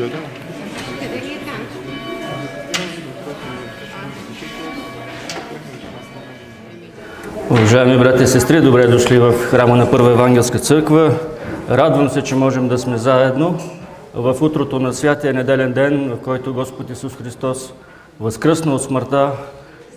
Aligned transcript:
Да, 0.00 0.06
да. 0.08 0.16
Уважаеми 7.50 7.98
брати 7.98 8.22
и 8.22 8.26
сестри, 8.26 8.60
добре 8.60 8.86
дошли 8.86 9.18
в 9.18 9.32
храма 9.32 9.76
на 9.76 9.90
Първа 9.90 10.10
Евангелска 10.10 10.58
църква. 10.58 11.12
Радвам 11.70 12.08
се, 12.08 12.22
че 12.22 12.34
можем 12.34 12.68
да 12.68 12.78
сме 12.78 12.98
заедно 12.98 13.58
в 14.14 14.36
утрото 14.40 14.78
на 14.78 14.92
святия 14.92 15.34
неделен 15.34 15.72
ден, 15.72 16.10
в 16.10 16.22
който 16.24 16.54
Господ 16.54 16.90
Исус 16.90 17.16
Христос 17.16 17.72
възкръсна 18.20 18.74
от 18.74 18.82
смъртта, 18.82 19.30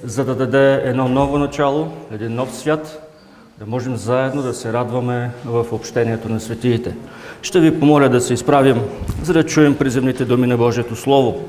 за 0.03 0.25
да 0.25 0.35
даде 0.35 0.81
едно 0.85 1.07
ново 1.07 1.37
начало, 1.37 1.91
един 2.11 2.35
нов 2.35 2.55
свят, 2.55 3.12
да 3.59 3.65
можем 3.65 3.95
заедно 3.95 4.41
да 4.41 4.53
се 4.53 4.73
радваме 4.73 5.31
в 5.45 5.65
общението 5.71 6.29
на 6.29 6.39
светиите. 6.39 6.95
Ще 7.41 7.59
ви 7.59 7.79
помоля 7.79 8.09
да 8.09 8.21
се 8.21 8.33
изправим, 8.33 8.81
за 9.23 9.33
да 9.33 9.45
чуем 9.45 9.77
приземните 9.77 10.25
думи 10.25 10.47
на 10.47 10.57
Божието 10.57 10.95
Слово. 10.95 11.43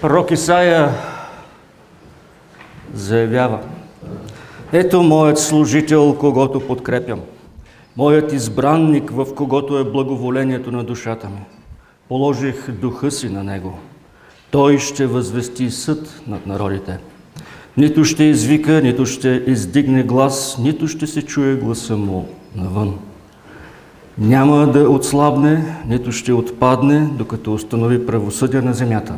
Пророк 0.00 0.30
Исаия 0.30 0.90
заявява 2.94 3.58
Ето 4.72 5.02
моят 5.02 5.38
служител, 5.38 6.16
когото 6.20 6.66
подкрепям, 6.66 7.20
моят 7.96 8.32
избранник, 8.32 9.10
в 9.10 9.34
когото 9.34 9.78
е 9.78 9.84
благоволението 9.84 10.72
на 10.72 10.84
душата 10.84 11.28
ми. 11.28 11.40
Положих 12.08 12.70
духа 12.70 13.10
си 13.10 13.28
на 13.28 13.44
него. 13.44 13.78
Той 14.50 14.78
ще 14.78 15.06
възвести 15.06 15.70
съд 15.70 16.22
над 16.26 16.46
народите. 16.46 16.98
Нито 17.76 18.04
ще 18.04 18.24
извика, 18.24 18.82
нито 18.82 19.06
ще 19.06 19.42
издигне 19.46 20.02
глас, 20.02 20.58
нито 20.58 20.88
ще 20.88 21.06
се 21.06 21.22
чуе 21.22 21.54
гласа 21.54 21.96
му 21.96 22.28
навън. 22.56 22.94
Няма 24.18 24.66
да 24.66 24.90
отслабне, 24.90 25.76
нито 25.88 26.12
ще 26.12 26.32
отпадне, 26.32 27.08
докато 27.12 27.54
установи 27.54 28.06
правосъдие 28.06 28.60
на 28.60 28.74
земята. 28.74 29.14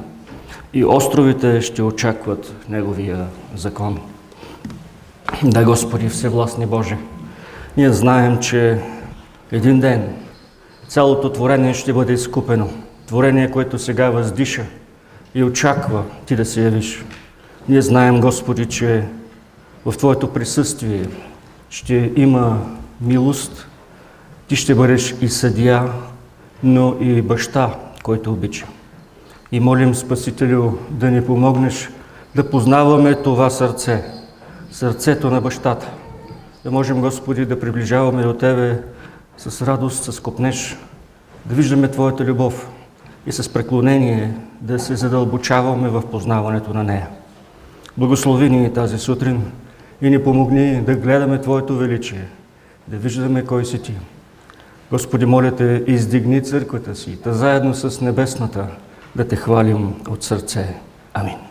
И 0.74 0.84
островите 0.84 1.60
ще 1.60 1.82
очакват 1.82 2.54
Неговия 2.68 3.26
закон. 3.56 3.98
Да, 5.44 5.64
Господи, 5.64 6.08
Всевластни 6.08 6.66
Боже, 6.66 6.96
ние 7.76 7.92
знаем, 7.92 8.38
че 8.38 8.80
един 9.52 9.80
ден 9.80 10.08
цялото 10.88 11.32
творение 11.32 11.74
ще 11.74 11.92
бъде 11.92 12.12
изкупено. 12.12 12.68
Творение, 13.06 13.50
което 13.50 13.78
сега 13.78 14.10
въздиша 14.10 14.64
и 15.34 15.44
очаква 15.44 16.02
Ти 16.26 16.36
да 16.36 16.44
се 16.44 16.62
явиш. 16.64 17.04
Ние 17.68 17.82
знаем, 17.82 18.20
Господи, 18.20 18.66
че 18.66 19.04
в 19.86 19.96
Твоето 19.96 20.32
присъствие 20.32 21.06
ще 21.70 22.12
има 22.16 22.58
милост, 23.00 23.66
Ти 24.48 24.56
ще 24.56 24.74
бъдеш 24.74 25.14
и 25.20 25.28
съдия, 25.28 25.92
но 26.62 26.96
и 27.00 27.22
баща, 27.22 27.74
който 28.02 28.32
обича. 28.32 28.66
И 29.52 29.60
молим, 29.60 29.94
Спасителю, 29.94 30.72
да 30.90 31.10
ни 31.10 31.24
помогнеш 31.24 31.90
да 32.34 32.50
познаваме 32.50 33.14
това 33.14 33.50
сърце, 33.50 34.04
сърцето 34.70 35.30
на 35.30 35.40
бащата. 35.40 35.90
Да 36.64 36.70
можем, 36.70 37.00
Господи, 37.00 37.46
да 37.46 37.60
приближаваме 37.60 38.22
до 38.22 38.34
Тебе 38.34 38.82
с 39.36 39.66
радост, 39.66 40.12
с 40.12 40.20
копнеж, 40.20 40.76
да 41.46 41.54
виждаме 41.54 41.88
Твоята 41.88 42.24
любов 42.24 42.68
и 43.26 43.32
с 43.32 43.52
преклонение 43.52 44.34
да 44.60 44.78
се 44.78 44.96
задълбочаваме 44.96 45.88
в 45.88 46.02
познаването 46.10 46.74
на 46.74 46.84
нея. 46.84 47.08
Благослови 47.98 48.50
ни 48.50 48.72
тази 48.72 48.98
сутрин 48.98 49.42
и 50.02 50.10
ни 50.10 50.22
помогни 50.24 50.80
да 50.80 50.96
гледаме 50.96 51.40
Твоето 51.40 51.76
величие, 51.76 52.24
да 52.88 52.96
виждаме 52.96 53.44
кой 53.44 53.64
си 53.64 53.82
Ти. 53.82 53.92
Господи, 54.90 55.26
моля 55.26 55.56
Те, 55.56 55.84
издигни 55.86 56.44
църквата 56.44 56.94
си, 56.94 57.18
да 57.24 57.34
заедно 57.34 57.74
с 57.74 58.00
небесната 58.00 58.66
да 59.16 59.28
Те 59.28 59.36
хвалим 59.36 59.94
от 60.08 60.22
сърце. 60.22 60.74
Амин. 61.14 61.47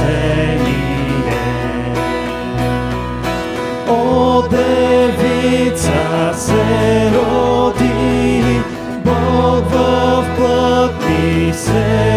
Спасение. 0.00 1.34
О, 3.88 4.42
девица 4.50 6.32
се 6.34 7.10
роди, 7.14 8.60
Бог 9.04 9.64
в 9.70 10.24
плът 10.36 11.08
ни 11.08 11.52
се 11.52 12.09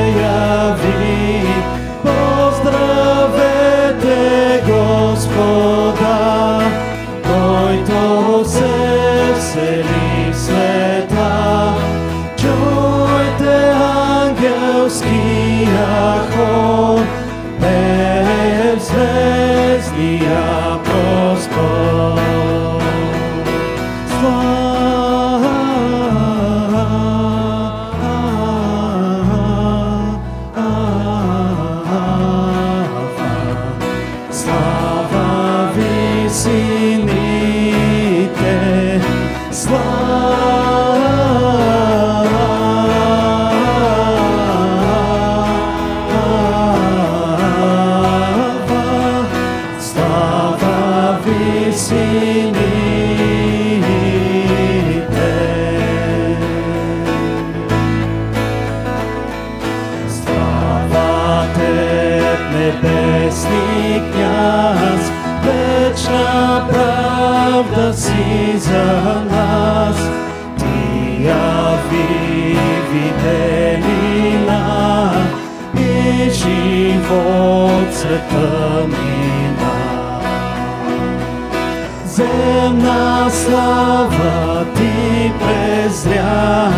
слава 83.46 84.66
ты 84.76 85.32
презря 85.42 86.72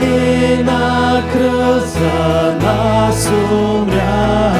и 0.00 0.62
на 0.62 1.22
крил 1.32 1.80
за 1.80 2.56
нас 2.62 3.28
умря, 3.52 4.54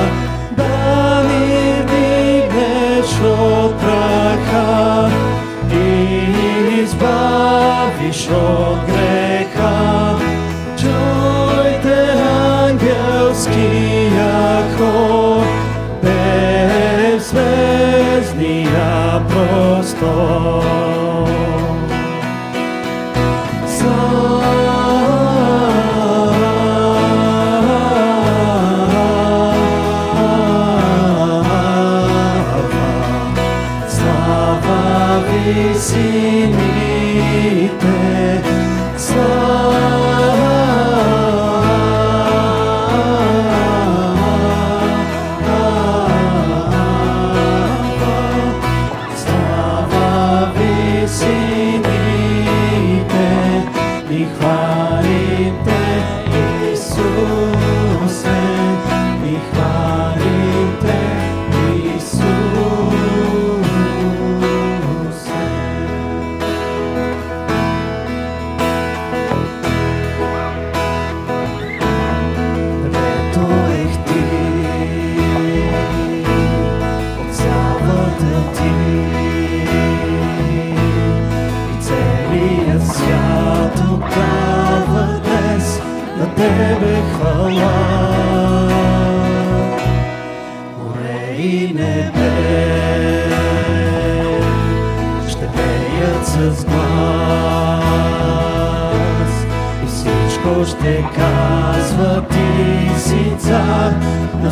да 0.57 1.23
не 1.23 1.83
вдигнеш 1.83 3.11
от 3.25 3.79
праха 3.79 5.11
і 5.73 6.81
избавиш 6.83 8.29
от 8.29 8.58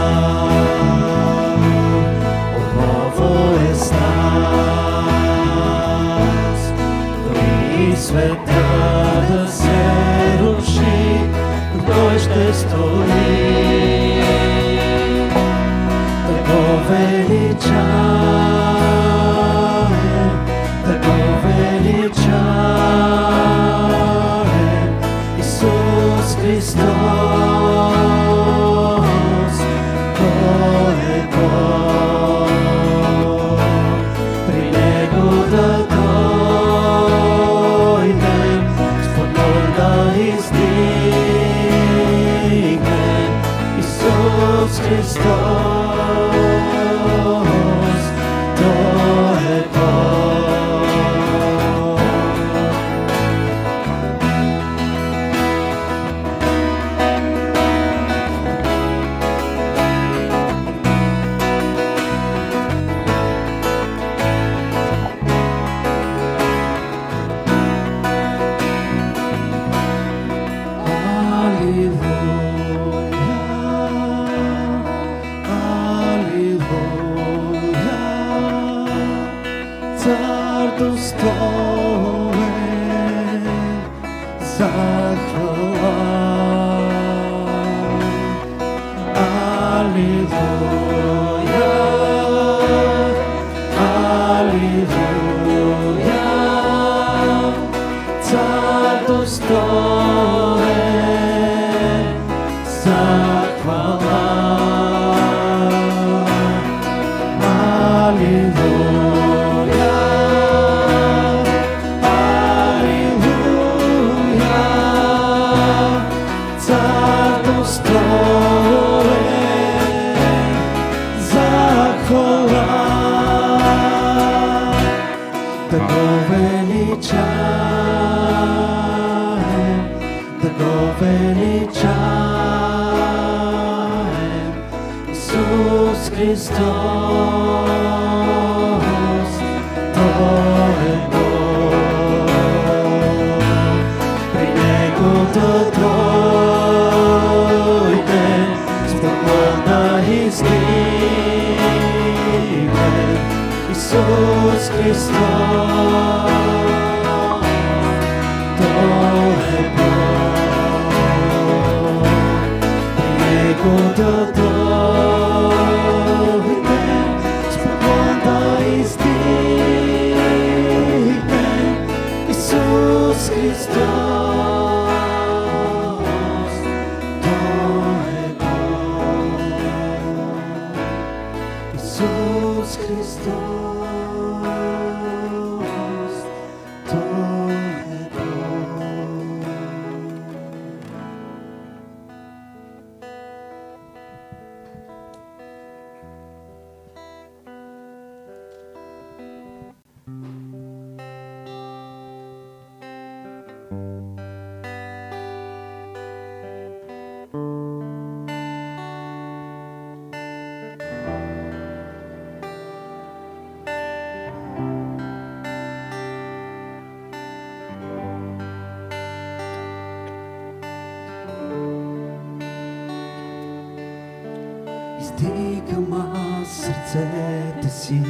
ръцете 226.87 227.69
си 227.69 228.01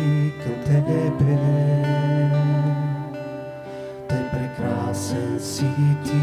към 0.43 0.63
Тебе. 0.65 1.11
Тъй 4.07 4.29
прекрасен 4.31 5.39
си 5.39 5.65
Ти, 6.05 6.21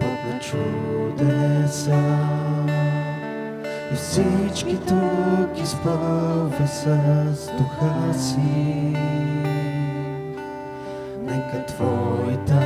Бог 0.00 0.18
на 0.28 0.40
чудеса. 0.40 2.02
И 3.92 3.94
всички 3.94 4.76
тук 4.76 5.62
изпълвай 5.62 6.66
с 6.66 7.50
духа 7.58 8.18
си. 8.18 8.96
Нека 11.22 11.66
Твоята 11.66 12.61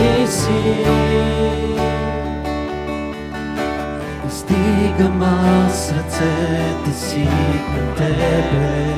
че 0.00 0.26
си. 0.26 0.76
Издигам 4.28 5.22
аз 5.22 5.92
ръцете 5.92 6.92
си 6.92 7.28
към 7.74 7.94
Тебе. 7.96 8.94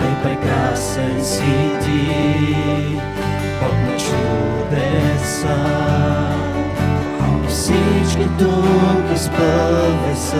Тъй 0.00 0.22
прекрасен 0.22 1.24
си 1.24 1.70
Ти, 1.84 3.00
Бог 3.60 3.72
на 3.72 3.96
чудеса. 3.96 5.56
И 7.44 7.48
всички 7.48 8.28
тук 8.38 9.14
изпъвай 9.14 10.14
с 10.16 10.32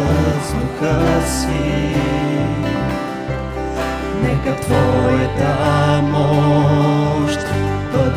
духа 0.54 1.26
си. 1.26 1.94
Нека 4.22 4.60
Твоята 4.60 6.02
мощ 6.02 7.38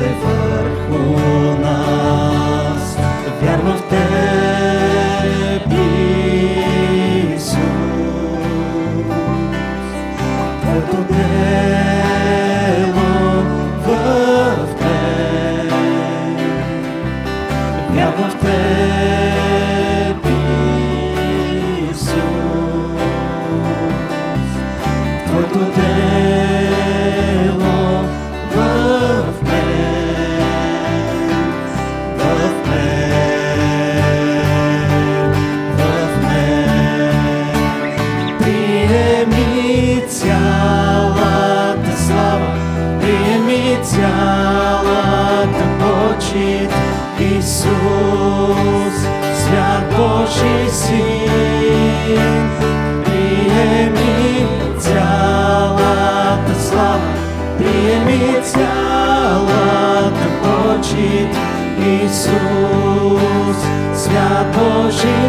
е 0.01 0.13
върху 0.23 1.19
нас. 1.61 2.97
Вярвам 3.41 3.77
в 3.77 3.89
Тебе. 3.89 4.34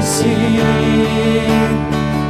России, 0.06 0.62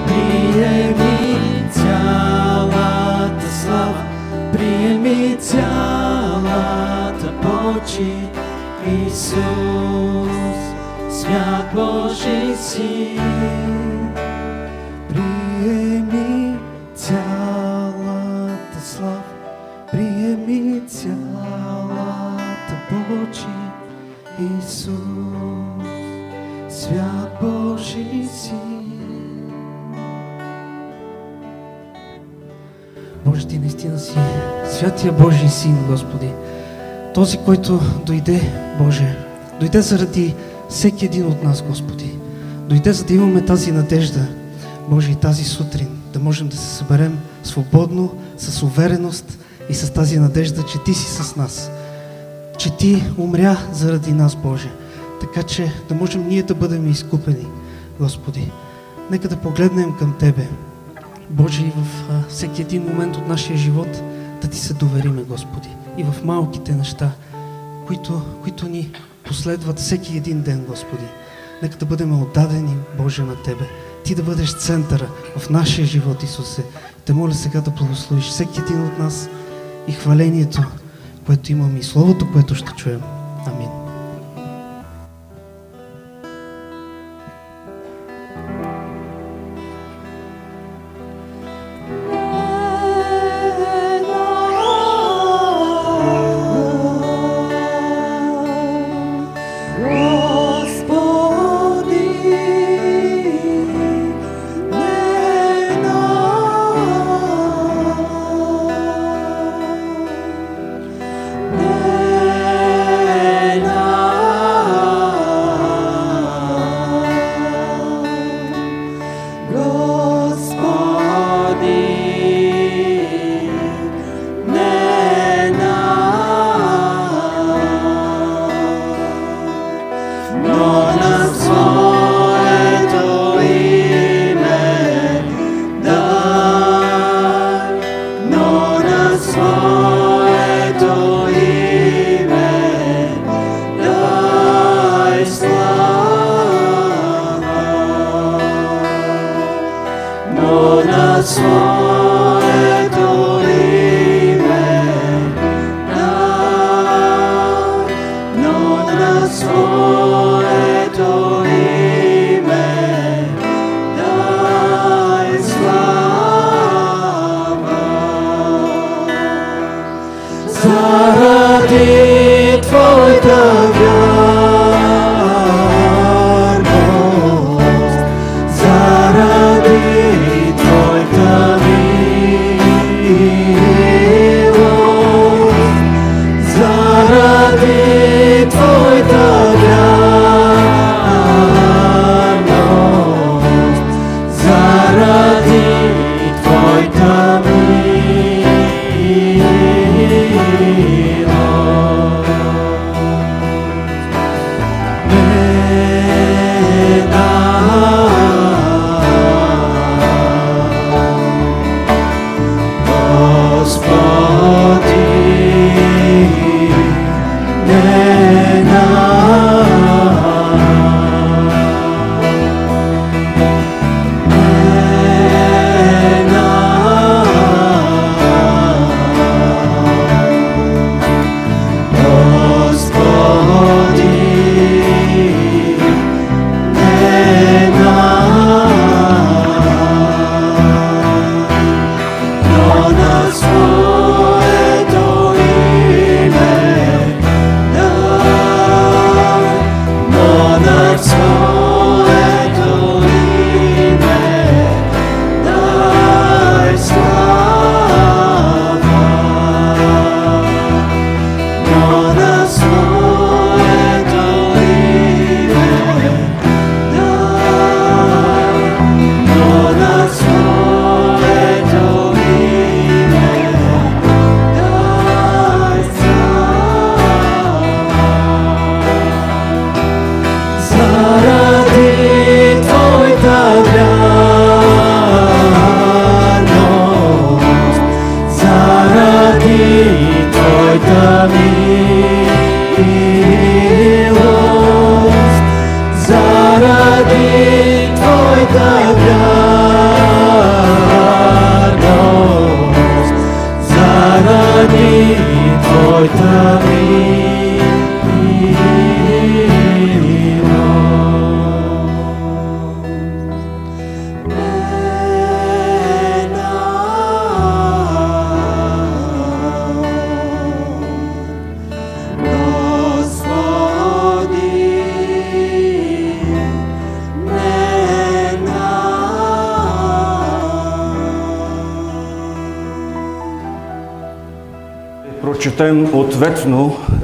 приеми 0.06 1.70
тело 1.74 3.30
слава, 3.62 4.02
приеми 4.50 5.36
тело 5.36 7.12
Ты 7.20 7.28
Иисус, 8.86 9.36
свят 11.10 11.66
Божий 11.74 12.56
сил. 12.56 13.35
Господи. 35.88 36.30
Този, 37.14 37.38
който 37.38 37.80
дойде, 38.06 38.52
Боже, 38.78 39.16
дойде 39.60 39.82
заради 39.82 40.34
всеки 40.68 41.04
един 41.04 41.26
от 41.26 41.44
нас, 41.44 41.62
Господи. 41.62 42.18
Дойде, 42.68 42.92
за 42.92 43.04
да 43.04 43.14
имаме 43.14 43.44
тази 43.44 43.72
надежда, 43.72 44.26
Боже, 44.88 45.10
и 45.10 45.14
тази 45.14 45.44
сутрин, 45.44 45.88
да 46.12 46.18
можем 46.18 46.48
да 46.48 46.56
се 46.56 46.76
съберем 46.76 47.18
свободно, 47.42 48.14
с 48.38 48.62
увереност 48.62 49.38
и 49.68 49.74
с 49.74 49.92
тази 49.92 50.18
надежда, 50.18 50.62
че 50.62 50.84
Ти 50.84 50.94
си 50.94 51.22
с 51.22 51.36
нас. 51.36 51.70
Че 52.58 52.76
Ти 52.76 53.04
умря 53.18 53.56
заради 53.72 54.12
нас, 54.12 54.36
Боже. 54.36 54.70
Така 55.20 55.42
че 55.42 55.72
да 55.88 55.94
можем 55.94 56.28
ние 56.28 56.42
да 56.42 56.54
бъдем 56.54 56.90
изкупени, 56.90 57.46
Господи. 58.00 58.52
Нека 59.10 59.28
да 59.28 59.36
погледнем 59.36 59.92
към 59.98 60.14
Тебе. 60.18 60.48
Боже, 61.30 61.62
и 61.62 61.72
в 61.76 61.86
всеки 62.28 62.62
един 62.62 62.82
момент 62.82 63.16
от 63.16 63.28
нашия 63.28 63.56
живот 63.56 64.02
да 64.42 64.48
Ти 64.48 64.58
се 64.58 64.74
довериме, 64.74 65.22
Господи. 65.22 65.68
И 65.98 66.02
в 66.04 66.24
малките 66.24 66.72
неща, 66.72 67.10
които, 67.86 68.22
които 68.42 68.68
ни 68.68 68.90
последват 69.24 69.78
всеки 69.78 70.16
един 70.16 70.42
ден, 70.42 70.64
Господи. 70.68 71.06
Нека 71.62 71.76
да 71.76 71.86
бъдем 71.86 72.22
отдадени, 72.22 72.76
Боже, 72.98 73.22
на 73.22 73.42
Тебе. 73.42 73.64
Ти 74.04 74.14
да 74.14 74.22
бъдеш 74.22 74.56
центъра 74.56 75.08
в 75.36 75.50
нашия 75.50 75.86
живот, 75.86 76.22
Исусе. 76.22 76.64
Те 77.04 77.12
моля 77.12 77.34
сега 77.34 77.60
да 77.60 77.70
благословиш 77.70 78.24
всеки 78.24 78.60
един 78.60 78.82
от 78.82 78.98
нас 78.98 79.28
и 79.88 79.92
хвалението, 79.92 80.62
което 81.26 81.52
имаме 81.52 81.78
и 81.78 81.82
Словото, 81.82 82.32
което 82.32 82.54
ще 82.54 82.72
чуем. 82.72 83.00
Амин. 83.46 83.85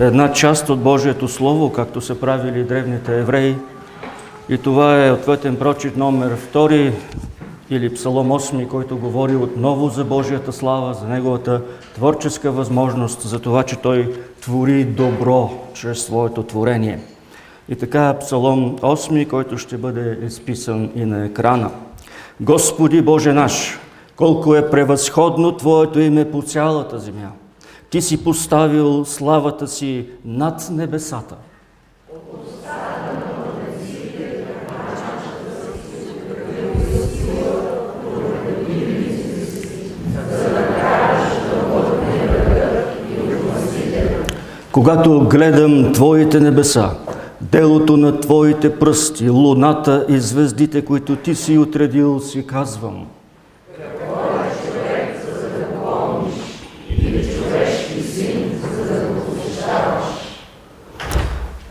Една 0.02 0.32
част 0.32 0.70
от 0.70 0.80
Божието 0.80 1.28
Слово, 1.28 1.72
както 1.72 2.00
са 2.00 2.20
правили 2.20 2.64
древните 2.64 3.18
евреи. 3.18 3.56
И 4.48 4.58
това 4.58 5.06
е 5.06 5.12
ответен 5.12 5.56
прочит 5.56 5.96
номер 5.96 6.36
2 6.54 6.92
или 7.70 7.94
Псалом 7.94 8.28
8, 8.28 8.68
който 8.68 8.98
говори 8.98 9.36
отново 9.36 9.88
за 9.88 10.04
Божията 10.04 10.52
слава, 10.52 10.94
за 10.94 11.06
Неговата 11.06 11.60
творческа 11.94 12.50
възможност, 12.50 13.20
за 13.20 13.38
това, 13.38 13.62
че 13.62 13.76
Той 13.76 14.14
твори 14.40 14.84
добро 14.84 15.50
чрез 15.74 16.04
своето 16.04 16.42
творение. 16.42 17.00
И 17.68 17.76
така 17.76 18.18
Псалом 18.20 18.78
8, 18.78 19.28
който 19.28 19.58
ще 19.58 19.76
бъде 19.76 20.18
изписан 20.26 20.90
и 20.94 21.04
на 21.04 21.24
екрана. 21.24 21.70
Господи 22.40 23.02
Боже 23.02 23.32
наш, 23.32 23.78
колко 24.16 24.54
е 24.54 24.70
превъзходно 24.70 25.56
Твоето 25.56 26.00
име 26.00 26.30
по 26.30 26.42
цялата 26.42 26.98
земя. 26.98 27.30
Ти 27.92 28.02
си 28.02 28.24
поставил 28.24 29.04
славата 29.04 29.68
си 29.68 30.06
над 30.24 30.68
небесата. 30.70 31.34
Когато 44.72 45.28
гледам 45.28 45.92
Твоите 45.92 46.40
небеса, 46.40 46.90
делото 47.40 47.96
на 47.96 48.20
Твоите 48.20 48.78
пръсти, 48.78 49.30
луната 49.30 50.06
и 50.08 50.18
звездите, 50.18 50.84
които 50.84 51.16
Ти 51.16 51.34
си 51.34 51.58
отредил, 51.58 52.20
си 52.20 52.46
казвам– 52.46 53.06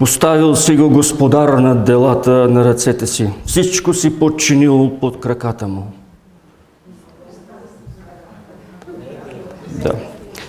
Поставил 0.01 0.55
си 0.55 0.75
го 0.75 0.89
господар 0.89 1.49
на 1.49 1.75
делата 1.75 2.31
на 2.31 2.65
ръцете 2.65 3.07
си. 3.07 3.29
Всичко 3.45 3.93
си 3.93 4.19
подчинил 4.19 4.91
под 5.01 5.19
краката 5.19 5.67
му. 5.67 5.83
Да. 9.67 9.91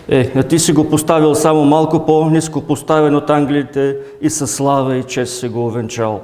Е, 0.08 0.32
а 0.36 0.42
ти 0.42 0.58
си 0.58 0.72
го 0.72 0.90
поставил 0.90 1.34
само 1.34 1.64
малко 1.64 2.06
по-низко 2.06 2.60
поставен 2.60 3.14
от 3.14 3.30
англите 3.30 3.96
и 4.20 4.30
със 4.30 4.54
слава 4.54 4.96
и 4.96 5.04
чест 5.04 5.40
си 5.40 5.48
го 5.48 5.66
овенчал. 5.66 6.20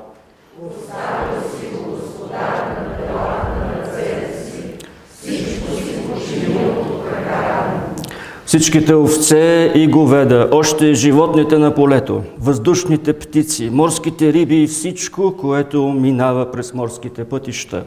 Всичките 8.48 8.94
овце 8.94 9.72
и 9.74 9.86
говеда, 9.86 10.48
още 10.52 10.94
животните 10.94 11.58
на 11.58 11.74
полето, 11.74 12.22
въздушните 12.40 13.12
птици, 13.12 13.70
морските 13.72 14.32
риби 14.32 14.62
и 14.62 14.66
всичко, 14.66 15.36
което 15.36 15.88
минава 15.88 16.50
през 16.52 16.74
морските 16.74 17.24
пътища. 17.24 17.84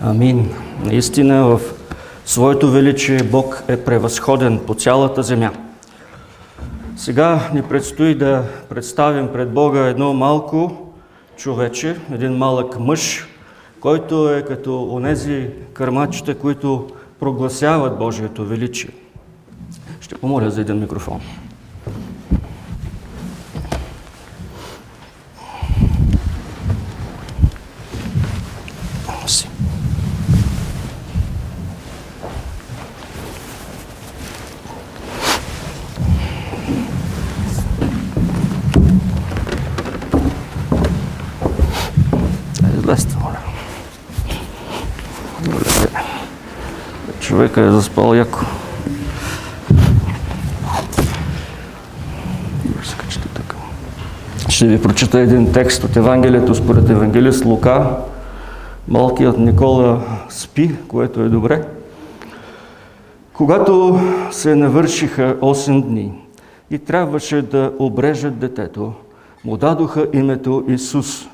Амин. 0.00 0.50
Наистина 0.84 1.46
в 1.46 1.60
своето 2.24 2.70
величие 2.70 3.22
Бог 3.22 3.64
е 3.68 3.76
превъзходен 3.76 4.60
по 4.66 4.74
цялата 4.74 5.22
земя. 5.22 5.50
Сега 6.96 7.50
ни 7.54 7.62
предстои 7.62 8.14
да 8.14 8.42
представим 8.68 9.28
пред 9.32 9.50
Бога 9.50 9.80
едно 9.80 10.14
малко 10.14 10.85
човече, 11.36 11.96
един 12.12 12.32
малък 12.32 12.78
мъж, 12.80 13.26
който 13.80 14.34
е 14.34 14.44
като 14.44 14.88
онези 14.90 15.48
кърмачета, 15.72 16.38
които 16.38 16.88
прогласяват 17.20 17.98
Божието 17.98 18.44
величие. 18.44 18.90
Ще 20.00 20.14
помоля 20.14 20.50
за 20.50 20.60
един 20.60 20.78
микрофон. 20.78 21.20
Човека 47.56 47.68
е 47.68 47.70
заспал 47.70 48.14
яко. 48.14 48.38
Ще 54.48 54.66
ви 54.66 54.82
прочита 54.82 55.18
един 55.20 55.52
текст 55.52 55.84
от 55.84 55.96
Евангелието 55.96 56.54
според 56.54 56.90
Евангелист 56.90 57.44
Лука. 57.44 57.96
Малкият 58.88 59.38
Никола 59.38 60.00
спи, 60.28 60.74
което 60.88 61.20
е 61.20 61.28
добре. 61.28 61.64
Когато 63.32 64.00
се 64.30 64.54
навършиха 64.54 65.36
8 65.40 65.82
дни 65.82 66.12
и 66.70 66.78
трябваше 66.78 67.42
да 67.42 67.72
обрежат 67.78 68.38
детето, 68.38 68.92
му 69.44 69.56
дадоха 69.56 70.06
името 70.12 70.64
Исус, 70.68 71.28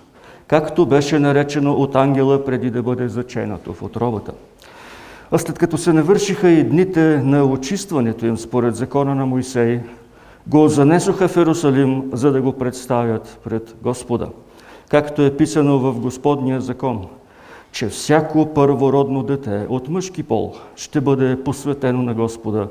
както 0.47 0.87
беше 0.87 1.19
наречено 1.19 1.73
от 1.73 1.97
ангела 1.97 2.45
преди 2.45 2.71
да 2.71 2.83
бъде 2.83 3.09
заченато 3.09 3.73
в 3.73 3.83
отробата. 3.83 4.33
А 5.35 5.39
след 5.39 5.59
като 5.59 5.79
се 5.79 5.93
навършиха 5.93 6.49
и 6.49 6.65
дните 6.65 7.23
на 7.25 7.45
очистването 7.45 8.27
им 8.27 8.39
според 8.39 8.75
закона 8.75 9.15
на 9.15 9.27
Моисей, 9.27 9.81
го 10.47 10.69
занесоха 10.69 11.29
в 11.29 11.37
Ерусалим, 11.37 12.11
за 12.13 12.33
да 12.33 12.43
го 12.43 12.53
представят 12.53 13.39
пред 13.45 13.77
Господа. 13.83 14.29
Както 14.89 15.23
е 15.23 15.37
писано 15.37 15.79
в 15.79 16.01
Господния 16.01 16.61
закон, 16.61 17.07
че 17.73 17.89
всяко 17.89 18.55
първородно 18.55 19.23
дете 19.23 19.67
от 19.69 19.89
мъжки 19.89 20.23
пол 20.23 20.55
ще 20.77 21.01
бъде 21.01 21.45
посветено 21.45 22.03
на 22.03 22.15
Господа 22.15 22.69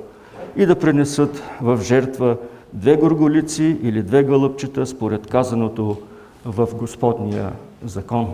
и 0.55 0.65
да 0.65 0.75
пренесат 0.75 1.43
в 1.61 1.79
жертва 1.81 2.37
две 2.73 2.95
горголици 2.95 3.77
или 3.83 4.03
две 4.03 4.23
гълъбчета 4.23 4.85
според 4.85 5.27
казаното 5.27 5.97
в 6.45 6.67
Господния 6.75 7.51
закон. 7.85 8.27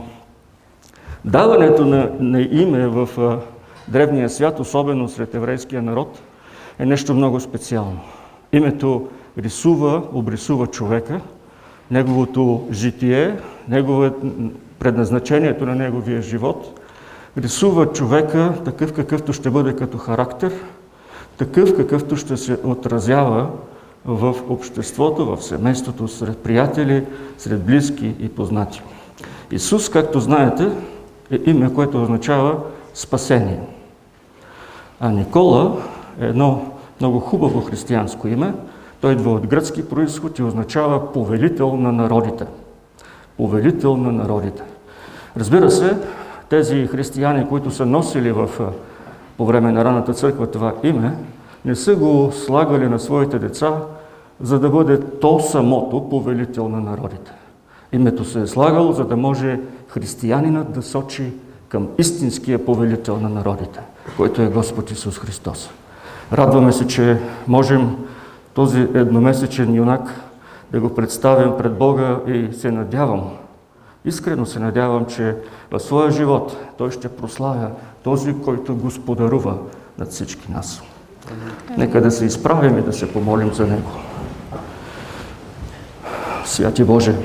Даването 1.26 1.86
на, 1.86 2.12
на 2.20 2.42
име 2.42 2.88
в 2.88 3.10
древния 3.88 4.30
свят, 4.30 4.60
особено 4.60 5.10
сред 5.10 5.36
еврейския 5.36 5.82
народ, 5.82 6.20
е 6.80 6.86
нещо 6.86 7.14
много 7.14 7.40
специално. 7.40 8.00
Името 8.54 9.08
рисува, 9.38 10.04
обрисува 10.14 10.68
човека, 10.68 11.22
неговото 11.92 12.68
житие, 12.72 13.40
негово, 13.70 14.10
предназначението 14.80 15.66
на 15.66 15.76
неговия 15.76 16.22
живот, 16.22 16.80
рисува 17.38 17.94
човека 17.94 18.54
такъв 18.66 18.94
какъвто 18.94 19.34
ще 19.34 19.50
бъде 19.50 19.76
като 19.76 19.98
характер, 19.98 20.54
такъв 21.38 21.76
какъвто 21.76 22.16
ще 22.16 22.38
се 22.38 22.58
отразява 22.64 23.50
в 24.06 24.36
обществото, 24.50 25.26
в 25.26 25.44
семейството, 25.44 26.08
сред 26.08 26.38
приятели, 26.38 27.06
сред 27.38 27.64
близки 27.64 28.16
и 28.20 28.30
познати. 28.30 28.82
Исус, 29.52 29.90
както 29.90 30.20
знаете, 30.20 30.72
е 31.32 31.40
име, 31.46 31.74
което 31.74 32.04
означава 32.04 32.58
спасение. 32.94 33.60
А 35.00 35.10
Никола 35.10 35.78
е 36.22 36.26
едно 36.26 36.72
много 37.00 37.20
хубаво 37.20 37.62
християнско 37.62 38.28
име. 38.28 38.54
Той 39.02 39.14
идва 39.14 39.32
от 39.32 39.48
гръцки 39.48 39.90
происход 39.90 40.40
и 40.40 40.44
означава 40.44 41.14
повелител 41.14 41.78
на 41.78 41.92
народите. 41.92 42.46
Повелител 43.38 43.98
на 43.98 44.12
народите. 44.12 44.64
Разбира 45.38 45.72
се, 45.72 45.98
тези 46.50 46.88
християни, 46.88 47.48
които 47.48 47.72
са 47.72 47.86
носили 47.86 48.32
в, 48.32 48.50
по 49.38 49.46
време 49.46 49.72
на 49.72 49.86
раната 49.86 50.14
църква 50.14 50.48
това 50.48 50.74
име, 50.84 51.18
не 51.66 51.76
са 51.76 51.96
го 51.96 52.32
слагали 52.32 52.88
на 52.88 53.00
своите 53.00 53.40
деца, 53.40 53.74
за 54.42 54.60
да 54.60 54.70
бъде 54.70 55.00
то 55.00 55.40
самото 55.40 56.10
повелител 56.10 56.70
на 56.70 56.82
народите. 56.82 57.32
Името 57.92 58.26
се 58.26 58.42
е 58.42 58.48
слагало, 58.48 58.92
за 58.92 59.06
да 59.06 59.18
може 59.18 59.60
християнинът 59.88 60.72
да 60.74 60.82
сочи 60.82 61.34
към 61.70 61.88
истинския 61.98 62.66
повелител 62.66 63.20
на 63.20 63.30
народите, 63.30 63.80
който 64.18 64.42
е 64.42 64.48
Господ 64.48 64.92
Исус 64.92 65.20
Христос. 65.20 65.70
Радваме 66.34 66.72
се, 66.72 66.88
че 66.88 67.20
можем 67.48 67.96
този 68.54 68.80
едномесечен 68.80 69.76
юнак 69.76 70.22
да 70.72 70.80
го 70.80 70.96
представим 70.96 71.52
пред 71.58 71.78
Бога 71.78 72.20
и 72.28 72.54
се 72.54 72.72
надявам, 72.72 73.24
искрено 74.06 74.46
се 74.46 74.60
надявам, 74.60 75.06
че 75.06 75.36
в 75.72 75.80
своя 75.80 76.12
живот 76.12 76.58
той 76.78 76.92
ще 76.92 77.10
прославя 77.10 77.70
този, 78.04 78.36
който 78.46 78.76
господарува 78.76 79.58
над 79.98 80.12
всички 80.12 80.52
нас. 80.52 80.82
Нека 81.78 82.02
да 82.02 82.12
се 82.12 82.26
изправим 82.26 82.78
и 82.78 82.82
да 82.82 82.94
се 82.94 83.14
помолим 83.14 83.54
за 83.54 83.68
Него. 83.68 83.90
Святи 86.46 86.84
Боже, 86.84 87.16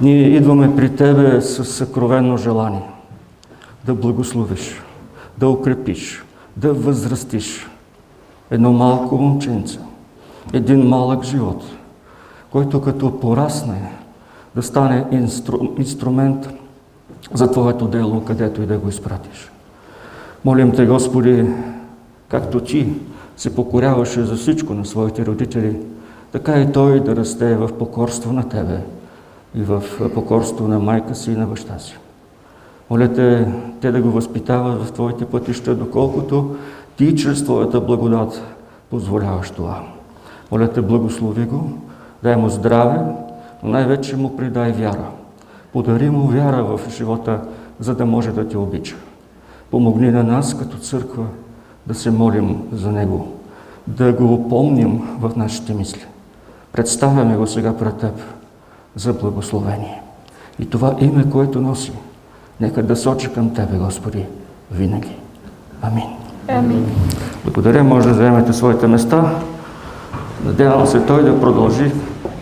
ние 0.00 0.28
идваме 0.28 0.76
при 0.76 0.96
Тебе 0.96 1.40
с 1.40 1.64
съкровенно 1.64 2.36
желание 2.36 2.90
да 3.84 3.94
благословиш, 3.94 4.82
да 5.38 5.48
укрепиш, 5.48 6.24
да 6.56 6.72
възрастиш 6.72 7.70
едно 8.50 8.72
малко 8.72 9.16
момченце, 9.16 9.78
един 10.52 10.88
малък 10.88 11.24
живот, 11.24 11.64
който 12.50 12.80
като 12.80 13.20
порасне 13.20 13.92
да 14.54 14.62
стане 14.62 15.06
инстру, 15.10 15.58
инструмент 15.78 16.48
за 17.34 17.50
Твоето 17.50 17.86
дело, 17.86 18.24
където 18.24 18.62
и 18.62 18.66
да 18.66 18.78
го 18.78 18.88
изпратиш. 18.88 19.50
Молим 20.44 20.72
Те, 20.72 20.86
Господи, 20.86 21.46
както 22.28 22.60
Ти 22.60 22.88
се 23.36 23.54
покоряваше 23.54 24.22
за 24.22 24.36
всичко 24.36 24.74
на 24.74 24.86
своите 24.86 25.26
родители, 25.26 25.76
така 26.32 26.60
и 26.60 26.72
той 26.72 27.00
да 27.00 27.16
расте 27.16 27.54
в 27.54 27.78
покорство 27.78 28.32
на 28.32 28.48
Тебе 28.48 28.80
и 29.54 29.62
в 29.62 29.82
покорство 30.14 30.68
на 30.68 30.78
майка 30.78 31.14
си 31.14 31.32
и 31.32 31.36
на 31.36 31.46
баща 31.46 31.78
си. 31.78 31.98
Моля 32.90 33.12
те, 33.12 33.48
те 33.80 33.92
да 33.92 34.00
го 34.02 34.10
възпитават 34.10 34.82
в 34.82 34.92
Твоите 34.92 35.24
пътища, 35.24 35.74
доколкото 35.74 36.56
Ти 36.96 37.16
чрез 37.16 37.44
Твоята 37.44 37.80
благодат 37.80 38.42
позволяваш 38.90 39.50
това. 39.50 39.82
Моля 40.52 40.68
те, 40.68 40.82
благослови 40.82 41.44
го, 41.44 41.70
дай 42.22 42.36
му 42.36 42.48
здраве, 42.48 43.00
но 43.62 43.70
най-вече 43.70 44.16
му 44.16 44.36
придай 44.36 44.72
вяра. 44.72 45.08
Подари 45.72 46.10
му 46.10 46.26
вяра 46.26 46.64
в 46.64 46.80
живота, 46.90 47.40
за 47.80 47.94
да 47.94 48.06
може 48.06 48.32
да 48.32 48.48
те 48.48 48.58
обича. 48.58 48.96
Помогни 49.70 50.10
на 50.10 50.22
нас 50.22 50.58
като 50.58 50.76
църква 50.78 51.24
да 51.86 51.94
се 51.94 52.10
молим 52.10 52.62
за 52.72 52.92
него, 52.92 53.28
да 53.86 54.12
го 54.12 54.48
помним 54.48 55.02
в 55.20 55.36
нашите 55.36 55.74
мисли. 55.74 56.06
Представяме 56.72 57.36
го 57.36 57.46
сега 57.46 57.76
пред 57.76 57.96
Теб 57.96 58.14
за 58.96 59.12
благословение. 59.12 60.02
И 60.58 60.70
това 60.70 60.96
име, 61.00 61.30
което 61.30 61.60
носи, 61.60 61.92
нека 62.60 62.82
да 62.82 62.96
сочи 62.96 63.32
към 63.32 63.54
Тебе, 63.54 63.78
Господи, 63.78 64.24
винаги. 64.72 65.16
Амин. 65.82 66.04
Амин. 66.48 66.86
Благодаря, 67.44 67.84
може 67.84 68.08
да 68.08 68.14
заемете 68.14 68.52
своите 68.52 68.86
места. 68.86 69.34
Надявам 70.44 70.86
се 70.86 71.06
той 71.06 71.22
да 71.24 71.40
продължи 71.40 71.92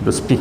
да 0.02 0.12
спи. 0.12 0.40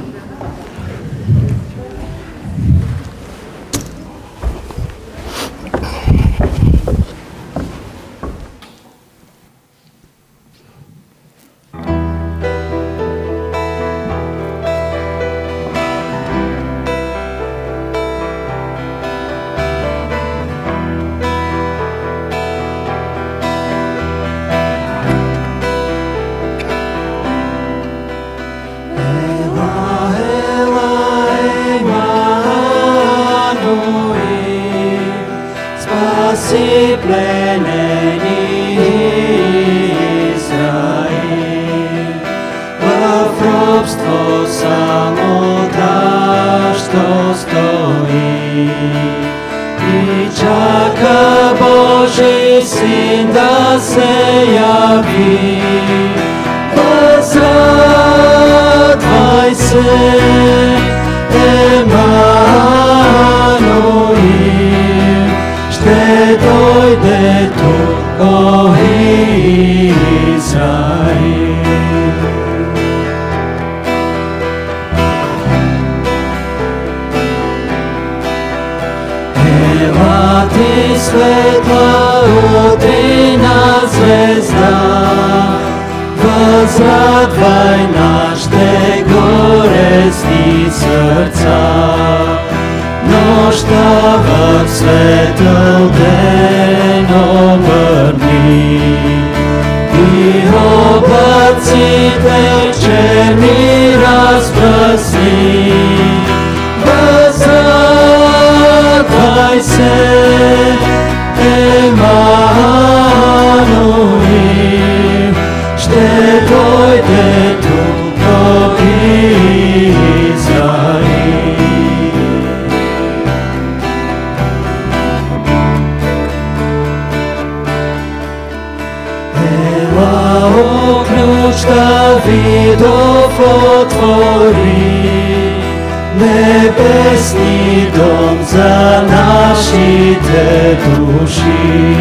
Нашите 139.01 140.77
души. 140.85 141.91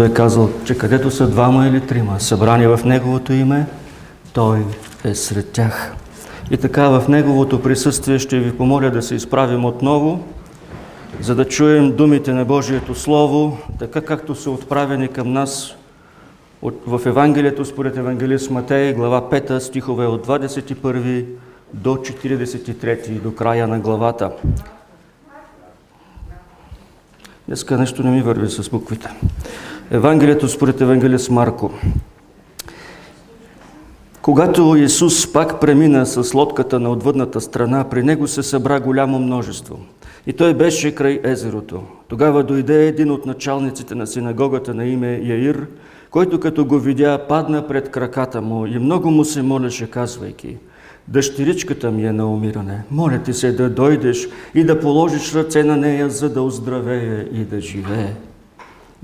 Той 0.06 0.12
е 0.12 0.14
казал, 0.14 0.50
че 0.64 0.78
където 0.78 1.10
са 1.10 1.26
двама 1.26 1.66
или 1.66 1.80
трима 1.80 2.20
събрани 2.20 2.66
в 2.66 2.80
Неговото 2.84 3.32
име, 3.32 3.66
Той 4.32 4.64
е 5.04 5.14
сред 5.14 5.52
тях. 5.52 5.94
И 6.50 6.56
така 6.56 6.88
в 6.88 7.08
Неговото 7.08 7.62
присъствие 7.62 8.18
ще 8.18 8.38
ви 8.38 8.56
помоля 8.56 8.90
да 8.90 9.02
се 9.02 9.14
изправим 9.14 9.64
отново, 9.64 10.24
за 11.20 11.34
да 11.34 11.44
чуем 11.48 11.96
думите 11.96 12.32
на 12.32 12.44
Божието 12.44 12.94
Слово, 12.94 13.58
така 13.78 14.00
както 14.00 14.34
са 14.34 14.50
отправени 14.50 15.08
към 15.08 15.32
нас 15.32 15.74
в 16.86 17.00
Евангелието 17.06 17.64
според 17.64 17.96
Евангелист 17.96 18.50
Матей, 18.50 18.92
глава 18.92 19.20
5, 19.30 19.58
стихове 19.58 20.06
от 20.06 20.26
21 20.26 21.24
до 21.74 21.96
43 21.96 23.10
до 23.10 23.34
края 23.34 23.68
на 23.68 23.78
главата. 23.78 24.30
Днеска 27.46 27.78
нещо 27.78 28.02
не 28.02 28.10
ми 28.10 28.22
върви 28.22 28.50
с 28.50 28.70
буквите. 28.70 29.10
Евангелието 29.90 30.48
според 30.48 30.80
Евангелист 30.80 31.30
Марко. 31.30 31.70
Когато 34.22 34.76
Исус 34.76 35.32
пак 35.32 35.60
премина 35.60 36.06
с 36.06 36.34
лодката 36.34 36.80
на 36.80 36.90
отвъдната 36.90 37.40
страна, 37.40 37.84
при 37.84 38.02
него 38.02 38.28
се 38.28 38.42
събра 38.42 38.80
голямо 38.80 39.18
множество. 39.18 39.78
И 40.26 40.32
той 40.32 40.54
беше 40.54 40.94
край 40.94 41.20
езерото. 41.24 41.82
Тогава 42.08 42.44
дойде 42.44 42.86
един 42.86 43.10
от 43.10 43.26
началниците 43.26 43.94
на 43.94 44.06
синагогата 44.06 44.74
на 44.74 44.86
име 44.86 45.20
Яир, 45.24 45.66
който 46.10 46.40
като 46.40 46.64
го 46.64 46.78
видя, 46.78 47.26
падна 47.28 47.66
пред 47.66 47.90
краката 47.90 48.42
му 48.42 48.66
и 48.66 48.78
много 48.78 49.10
му 49.10 49.24
се 49.24 49.42
молеше, 49.42 49.90
казвайки, 49.90 50.56
Дъщеричката 51.08 51.90
ми 51.90 52.06
е 52.06 52.12
на 52.12 52.32
умиране. 52.32 52.82
Моля 52.90 53.18
ти 53.18 53.32
се 53.32 53.52
да 53.52 53.70
дойдеш 53.70 54.28
и 54.54 54.64
да 54.64 54.80
положиш 54.80 55.34
ръце 55.34 55.64
на 55.64 55.76
нея, 55.76 56.10
за 56.10 56.32
да 56.32 56.42
оздравее 56.42 57.26
и 57.32 57.44
да 57.44 57.60
живее. 57.60 58.12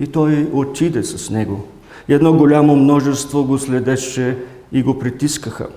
И 0.03 0.07
той 0.07 0.49
отиде 0.53 1.03
с 1.03 1.31
него. 1.31 1.65
И 2.09 2.15
едно 2.15 2.33
голямо 2.33 2.77
множество 2.77 3.45
го 3.45 3.59
следеше 3.59 4.39
и 4.73 4.83
го 4.83 4.99
притискаха. 4.99 5.69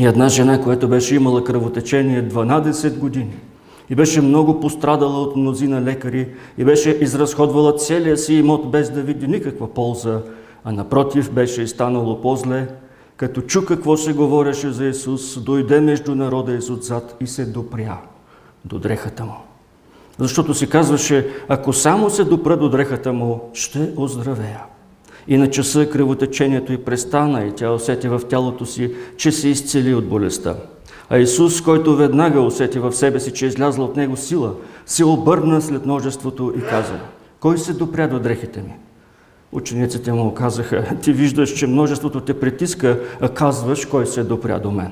И 0.00 0.06
една 0.06 0.28
жена, 0.28 0.60
която 0.60 0.88
беше 0.88 1.14
имала 1.14 1.44
кръвотечение 1.44 2.28
12 2.28 2.98
години 2.98 3.36
и 3.90 3.94
беше 3.94 4.20
много 4.20 4.60
пострадала 4.60 5.22
от 5.22 5.36
мнозина 5.36 5.82
лекари 5.82 6.28
и 6.58 6.64
беше 6.64 6.98
изразходвала 7.00 7.76
целия 7.76 8.16
си 8.16 8.34
имот 8.34 8.70
без 8.70 8.90
да 8.90 9.02
види 9.02 9.28
никаква 9.28 9.74
полза, 9.74 10.22
а 10.64 10.72
напротив 10.72 11.32
беше 11.32 11.66
станало 11.66 12.20
по-зле, 12.20 12.68
като 13.16 13.40
чу 13.40 13.64
какво 13.64 13.96
се 13.96 14.12
говореше 14.12 14.70
за 14.70 14.86
Исус, 14.86 15.38
дойде 15.40 15.80
между 15.80 16.14
народа 16.14 16.54
из 16.54 16.70
отзад 16.70 17.16
и 17.20 17.26
се 17.26 17.44
допря 17.44 17.98
до 18.64 18.78
дрехата 18.78 19.24
му. 19.24 19.47
Защото 20.18 20.54
си 20.54 20.66
казваше, 20.66 21.28
ако 21.48 21.72
само 21.72 22.10
се 22.10 22.24
допра 22.24 22.56
до 22.56 22.68
дрехата 22.68 23.12
му, 23.12 23.50
ще 23.54 23.92
оздравея. 23.96 24.62
И 25.28 25.36
на 25.36 25.50
часа 25.50 25.90
кръвотечението 25.90 26.72
й 26.72 26.84
престана 26.84 27.44
и 27.44 27.52
тя 27.52 27.70
усети 27.70 28.08
в 28.08 28.20
тялото 28.28 28.66
си, 28.66 28.94
че 29.16 29.32
се 29.32 29.48
изцели 29.48 29.94
от 29.94 30.08
болестта. 30.08 30.56
А 31.10 31.18
Исус, 31.18 31.60
който 31.60 31.96
веднага 31.96 32.40
усети 32.40 32.78
в 32.78 32.92
себе 32.92 33.20
си, 33.20 33.32
че 33.32 33.46
излязла 33.46 33.84
от 33.84 33.96
него 33.96 34.16
сила, 34.16 34.54
се 34.86 35.04
обърна 35.04 35.62
след 35.62 35.84
множеството 35.84 36.54
и 36.58 36.60
каза, 36.60 37.00
кой 37.40 37.58
се 37.58 37.72
допря 37.72 38.08
до 38.08 38.18
дрехите 38.18 38.62
ми? 38.62 38.74
Учениците 39.52 40.12
му 40.12 40.34
казаха, 40.34 40.96
ти 41.02 41.12
виждаш, 41.12 41.52
че 41.52 41.66
множеството 41.66 42.20
те 42.20 42.40
притиска, 42.40 43.00
а 43.20 43.28
казваш, 43.28 43.84
кой 43.84 44.06
се 44.06 44.24
допря 44.24 44.58
до 44.58 44.70
мен. 44.70 44.90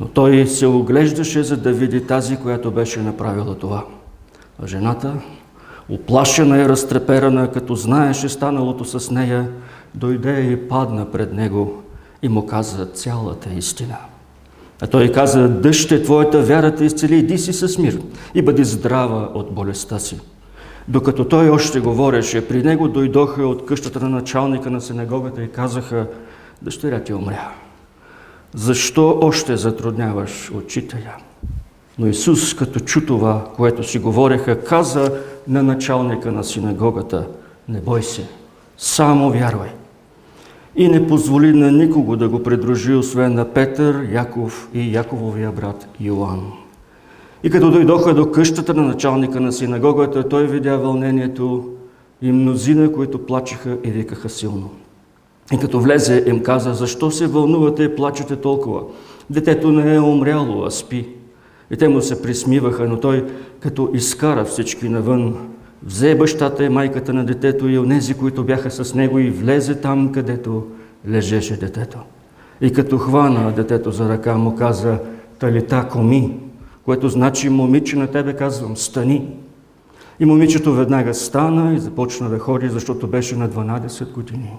Но 0.00 0.06
той 0.06 0.46
се 0.46 0.66
оглеждаше, 0.66 1.42
за 1.42 1.56
да 1.56 1.72
види 1.72 2.06
тази, 2.06 2.36
която 2.36 2.70
беше 2.70 3.00
направила 3.00 3.54
това. 3.54 3.84
А 4.62 4.66
жената, 4.66 5.14
оплашена 5.88 6.58
и 6.58 6.68
разтреперана, 6.68 7.50
като 7.50 7.74
знаеше 7.74 8.28
станалото 8.28 8.84
с 8.84 9.10
нея, 9.10 9.50
дойде 9.94 10.40
и 10.40 10.68
падна 10.68 11.10
пред 11.10 11.32
него 11.32 11.82
и 12.22 12.28
му 12.28 12.46
каза 12.46 12.86
цялата 12.86 13.50
истина. 13.56 13.96
А 14.82 14.86
той 14.86 15.12
каза, 15.12 15.48
дъще, 15.48 16.02
твоята 16.02 16.42
вяра 16.42 16.74
те 16.74 16.84
изцели, 16.84 17.16
иди 17.16 17.38
си 17.38 17.52
с 17.52 17.78
мир 17.78 18.00
и 18.34 18.42
бъди 18.42 18.64
здрава 18.64 19.30
от 19.34 19.54
болестта 19.54 19.98
си. 19.98 20.20
Докато 20.88 21.24
той 21.24 21.50
още 21.50 21.80
говореше, 21.80 22.48
при 22.48 22.62
него 22.62 22.88
дойдоха 22.88 23.46
от 23.46 23.66
къщата 23.66 24.00
на 24.00 24.08
началника 24.08 24.70
на 24.70 24.80
синагогата 24.80 25.42
и 25.42 25.52
казаха, 25.52 26.06
дъщеря 26.62 27.00
ти 27.00 27.14
умря. 27.14 27.52
Защо 28.54 29.18
още 29.22 29.56
затрудняваш 29.56 30.50
учителя? 30.54 31.14
Но 31.98 32.06
Исус, 32.06 32.54
като 32.54 32.80
чу 32.80 33.06
това, 33.06 33.44
което 33.56 33.82
си 33.82 33.98
говореха, 33.98 34.64
каза 34.64 35.20
на 35.48 35.62
началника 35.62 36.32
на 36.32 36.44
синагогата, 36.44 37.26
не 37.68 37.80
бой 37.80 38.02
се, 38.02 38.28
само 38.78 39.30
вярвай. 39.30 39.70
И 40.76 40.88
не 40.88 41.06
позволи 41.06 41.52
на 41.52 41.72
никого 41.72 42.16
да 42.16 42.28
го 42.28 42.42
придружи, 42.42 42.94
освен 42.94 43.34
на 43.34 43.44
Петър, 43.52 44.08
Яков 44.12 44.68
и 44.74 44.94
Якововия 44.96 45.52
брат 45.52 45.88
Йоанн. 46.00 46.52
И 47.42 47.50
като 47.50 47.70
дойдоха 47.70 48.14
до 48.14 48.30
къщата 48.30 48.74
на 48.74 48.82
началника 48.82 49.40
на 49.40 49.52
синагогата, 49.52 50.28
той 50.28 50.46
видя 50.46 50.76
вълнението 50.76 51.70
и 52.22 52.32
мнозина, 52.32 52.92
които 52.92 53.26
плачеха 53.26 53.78
и 53.84 53.90
викаха 53.90 54.28
силно. 54.28 54.70
И 55.52 55.58
като 55.58 55.80
влезе, 55.80 56.24
им 56.26 56.42
каза, 56.42 56.74
защо 56.74 57.10
се 57.10 57.26
вълнувате 57.26 57.82
и 57.82 57.96
плачете 57.96 58.36
толкова? 58.36 58.82
Детето 59.30 59.72
не 59.72 59.94
е 59.94 60.00
умряло, 60.00 60.64
а 60.64 60.70
спи. 60.70 61.08
И 61.70 61.76
те 61.76 61.88
му 61.88 62.00
се 62.00 62.22
присмиваха, 62.22 62.88
но 62.88 63.00
той, 63.00 63.26
като 63.60 63.90
изкара 63.94 64.44
всички 64.44 64.88
навън, 64.88 65.36
взе 65.82 66.14
бащата 66.14 66.64
и 66.64 66.68
майката 66.68 67.12
на 67.12 67.24
детето 67.24 67.68
и 67.68 67.78
онези, 67.78 68.14
които 68.14 68.44
бяха 68.44 68.70
с 68.70 68.94
него 68.94 69.18
и 69.18 69.30
влезе 69.30 69.74
там, 69.80 70.12
където 70.12 70.66
лежеше 71.08 71.56
детето. 71.56 71.98
И 72.60 72.72
като 72.72 72.98
хвана 72.98 73.52
детето 73.52 73.90
за 73.90 74.08
ръка, 74.08 74.36
му 74.36 74.54
каза, 74.54 74.98
талита 75.38 75.88
коми, 75.92 76.40
което 76.84 77.08
значи, 77.08 77.48
момиче, 77.48 77.96
на 77.96 78.06
тебе 78.06 78.32
казвам, 78.32 78.76
стани. 78.76 79.36
И 80.20 80.24
момичето 80.24 80.72
веднага 80.72 81.14
стана 81.14 81.74
и 81.74 81.78
започна 81.78 82.28
да 82.28 82.38
ходи, 82.38 82.68
защото 82.68 83.06
беше 83.06 83.36
на 83.36 83.48
12 83.48 84.12
години. 84.12 84.52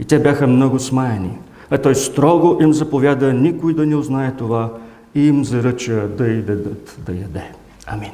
И 0.00 0.04
те 0.04 0.18
бяха 0.18 0.46
много 0.46 0.78
смаяни. 0.78 1.38
А 1.70 1.78
той 1.78 1.94
строго 1.94 2.58
им 2.62 2.72
заповяда 2.72 3.32
никой 3.32 3.74
да 3.74 3.86
не 3.86 3.96
узнае 3.96 4.32
това 4.38 4.72
и 5.14 5.28
им 5.28 5.44
заръча 5.44 6.08
да 6.18 6.28
й 6.28 6.42
дадат 6.42 6.98
да 7.06 7.12
яде. 7.12 7.44
Амин. 7.86 8.10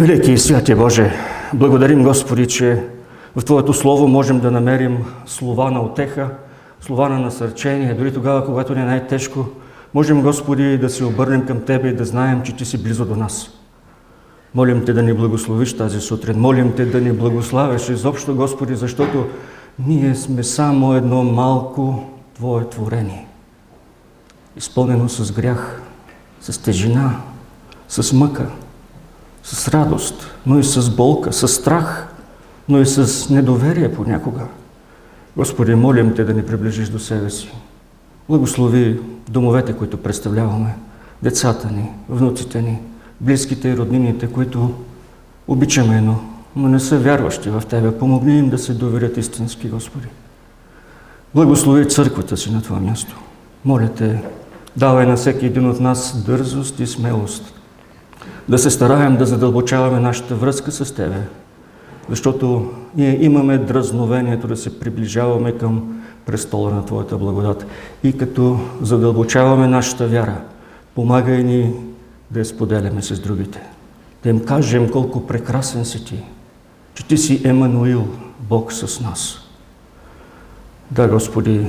Велики 0.00 0.32
и 0.32 0.38
святи 0.38 0.74
Боже, 0.74 1.12
благодарим 1.54 2.02
Господи, 2.02 2.46
че 2.46 2.82
в 3.36 3.44
Твоето 3.44 3.72
Слово 3.72 4.08
можем 4.08 4.40
да 4.40 4.50
намерим 4.50 4.98
слова 5.26 5.70
на 5.70 5.82
отеха, 5.82 6.28
слова 6.80 7.08
на 7.08 7.18
насърчение, 7.18 7.94
дори 7.94 8.14
тогава, 8.14 8.46
когато 8.46 8.74
ни 8.74 8.80
е 8.80 8.84
най-тежко, 8.84 9.46
можем, 9.94 10.22
Господи, 10.22 10.78
да 10.78 10.90
се 10.90 11.04
обърнем 11.04 11.46
към 11.46 11.60
Тебе 11.60 11.88
и 11.88 11.96
да 11.96 12.04
знаем, 12.04 12.42
че 12.42 12.56
Ти 12.56 12.64
си 12.64 12.82
близо 12.82 13.04
до 13.04 13.16
нас. 13.16 13.50
Молим 14.54 14.84
Те 14.84 14.92
да 14.92 15.02
ни 15.02 15.12
благословиш 15.12 15.76
тази 15.76 16.00
сутрин. 16.00 16.38
Молим 16.38 16.72
Те 16.76 16.84
да 16.84 17.00
ни 17.00 17.12
благославяш 17.12 17.88
изобщо, 17.88 18.34
Господи, 18.34 18.74
защото 18.76 19.26
ние 19.78 20.14
сме 20.14 20.44
само 20.44 20.94
едно 20.94 21.22
малко 21.22 22.02
Твое 22.34 22.64
творение. 22.64 23.26
Изпълнено 24.56 25.08
с 25.08 25.32
грях, 25.32 25.82
с 26.40 26.58
тежина, 26.58 27.20
с 27.88 28.12
мъка, 28.12 28.46
с 29.42 29.68
радост, 29.68 30.26
но 30.46 30.58
и 30.58 30.64
с 30.64 30.96
болка, 30.96 31.32
с 31.32 31.48
страх, 31.48 32.14
но 32.68 32.80
и 32.80 32.86
с 32.86 33.30
недоверие 33.30 33.94
понякога. 33.94 34.46
Господи, 35.36 35.74
молим 35.74 36.14
Те 36.14 36.24
да 36.24 36.34
ни 36.34 36.46
приближиш 36.46 36.88
до 36.88 36.98
себе 36.98 37.30
си. 37.30 37.52
Благослови 38.28 39.00
домовете, 39.28 39.72
които 39.72 39.96
представляваме, 39.96 40.76
децата 41.22 41.70
ни, 41.70 41.90
внуците 42.08 42.62
ни, 42.62 42.80
близките 43.20 43.68
и 43.68 43.76
роднините, 43.76 44.26
които 44.26 44.74
обичаме, 45.48 46.00
но, 46.00 46.20
но 46.56 46.68
не 46.68 46.80
са 46.80 46.98
вярващи 46.98 47.50
в 47.50 47.62
Тебе. 47.68 47.98
Помогни 47.98 48.38
им 48.38 48.50
да 48.50 48.58
се 48.58 48.74
доверят 48.74 49.16
истински, 49.16 49.68
Господи. 49.68 50.06
Благослови 51.34 51.88
църквата 51.88 52.36
си 52.36 52.52
на 52.52 52.62
това 52.62 52.80
място. 52.80 53.16
Моля 53.64 53.88
Те, 53.96 54.22
давай 54.76 55.06
на 55.06 55.16
всеки 55.16 55.46
един 55.46 55.70
от 55.70 55.80
нас 55.80 56.24
дързост 56.26 56.80
и 56.80 56.86
смелост 56.86 57.52
да 58.48 58.58
се 58.58 58.70
стараем 58.70 59.16
да 59.16 59.26
задълбочаваме 59.26 60.00
нашата 60.00 60.34
връзка 60.34 60.72
с 60.72 60.94
Тебе, 60.94 61.22
защото 62.10 62.70
ние 62.96 63.24
имаме 63.24 63.58
дразновението 63.58 64.46
да 64.46 64.56
се 64.56 64.80
приближаваме 64.80 65.52
към 65.52 66.02
престола 66.26 66.70
на 66.70 66.84
Твоята 66.84 67.18
благодат. 67.18 67.66
И 68.02 68.18
като 68.18 68.58
задълбочаваме 68.82 69.66
нашата 69.66 70.06
вяра, 70.06 70.40
помагай 70.94 71.44
ни 71.44 71.72
да 72.30 72.38
я 72.38 72.44
споделяме 72.44 73.02
с 73.02 73.20
другите. 73.20 73.60
Да 74.22 74.30
им 74.30 74.44
кажем 74.44 74.90
колко 74.90 75.26
прекрасен 75.26 75.84
си 75.84 76.04
Ти, 76.04 76.22
че 76.96 77.04
Ти 77.04 77.16
си 77.18 77.40
Емануил, 77.44 78.08
Бог 78.40 78.72
с 78.72 79.00
нас. 79.00 79.38
Да, 80.90 81.08
Господи, 81.08 81.66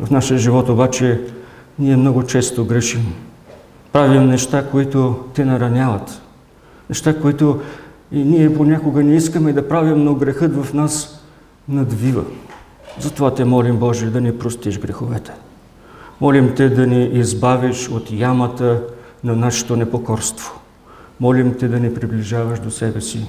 в 0.00 0.10
нашия 0.10 0.38
живот 0.38 0.68
обаче 0.68 1.20
ние 1.78 1.96
много 1.96 2.22
често 2.22 2.64
грешим. 2.64 3.14
Правим 3.92 4.28
неща, 4.28 4.66
които 4.70 5.24
Те 5.34 5.44
нараняват. 5.44 6.22
Неща, 6.90 7.20
които 7.20 7.60
и 8.12 8.24
ние 8.24 8.54
понякога 8.54 9.02
не 9.02 9.16
искаме 9.16 9.52
да 9.52 9.68
правим, 9.68 10.04
но 10.04 10.14
грехът 10.14 10.64
в 10.64 10.74
нас 10.74 11.24
надвива. 11.68 12.24
Затова 13.00 13.34
те 13.34 13.44
молим, 13.44 13.76
Боже, 13.76 14.06
да 14.06 14.20
ни 14.20 14.38
простиш 14.38 14.78
греховете. 14.78 15.32
Молим 16.20 16.54
Те 16.54 16.68
да 16.68 16.86
ни 16.86 17.04
избавиш 17.04 17.88
от 17.88 18.12
ямата 18.12 18.82
на 19.24 19.36
нашето 19.36 19.76
непокорство. 19.76 20.60
Молим 21.20 21.54
Те 21.58 21.68
да 21.68 21.80
ни 21.80 21.94
приближаваш 21.94 22.58
до 22.58 22.70
себе 22.70 23.00
си 23.00 23.26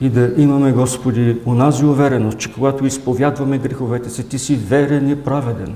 И 0.00 0.08
да 0.08 0.32
имаме, 0.36 0.72
Господи, 0.72 1.36
унази 1.44 1.84
увереност, 1.84 2.38
че 2.38 2.52
когато 2.52 2.86
изповядваме 2.86 3.58
греховете 3.58 4.10
си, 4.10 4.28
Ти 4.28 4.38
си 4.38 4.56
верен 4.56 5.08
и 5.08 5.16
праведен, 5.16 5.74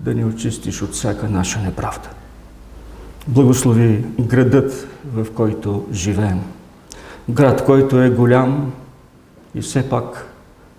да 0.00 0.14
ни 0.14 0.24
очистиш 0.24 0.82
от 0.82 0.92
всяка 0.92 1.28
наша 1.28 1.60
неправда. 1.60 2.08
Благослови 3.28 4.04
градът, 4.20 4.88
в 5.14 5.26
който 5.34 5.86
живеем. 5.92 6.40
Град, 7.30 7.64
който 7.64 8.00
е 8.00 8.10
голям 8.10 8.72
и 9.54 9.60
все 9.60 9.88
пак 9.88 10.26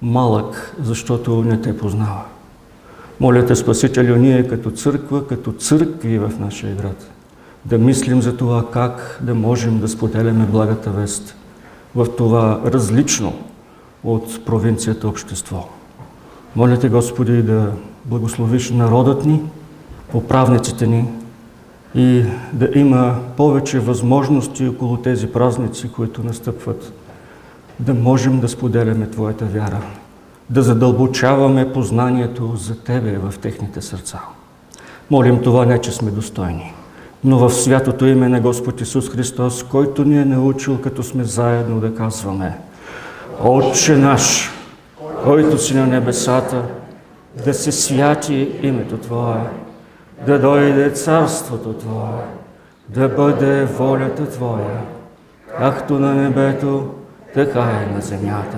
малък, 0.01 0.75
защото 0.81 1.43
не 1.43 1.61
те 1.61 1.77
познава. 1.77 2.23
Моля 3.19 3.45
те, 3.45 3.55
Спасителю, 3.55 4.15
ние 4.15 4.47
като 4.47 4.71
църква, 4.71 5.27
като 5.27 5.51
църкви 5.51 6.19
в 6.19 6.31
нашия 6.39 6.75
град, 6.75 7.09
да 7.65 7.77
мислим 7.77 8.21
за 8.21 8.37
това 8.37 8.71
как 8.71 9.19
да 9.21 9.35
можем 9.35 9.79
да 9.79 9.87
споделяме 9.87 10.45
благата 10.45 10.89
вест 10.89 11.35
в 11.95 12.07
това 12.17 12.61
различно 12.65 13.33
от 14.03 14.45
провинцията 14.45 15.07
общество. 15.07 15.67
Моля 16.55 16.79
те, 16.79 16.89
Господи, 16.89 17.41
да 17.41 17.71
благословиш 18.05 18.69
народът 18.71 19.25
ни, 19.25 19.41
управниците 20.13 20.87
ни 20.87 21.07
и 21.95 22.23
да 22.53 22.69
има 22.75 23.15
повече 23.37 23.79
възможности 23.79 24.67
около 24.67 24.97
тези 24.97 25.27
празници, 25.27 25.91
които 25.91 26.23
настъпват, 26.23 26.93
да 27.79 27.93
можем 27.93 28.39
да 28.39 28.49
споделяме 28.49 29.09
Твоята 29.09 29.45
вяра, 29.45 29.81
да 30.49 30.61
задълбочаваме 30.61 31.73
познанието 31.73 32.55
за 32.55 32.79
Тебе 32.79 33.17
в 33.17 33.33
техните 33.41 33.81
сърца. 33.81 34.19
Молим 35.11 35.41
това 35.41 35.65
не, 35.65 35.81
че 35.81 35.91
сме 35.91 36.11
достойни, 36.11 36.73
но 37.23 37.37
в 37.37 37.53
святото 37.53 38.05
име 38.05 38.29
на 38.29 38.41
Господ 38.41 38.81
Исус 38.81 39.09
Христос, 39.09 39.63
който 39.63 40.03
ни 40.03 40.21
е 40.21 40.25
научил, 40.25 40.81
като 40.81 41.03
сме 41.03 41.23
заедно 41.23 41.79
да 41.79 41.95
казваме 41.95 42.57
Отче 43.43 43.97
наш, 43.97 44.51
който 45.23 45.57
си 45.57 45.75
на 45.75 45.87
небесата, 45.87 46.63
да 47.45 47.53
се 47.53 47.71
святи 47.71 48.51
името 48.61 48.97
Твое, 48.97 49.43
да 50.25 50.39
дойде 50.39 50.89
царството 50.89 51.73
Твое, 51.73 52.23
да 52.89 53.09
бъде 53.09 53.65
волята 53.65 54.29
Твоя, 54.29 54.81
както 55.57 55.99
на 55.99 56.13
небето, 56.13 56.89
така 57.33 57.59
е 57.61 57.93
на 57.95 58.01
земята. 58.01 58.57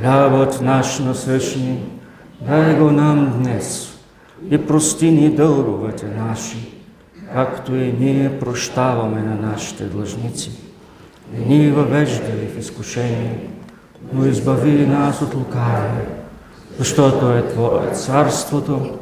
Хлябът 0.00 0.60
наш 0.60 0.98
насъщни, 0.98 1.82
дай 2.40 2.74
го 2.74 2.90
нам 2.90 3.32
днес 3.38 3.98
и 4.50 4.66
прости 4.66 5.10
ни 5.10 5.30
дълговете 5.30 6.06
наши, 6.06 6.75
както 7.34 7.74
и 7.74 7.94
ние 8.00 8.38
прощаваме 8.38 9.22
на 9.22 9.48
нашите 9.50 9.84
длъжници. 9.84 10.50
Не 11.32 11.56
ни 11.56 11.70
въвеждай 11.70 12.48
в 12.54 12.58
изкушение, 12.58 13.38
но 14.12 14.26
избави 14.26 14.86
нас 14.86 15.22
от 15.22 15.34
лукавия, 15.34 16.06
защото 16.78 17.32
е 17.32 17.48
Твое 17.48 17.90
царството, 17.90 18.98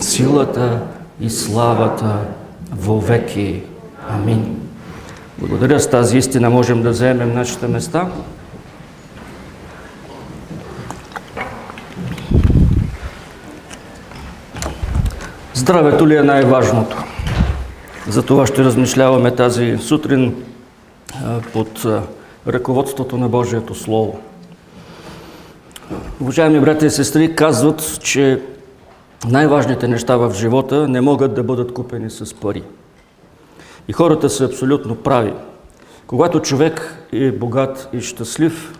силата 0.00 0.80
и 1.20 1.30
славата 1.30 2.16
вовеки. 2.72 3.62
Амин. 4.08 4.60
Благодаря 5.38 5.80
с 5.80 5.90
тази 5.90 6.18
истина 6.18 6.50
можем 6.50 6.82
да 6.82 6.92
заемем 6.92 7.34
нашите 7.34 7.68
места. 7.68 8.08
Здравето 15.54 16.08
ли 16.08 16.16
е 16.16 16.22
най-важното? 16.22 17.13
За 18.08 18.22
това 18.22 18.46
ще 18.46 18.64
размишляваме 18.64 19.34
тази 19.34 19.78
сутрин 19.78 20.44
под 21.52 21.86
ръководството 22.46 23.16
на 23.16 23.28
Божието 23.28 23.74
Слово. 23.74 24.18
Уважаеми 26.20 26.60
брати 26.60 26.86
и 26.86 26.90
сестри, 26.90 27.34
казват, 27.36 28.00
че 28.02 28.42
най-важните 29.28 29.88
неща 29.88 30.16
в 30.16 30.34
живота 30.34 30.88
не 30.88 31.00
могат 31.00 31.34
да 31.34 31.42
бъдат 31.42 31.74
купени 31.74 32.10
с 32.10 32.34
пари. 32.34 32.62
И 33.88 33.92
хората 33.92 34.30
са 34.30 34.44
абсолютно 34.44 34.96
прави. 34.96 35.32
Когато 36.06 36.40
човек 36.40 36.98
е 37.12 37.32
богат 37.32 37.88
и 37.92 38.00
щастлив, 38.00 38.78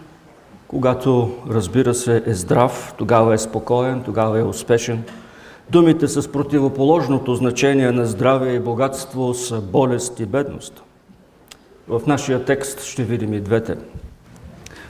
когато, 0.68 1.30
разбира 1.50 1.94
се, 1.94 2.22
е 2.26 2.34
здрав, 2.34 2.94
тогава 2.98 3.34
е 3.34 3.38
спокоен, 3.38 4.02
тогава 4.02 4.38
е 4.38 4.42
успешен. 4.42 5.04
Думите 5.70 6.08
с 6.08 6.32
противоположното 6.32 7.34
значение 7.34 7.92
на 7.92 8.06
здраве 8.06 8.54
и 8.54 8.60
богатство 8.60 9.34
са 9.34 9.60
болест 9.60 10.20
и 10.20 10.26
бедност. 10.26 10.82
В 11.88 12.02
нашия 12.06 12.44
текст 12.44 12.84
ще 12.84 13.02
видим 13.02 13.34
и 13.34 13.40
двете. 13.40 13.76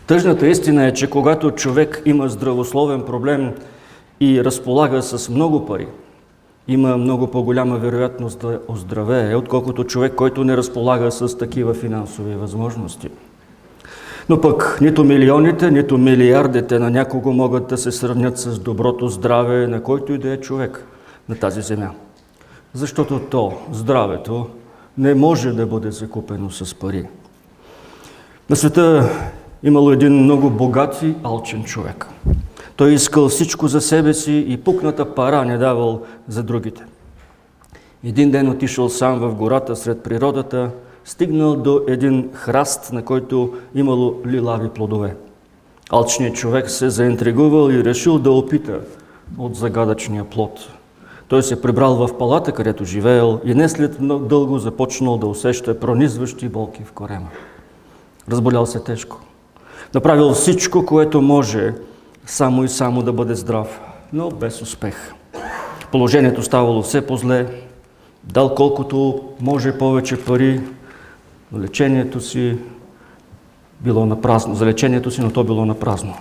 Тъжната 0.06 0.46
истина 0.46 0.86
е, 0.86 0.94
че 0.94 1.10
когато 1.10 1.50
човек 1.50 2.02
има 2.04 2.28
здравословен 2.28 3.02
проблем 3.02 3.52
и 4.20 4.44
разполага 4.44 5.02
с 5.02 5.28
много 5.28 5.66
пари, 5.66 5.86
има 6.68 6.96
много 6.96 7.26
по-голяма 7.26 7.76
вероятност 7.76 8.38
да 8.38 8.60
оздравее, 8.68 9.36
отколкото 9.36 9.84
човек, 9.84 10.14
който 10.14 10.44
не 10.44 10.56
разполага 10.56 11.10
с 11.10 11.38
такива 11.38 11.74
финансови 11.74 12.34
възможности. 12.34 13.08
Но 14.28 14.40
пък 14.40 14.78
нито 14.80 15.04
милионите, 15.04 15.70
нито 15.70 15.98
милиардите 15.98 16.78
на 16.78 16.90
някого 16.90 17.32
могат 17.32 17.66
да 17.66 17.78
се 17.78 17.92
сравнят 17.92 18.38
с 18.38 18.58
доброто 18.58 19.08
здраве 19.08 19.66
на 19.66 19.82
който 19.82 20.12
и 20.12 20.18
да 20.18 20.32
е 20.32 20.40
човек 20.40 20.86
на 21.28 21.36
тази 21.36 21.62
земя. 21.62 21.90
Защото 22.74 23.20
то, 23.30 23.52
здравето, 23.72 24.46
не 24.98 25.14
може 25.14 25.52
да 25.52 25.66
бъде 25.66 25.90
закупено 25.90 26.50
с 26.50 26.74
пари. 26.74 27.06
На 28.50 28.56
света 28.56 29.10
имало 29.62 29.92
един 29.92 30.22
много 30.22 30.50
богат 30.50 31.02
и 31.02 31.14
алчен 31.22 31.64
човек. 31.64 32.06
Той 32.76 32.92
искал 32.92 33.28
всичко 33.28 33.68
за 33.68 33.80
себе 33.80 34.14
си 34.14 34.44
и 34.48 34.56
пукната 34.56 35.14
пара 35.14 35.44
не 35.44 35.58
давал 35.58 36.02
за 36.28 36.42
другите. 36.42 36.82
Един 38.04 38.30
ден 38.30 38.48
отишъл 38.48 38.88
сам 38.88 39.18
в 39.18 39.34
гората 39.34 39.76
сред 39.76 40.02
природата, 40.02 40.70
стигнал 41.04 41.56
до 41.56 41.80
един 41.88 42.30
храст, 42.32 42.92
на 42.92 43.04
който 43.04 43.54
имало 43.74 44.14
лилави 44.26 44.68
плодове. 44.68 45.16
Алчният 45.90 46.36
човек 46.36 46.70
се 46.70 46.90
заинтригувал 46.90 47.70
и 47.70 47.84
решил 47.84 48.18
да 48.18 48.30
опита 48.32 48.80
от 49.38 49.56
загадъчния 49.56 50.24
плод. 50.24 50.68
Той 51.28 51.42
се 51.42 51.62
прибрал 51.62 51.94
в 51.94 52.18
палата, 52.18 52.52
където 52.52 52.84
живеел 52.84 53.40
и 53.44 53.54
не 53.54 53.68
след 53.68 54.00
много 54.00 54.24
дълго 54.24 54.58
започнал 54.58 55.18
да 55.18 55.26
усеща 55.26 55.80
пронизващи 55.80 56.48
болки 56.48 56.82
в 56.84 56.92
корема. 56.92 57.28
Разболял 58.30 58.66
се 58.66 58.80
тежко. 58.80 59.20
Направил 59.94 60.30
всичко, 60.30 60.86
което 60.86 61.22
може, 61.22 61.74
само 62.26 62.64
и 62.64 62.68
само 62.68 63.02
да 63.02 63.12
бъде 63.12 63.34
здрав, 63.34 63.80
но 64.12 64.30
без 64.30 64.62
успех. 64.62 65.12
Положението 65.92 66.42
ставало 66.42 66.82
все 66.82 67.06
по-зле, 67.06 67.46
дал 68.24 68.54
колкото 68.54 69.22
може 69.40 69.78
повече 69.78 70.24
пари, 70.24 70.60
лечението 71.58 72.20
си 72.20 72.58
било 73.80 74.06
на 74.06 74.20
празно. 74.20 74.54
За 74.54 74.66
лечението 74.66 75.10
си, 75.10 75.20
но 75.20 75.30
то 75.30 75.44
било 75.44 75.64
на 75.64 75.74
празно. 75.74 76.14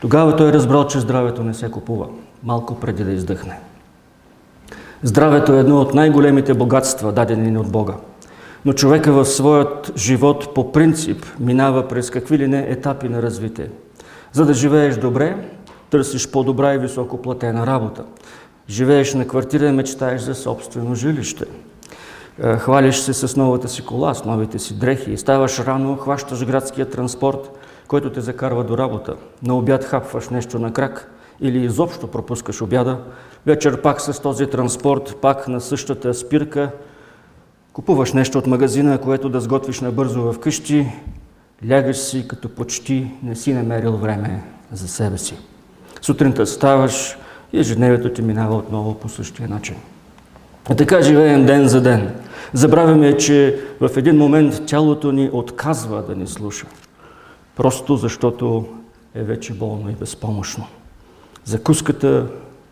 Тогава 0.00 0.36
той 0.36 0.52
разбрал, 0.52 0.86
че 0.86 1.00
здравето 1.00 1.42
не 1.42 1.54
се 1.54 1.70
купува, 1.70 2.06
малко 2.42 2.80
преди 2.80 3.04
да 3.04 3.12
издъхне. 3.12 3.58
Здравето 5.02 5.52
е 5.52 5.60
едно 5.60 5.80
от 5.80 5.94
най-големите 5.94 6.54
богатства, 6.54 7.12
дадени 7.12 7.50
ни 7.50 7.58
от 7.58 7.70
Бога. 7.70 7.94
Но 8.64 8.72
човека 8.72 9.12
в 9.12 9.24
своят 9.24 9.92
живот 9.96 10.54
по 10.54 10.72
принцип 10.72 11.26
минава 11.40 11.88
през 11.88 12.10
какви 12.10 12.38
ли 12.38 12.48
не 12.48 12.66
етапи 12.68 13.08
на 13.08 13.22
развитие. 13.22 13.68
За 14.32 14.46
да 14.46 14.54
живееш 14.54 14.96
добре, 14.96 15.36
търсиш 15.90 16.30
по-добра 16.30 16.74
и 16.74 16.78
високо 16.78 17.22
платена 17.22 17.66
работа. 17.66 18.04
Живееш 18.68 19.14
на 19.14 19.28
квартира 19.28 19.66
и 19.66 19.72
мечтаеш 19.72 20.20
за 20.20 20.34
собствено 20.34 20.94
жилище. 20.94 21.44
Е, 22.42 22.56
хвалиш 22.56 22.96
се 22.96 23.12
с 23.12 23.36
новата 23.36 23.68
си 23.68 23.84
кола, 23.84 24.14
с 24.14 24.24
новите 24.24 24.58
си 24.58 24.74
дрехи 24.74 25.12
и 25.12 25.18
ставаш 25.18 25.60
рано, 25.60 25.96
хващаш 25.96 26.44
градския 26.44 26.90
транспорт, 26.90 27.50
който 27.88 28.12
те 28.12 28.20
закарва 28.20 28.64
до 28.64 28.78
работа. 28.78 29.14
На 29.42 29.56
обяд 29.56 29.84
хапваш 29.84 30.28
нещо 30.28 30.58
на 30.58 30.72
крак 30.72 31.10
или 31.40 31.64
изобщо 31.64 32.06
пропускаш 32.06 32.62
обяда. 32.62 32.98
Вечер 33.46 33.82
пак 33.82 34.00
с 34.00 34.20
този 34.22 34.46
транспорт, 34.46 35.16
пак 35.22 35.48
на 35.48 35.60
същата 35.60 36.14
спирка, 36.14 36.70
купуваш 37.72 38.12
нещо 38.12 38.38
от 38.38 38.46
магазина, 38.46 38.98
което 38.98 39.28
да 39.28 39.40
сготвиш 39.40 39.80
набързо 39.80 40.32
в 40.32 40.38
къщи, 40.38 40.86
лягаш 41.70 41.96
си, 41.96 42.28
като 42.28 42.48
почти 42.48 43.10
не 43.22 43.36
си 43.36 43.54
намерил 43.54 43.96
време 43.96 44.42
за 44.72 44.88
себе 44.88 45.18
си. 45.18 45.38
Сутринта 46.02 46.46
ставаш 46.46 47.16
и 47.52 47.58
ежедневието 47.60 48.12
ти 48.12 48.22
минава 48.22 48.56
отново 48.56 48.94
по 48.94 49.08
същия 49.08 49.48
начин. 49.48 49.76
А 50.70 50.74
така 50.74 51.02
живеем 51.02 51.46
ден 51.46 51.68
за 51.68 51.80
ден. 51.80 52.25
Забравяме, 52.52 53.16
че 53.16 53.60
в 53.80 53.90
един 53.96 54.16
момент 54.16 54.62
тялото 54.66 55.12
ни 55.12 55.30
отказва 55.32 56.02
да 56.02 56.14
ни 56.14 56.26
слуша. 56.26 56.66
Просто 57.56 57.96
защото 57.96 58.66
е 59.14 59.22
вече 59.22 59.54
болно 59.54 59.90
и 59.90 59.94
безпомощно. 59.94 60.66
Закуската, 61.44 62.26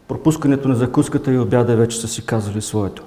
пропускането 0.08 0.68
на 0.68 0.74
закуската 0.74 1.32
и 1.32 1.38
обяда 1.38 1.76
вече 1.76 2.00
са 2.00 2.08
си 2.08 2.26
казали 2.26 2.60
своето. 2.60 3.02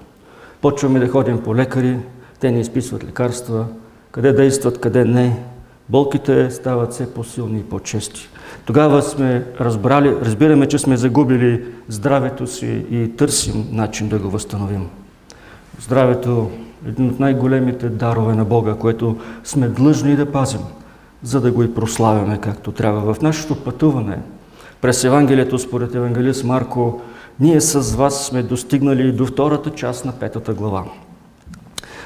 Почваме 0.61 0.99
да 0.99 1.07
ходим 1.07 1.43
по 1.43 1.55
лекари, 1.55 1.97
те 2.39 2.51
ни 2.51 2.59
изписват 2.59 3.03
лекарства, 3.03 3.65
къде 4.11 4.34
действат, 4.34 4.80
къде 4.82 5.05
не. 5.05 5.43
болките 5.89 6.51
стават 6.51 6.93
все 6.93 7.13
по-силни 7.13 7.59
и 7.59 7.63
по-чести. 7.63 8.30
Тогава 8.65 9.01
сме 9.01 9.45
разбрали, 9.59 10.15
разбираме, 10.22 10.68
че 10.68 10.80
сме 10.80 10.97
загубили 10.97 11.65
здравето 11.88 12.47
си 12.47 12.86
и 12.91 13.15
търсим 13.18 13.68
начин 13.72 14.09
да 14.09 14.20
го 14.20 14.30
възстановим. 14.30 14.89
Здравето 15.80 16.51
е 16.86 16.89
един 16.89 17.09
от 17.09 17.19
най-големите 17.19 17.89
дарове 17.89 18.36
на 18.36 18.45
Бога, 18.45 18.73
което 18.73 19.17
сме 19.43 19.67
длъжни 19.67 20.15
да 20.15 20.32
пазим, 20.32 20.61
за 21.23 21.41
да 21.41 21.51
го 21.51 21.63
и 21.63 21.73
прославяме 21.73 22.38
както 22.38 22.71
трябва. 22.71 23.13
В 23.13 23.21
нашето 23.21 23.55
пътуване 23.55 24.19
през 24.82 25.03
Евангелието 25.03 25.59
според 25.59 25.95
евангелист 25.95 26.43
Марко, 26.43 27.01
ние 27.39 27.61
с 27.61 27.95
вас 27.95 28.25
сме 28.25 28.43
достигнали 28.43 29.11
до 29.11 29.25
втората 29.25 29.69
част 29.69 30.05
на 30.05 30.11
петата 30.11 30.53
глава. 30.53 30.84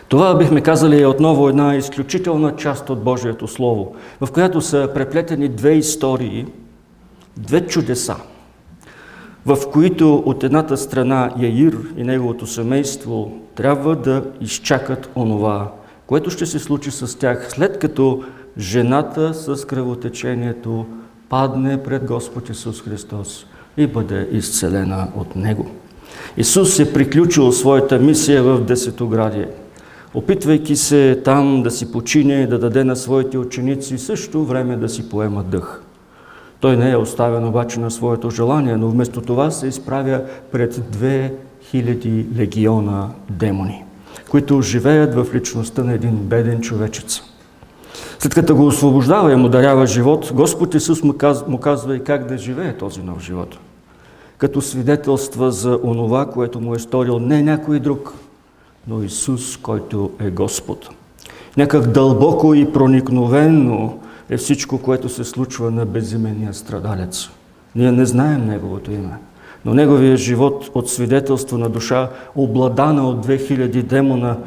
Това, 0.07 0.35
бихме 0.35 0.61
казали, 0.61 1.01
е 1.01 1.07
отново 1.07 1.49
една 1.49 1.75
изключителна 1.75 2.55
част 2.55 2.89
от 2.89 3.03
Божието 3.03 3.47
Слово, 3.47 3.95
в 4.21 4.31
която 4.31 4.61
са 4.61 4.89
преплетени 4.93 5.47
две 5.47 5.71
истории, 5.71 6.45
две 7.37 7.67
чудеса, 7.67 8.15
в 9.45 9.57
които 9.71 10.15
от 10.15 10.43
едната 10.43 10.77
страна 10.77 11.31
Яир 11.37 11.77
и 11.97 12.03
неговото 12.03 12.47
семейство 12.47 13.40
трябва 13.61 13.95
да 13.95 14.23
изчакат 14.41 15.09
онова, 15.15 15.71
което 16.07 16.29
ще 16.29 16.45
се 16.45 16.59
случи 16.59 16.91
с 16.91 17.19
тях, 17.19 17.47
след 17.49 17.79
като 17.79 18.23
жената 18.57 19.33
с 19.33 19.67
кръвотечението 19.67 20.85
падне 21.29 21.83
пред 21.83 22.05
Господ 22.05 22.49
Исус 22.49 22.81
Христос 22.81 23.45
и 23.77 23.87
бъде 23.87 24.29
изцелена 24.31 25.07
от 25.15 25.35
Него. 25.35 25.71
Исус 26.37 26.79
е 26.79 26.93
приключил 26.93 27.51
своята 27.51 27.99
мисия 27.99 28.43
в 28.43 28.65
Десетоградие– 28.65 29.47
опитвайки 30.13 30.75
се 30.75 31.21
там 31.25 31.63
да 31.63 31.71
си 31.71 31.91
почине, 31.91 32.47
да 32.47 32.59
даде 32.59 32.83
на 32.83 32.95
своите 32.95 33.37
ученици 33.37 33.97
също 33.97 34.45
време 34.45 34.75
да 34.75 34.89
си 34.89 35.09
поема 35.09 35.43
дъх. 35.43 35.81
Той 36.59 36.77
не 36.77 36.91
е 36.91 36.97
оставен 36.97 37.47
обаче 37.47 37.79
на 37.79 37.91
своето 37.91 38.29
желание, 38.29 38.77
но 38.77 38.89
вместо 38.89 39.21
това 39.21 39.51
се 39.51 39.67
изправя 39.67 40.21
пред 40.51 40.81
2000 41.73 42.37
легиона 42.37 43.09
демони, 43.29 43.83
които 44.29 44.61
живеят 44.61 45.15
в 45.15 45.27
личността 45.33 45.83
на 45.83 45.93
един 45.93 46.15
беден 46.15 46.61
човечец. 46.61 47.21
След 48.19 48.33
като 48.33 48.55
го 48.55 48.67
освобождава 48.67 49.33
и 49.33 49.35
му 49.35 49.49
дарява 49.49 49.87
живот, 49.87 50.31
Господ 50.33 50.75
Исус 50.75 51.03
му 51.03 51.13
казва, 51.13 51.49
му 51.49 51.57
казва 51.57 51.95
и 51.95 52.03
как 52.03 52.27
да 52.27 52.37
живее 52.37 52.77
този 52.77 53.01
нов 53.01 53.21
живот. 53.21 53.57
Като 54.37 54.61
свидетелства 54.61 55.51
за 55.51 55.79
онова, 55.83 56.25
което 56.25 56.59
му 56.59 56.75
е 56.75 56.79
сторил 56.79 57.19
не 57.19 57.41
някой 57.41 57.79
друг– 57.79 58.13
но 58.87 59.03
Исус, 59.03 59.57
който 59.57 60.11
е 60.19 60.29
Господ. 60.29 60.89
Някак 61.57 61.87
дълбоко 61.87 62.53
и 62.53 62.73
проникновенно 62.73 63.99
е 64.29 64.37
всичко, 64.37 64.77
което 64.77 65.09
се 65.09 65.23
случва 65.23 65.71
на 65.71 65.85
безименния 65.85 66.53
страдалец. 66.53 67.29
Ние 67.75 67.91
не 67.91 68.05
знаем 68.05 68.45
Неговото 68.45 68.91
име, 68.91 69.13
но 69.65 69.73
Неговия 69.73 70.17
живот 70.17 70.69
от 70.73 70.89
свидетелство 70.89 71.57
на 71.57 71.69
душа, 71.69 72.09
обладана 72.35 73.09
от 73.09 73.27
2000 73.27 73.83
демона, 73.83 74.37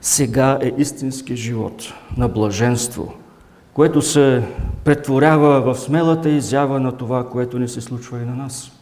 сега 0.00 0.58
е 0.62 0.72
истински 0.78 1.36
живот 1.36 1.82
на 2.16 2.28
блаженство, 2.28 3.12
което 3.74 4.02
се 4.02 4.42
претворява 4.84 5.60
в 5.60 5.78
смелата 5.78 6.28
изява 6.28 6.80
на 6.80 6.92
това, 6.92 7.28
което 7.28 7.58
ни 7.58 7.68
се 7.68 7.80
случва 7.80 8.18
и 8.18 8.24
на 8.24 8.34
нас, 8.34 8.72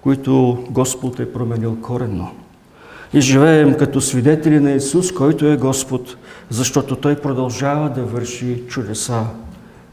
които 0.00 0.64
Господ 0.70 1.20
е 1.20 1.32
променил 1.32 1.76
коренно 1.82 2.30
и 3.12 3.20
живеем 3.20 3.74
като 3.74 4.00
свидетели 4.00 4.60
на 4.60 4.72
Исус, 4.72 5.12
който 5.12 5.46
е 5.46 5.56
Господ, 5.56 6.16
защото 6.50 6.96
Той 6.96 7.16
продължава 7.16 7.90
да 7.90 8.02
върши 8.02 8.62
чудеса 8.68 9.24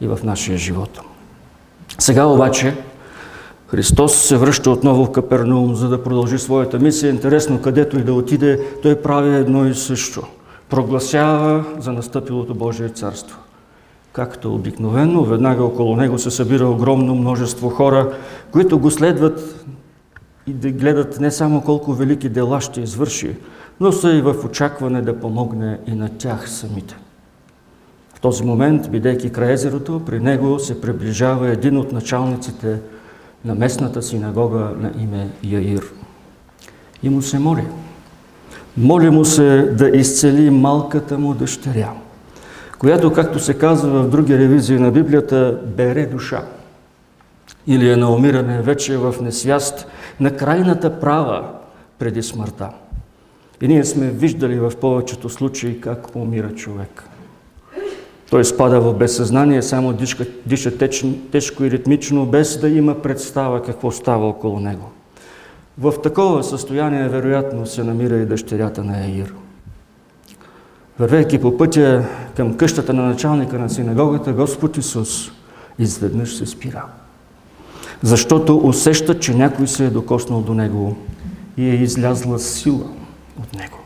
и 0.01 0.07
в 0.07 0.19
нашия 0.24 0.57
живот. 0.57 1.01
Сега 1.99 2.26
обаче 2.26 2.76
Христос 3.74 4.15
се 4.15 4.38
връща 4.38 4.71
отново 4.71 5.05
в 5.05 5.11
Капернаум, 5.11 5.76
за 5.76 5.89
да 5.89 6.03
продължи 6.03 6.39
своята 6.39 6.80
мисия. 6.80 7.09
Интересно, 7.09 7.61
където 7.61 7.99
и 7.99 8.03
да 8.03 8.13
отиде, 8.13 8.59
Той 8.84 8.95
прави 8.95 9.36
едно 9.36 9.67
и 9.67 9.76
също. 9.76 10.24
Прогласява 10.69 11.65
за 11.80 11.91
настъпилото 11.93 12.55
Божие 12.55 12.89
царство. 12.89 13.39
Както 14.11 14.55
обикновено, 14.55 15.24
веднага 15.24 15.63
около 15.63 15.95
него 15.95 16.19
се 16.19 16.32
събира 16.32 16.67
огромно 16.67 17.15
множество 17.15 17.69
хора, 17.69 18.13
които 18.51 18.80
го 18.80 18.91
следват 18.91 19.65
и 20.47 20.53
да 20.53 20.71
гледат 20.71 21.19
не 21.19 21.32
само 21.32 21.61
колко 21.61 21.93
велики 21.93 22.30
дела 22.30 22.61
ще 22.61 22.82
извърши, 22.82 23.36
но 23.80 23.91
са 23.91 24.11
и 24.13 24.21
в 24.21 24.36
очакване 24.45 25.01
да 25.01 25.19
помогне 25.19 25.80
и 25.88 25.91
на 25.91 26.09
тях 26.09 26.49
самите. 26.49 26.97
В 28.15 28.19
този 28.19 28.43
момент, 28.43 28.91
бидейки 28.91 29.30
край 29.30 29.53
езерото, 29.53 30.01
при 30.05 30.19
него 30.19 30.59
се 30.59 30.82
приближава 30.82 31.49
един 31.49 31.78
от 31.78 31.91
началниците 31.91 32.80
на 33.46 33.56
местната 33.56 34.02
синагога 34.02 34.72
на 34.80 34.91
име 35.00 35.30
Яир. 35.44 35.84
И 37.04 37.10
му 37.10 37.22
се 37.22 37.39
моли. 37.39 37.64
Моли 38.78 39.10
му 39.10 39.26
се 39.26 39.62
да 39.62 39.89
изцели 39.89 40.50
малката 40.50 41.18
му 41.18 41.34
дъщеря, 41.34 41.91
която, 42.80 43.14
както 43.14 43.39
се 43.39 43.54
казва 43.54 44.04
в 44.04 44.10
други 44.10 44.38
ревизии 44.38 44.80
на 44.80 44.91
Библията, 44.91 45.60
бере 45.66 46.06
душа 46.06 46.44
или 47.68 47.89
е 47.89 47.96
на 47.96 48.12
умиране 48.12 48.62
вече 48.62 48.98
в 48.98 49.16
несвяст 49.22 49.88
на 50.20 50.36
крайната 50.36 51.00
права 51.00 51.50
преди 52.00 52.24
смъртта. 52.24 52.70
И 53.62 53.68
ние 53.68 53.86
сме 53.86 54.10
виждали 54.10 54.60
в 54.60 54.74
повечето 54.82 55.30
случаи 55.30 55.82
как 55.82 56.16
умира 56.16 56.56
човек. 56.56 57.04
Той 58.34 58.45
спада 58.45 58.81
в 58.81 58.93
безсъзнание, 58.93 59.61
само 59.61 59.93
диша, 59.93 60.25
диша 60.45 60.77
течно, 60.77 61.13
тежко 61.31 61.63
и 61.63 61.71
ритмично, 61.71 62.25
без 62.25 62.59
да 62.59 62.69
има 62.69 63.01
представа 63.01 63.63
какво 63.63 63.91
става 63.91 64.27
около 64.27 64.59
него. 64.59 64.91
В 65.77 65.93
такова 66.03 66.43
състояние, 66.43 67.09
вероятно, 67.09 67.65
се 67.65 67.84
намира 67.84 68.15
и 68.15 68.25
дъщерята 68.25 68.84
на 68.84 68.97
Яир. 68.97 69.34
Вървейки 70.99 71.41
по 71.41 71.57
пътя 71.57 72.05
към 72.36 72.57
къщата 72.57 72.93
на 72.93 73.03
началника 73.03 73.59
на 73.59 73.69
синагогата, 73.69 74.34
Господ 74.34 74.77
Исус 74.77 75.31
изведнъж 75.79 76.36
се 76.36 76.45
спира 76.45 76.84
защото 78.01 78.57
усеща, 78.57 79.19
че 79.19 79.34
някой 79.34 79.67
се 79.67 79.86
е 79.86 79.89
докоснал 79.89 80.41
до 80.41 80.53
него 80.53 80.97
и 81.57 81.69
е 81.69 81.73
излязла 81.73 82.39
сила 82.39 82.88
от 83.41 83.53
него. 83.53 83.77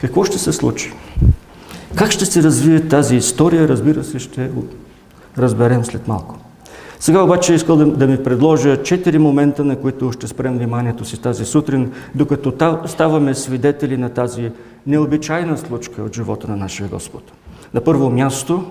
Какво 0.00 0.24
ще 0.24 0.38
се 0.38 0.52
случи? 0.52 0.92
Как 1.96 2.10
ще 2.10 2.26
се 2.26 2.42
развие 2.42 2.88
тази 2.88 3.16
история, 3.16 3.68
разбира 3.68 4.04
се, 4.04 4.18
ще 4.18 4.50
разберем 5.38 5.84
след 5.84 6.08
малко. 6.08 6.38
Сега 7.00 7.22
обаче 7.22 7.54
искал 7.54 7.76
да, 7.76 7.86
да 7.86 8.06
ми 8.06 8.22
предложа 8.22 8.82
четири 8.82 9.18
момента, 9.18 9.64
на 9.64 9.76
които 9.76 10.12
ще 10.12 10.26
спрем 10.26 10.56
вниманието 10.58 11.04
си 11.04 11.22
тази 11.22 11.44
сутрин, 11.44 11.92
докато 12.14 12.78
ставаме 12.86 13.34
свидетели 13.34 13.96
на 13.96 14.08
тази 14.08 14.50
необичайна 14.86 15.58
случка 15.58 16.02
от 16.02 16.14
живота 16.14 16.48
на 16.48 16.56
нашия 16.56 16.88
Господ. 16.88 17.32
На 17.74 17.80
първо 17.80 18.10
място, 18.10 18.64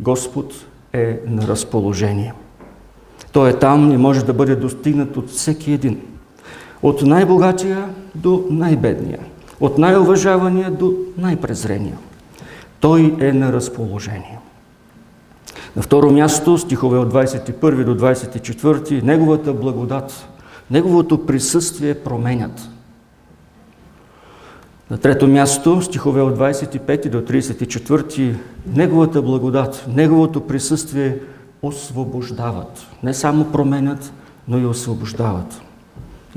Господ 0.00 0.54
е 0.92 1.20
на 1.26 1.46
разположение– 1.48 2.32
той 3.34 3.50
е 3.50 3.58
там 3.58 3.92
и 3.92 3.96
може 3.96 4.24
да 4.24 4.32
бъде 4.32 4.56
достигнат 4.56 5.16
от 5.16 5.30
всеки 5.30 5.72
един. 5.72 6.00
От 6.82 7.02
най-богатия 7.02 7.88
до 8.14 8.44
най-бедния. 8.50 9.18
От 9.60 9.78
най-уважавания 9.78 10.70
до 10.70 10.94
най-презрения. 11.18 11.98
Той 12.84 13.16
е 13.20 13.32
на 13.32 13.52
разположение. 13.52 14.38
На 15.76 15.82
второ 15.82 16.10
място, 16.10 16.58
стихове 16.58 16.98
от 16.98 17.12
21 17.12 17.84
до 17.84 17.96
24, 17.96 19.02
Неговата 19.02 19.52
благодат, 19.52 20.28
Неговото 20.70 21.26
присъствие 21.26 21.94
променят. 21.94 22.68
На 24.90 24.98
трето 24.98 25.26
място, 25.28 25.82
стихове 25.82 26.20
от 26.20 26.38
25 26.38 27.08
до 27.08 27.20
34, 27.20 28.34
Неговата 28.74 29.22
благодат, 29.22 29.86
Неговото 29.88 30.40
присъствие 30.40 31.18
освобождават. 31.62 32.86
Не 33.02 33.14
само 33.14 33.44
променят, 33.52 34.12
но 34.48 34.58
и 34.58 34.66
освобождават. 34.66 35.62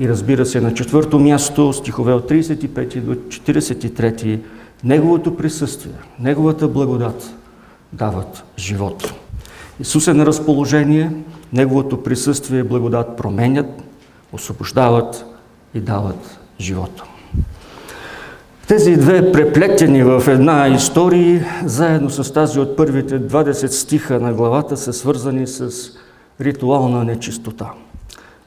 И 0.00 0.08
разбира 0.08 0.46
се, 0.46 0.60
на 0.60 0.74
четвърто 0.74 1.18
място, 1.18 1.72
стихове 1.72 2.12
от 2.12 2.30
35 2.30 3.00
до 3.00 3.14
43, 3.14 4.40
Неговото 4.84 5.36
присъствие, 5.36 5.92
Неговата 6.20 6.68
благодат 6.68 7.34
дават 7.92 8.44
живот. 8.58 9.12
Исус 9.80 10.06
е 10.06 10.14
на 10.14 10.26
разположение, 10.26 11.12
Неговото 11.52 12.02
присъствие 12.02 12.60
и 12.60 12.62
благодат 12.62 13.16
променят, 13.16 13.82
освобождават 14.32 15.26
и 15.74 15.80
дават 15.80 16.38
живота. 16.60 17.04
Тези 18.68 18.96
две 18.96 19.32
преплетени 19.32 20.02
в 20.02 20.22
една 20.28 20.68
история, 20.68 21.46
заедно 21.64 22.10
с 22.10 22.32
тази 22.32 22.60
от 22.60 22.76
първите 22.76 23.20
20 23.20 23.66
стиха 23.66 24.20
на 24.20 24.32
главата, 24.32 24.76
са 24.76 24.92
свързани 24.92 25.46
с 25.46 25.70
ритуална 26.40 27.04
нечистота. 27.04 27.72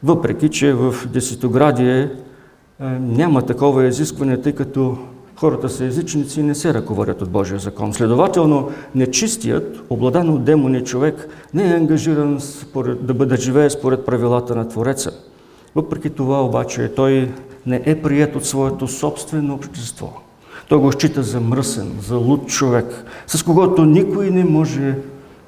Въпреки, 0.03 0.49
че 0.49 0.73
в 0.73 0.95
Десетоградие 1.07 2.01
е, 2.01 2.09
няма 2.99 3.41
такова 3.41 3.87
изискване, 3.87 4.41
тъй 4.41 4.51
като 4.51 4.97
Хората 5.41 5.69
са 5.69 5.85
езичници 5.85 6.39
и 6.39 6.43
не 6.43 6.55
се 6.55 6.73
ръководят 6.73 7.21
от 7.21 7.29
Божия 7.29 7.59
закон. 7.59 7.93
Следователно, 7.93 8.69
нечистият, 8.95 9.83
обладан 9.89 10.29
от 10.29 10.43
демони 10.43 10.83
човек, 10.83 11.27
не 11.53 11.71
е 11.71 11.75
ангажиран 11.75 12.39
според, 12.39 13.05
да 13.05 13.13
бъде 13.13 13.35
живее 13.35 13.69
според 13.69 14.05
правилата 14.05 14.55
на 14.55 14.69
Твореца. 14.69 15.11
Въпреки 15.75 16.09
това 16.09 16.45
обаче 16.45 16.91
той 16.95 17.31
не 17.65 17.81
е 17.85 18.01
прият 18.01 18.35
от 18.35 18.45
своето 18.45 18.87
собствено 18.87 19.53
общество. 19.53 20.13
Той 20.69 20.79
го 20.79 20.91
счита 20.91 21.23
за 21.23 21.39
мръсен, 21.39 21.91
за 22.01 22.15
луд 22.15 22.47
човек, 22.47 23.05
с 23.27 23.43
когото 23.43 23.85
никой 23.85 24.29
не 24.29 24.43
може 24.43 24.95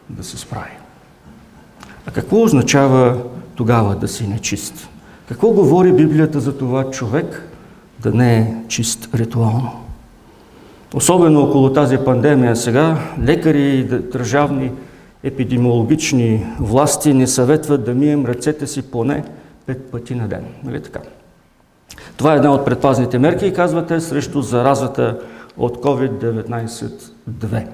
да 0.09 0.23
се 0.23 0.37
справи. 0.37 0.77
А 2.05 2.11
какво 2.11 2.43
означава 2.43 3.23
тогава 3.55 3.95
да 3.95 4.07
си 4.07 4.27
нечист? 4.27 4.89
Какво 5.29 5.49
говори 5.49 5.93
Библията 5.93 6.39
за 6.39 6.57
това 6.57 6.91
човек 6.91 7.49
да 7.99 8.11
не 8.11 8.37
е 8.37 8.55
чист 8.67 9.09
ритуално? 9.15 9.82
Особено 10.93 11.43
около 11.43 11.73
тази 11.73 11.97
пандемия 11.97 12.55
сега, 12.55 12.97
лекари 13.23 13.61
и 13.61 13.83
държавни 13.83 14.71
епидемиологични 15.23 16.45
власти 16.59 17.13
ни 17.13 17.27
съветват 17.27 17.85
да 17.85 17.93
мием 17.93 18.25
ръцете 18.25 18.67
си 18.67 18.81
поне 18.81 19.23
пет 19.65 19.91
пъти 19.91 20.15
на 20.15 20.27
ден. 20.27 20.45
Нали 20.63 20.81
така? 20.81 20.99
Това 22.17 22.33
е 22.33 22.35
една 22.35 22.53
от 22.53 22.65
предпазните 22.65 23.19
мерки 23.19 23.53
казвате 23.53 23.99
срещу 23.99 24.41
заразата 24.41 25.19
от 25.57 25.77
COVID-19-2. 25.77 27.67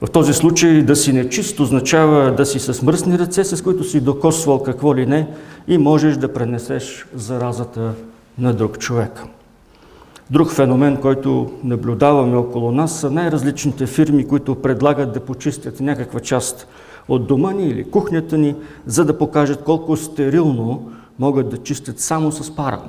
В 0.00 0.10
този 0.10 0.32
случай 0.32 0.82
да 0.82 0.96
си 0.96 1.12
нечист 1.12 1.60
означава 1.60 2.34
да 2.34 2.46
си 2.46 2.58
с 2.58 2.82
мръсни 2.82 3.18
ръце, 3.18 3.44
с 3.44 3.62
които 3.62 3.84
си 3.84 4.00
докосвал 4.00 4.62
какво 4.62 4.96
ли 4.96 5.06
не 5.06 5.28
и 5.68 5.78
можеш 5.78 6.16
да 6.16 6.32
пренесеш 6.32 7.06
заразата 7.14 7.92
на 8.38 8.52
друг 8.52 8.78
човек. 8.78 9.22
Друг 10.30 10.50
феномен, 10.50 10.96
който 10.96 11.52
наблюдаваме 11.64 12.36
около 12.36 12.72
нас, 12.72 13.00
са 13.00 13.10
най-различните 13.10 13.86
фирми, 13.86 14.28
които 14.28 14.54
предлагат 14.54 15.12
да 15.12 15.20
почистят 15.20 15.80
някаква 15.80 16.20
част 16.20 16.68
от 17.08 17.26
дома 17.26 17.52
ни 17.52 17.68
или 17.68 17.90
кухнята 17.90 18.38
ни, 18.38 18.54
за 18.86 19.04
да 19.04 19.18
покажат 19.18 19.64
колко 19.64 19.96
стерилно 19.96 20.92
могат 21.18 21.48
да 21.48 21.56
чистят 21.56 22.00
само 22.00 22.32
с 22.32 22.56
пара 22.56 22.80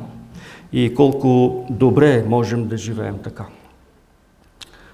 и 0.73 0.95
колко 0.95 1.65
добре 1.69 2.25
можем 2.27 2.67
да 2.67 2.77
живеем 2.77 3.17
така. 3.23 3.45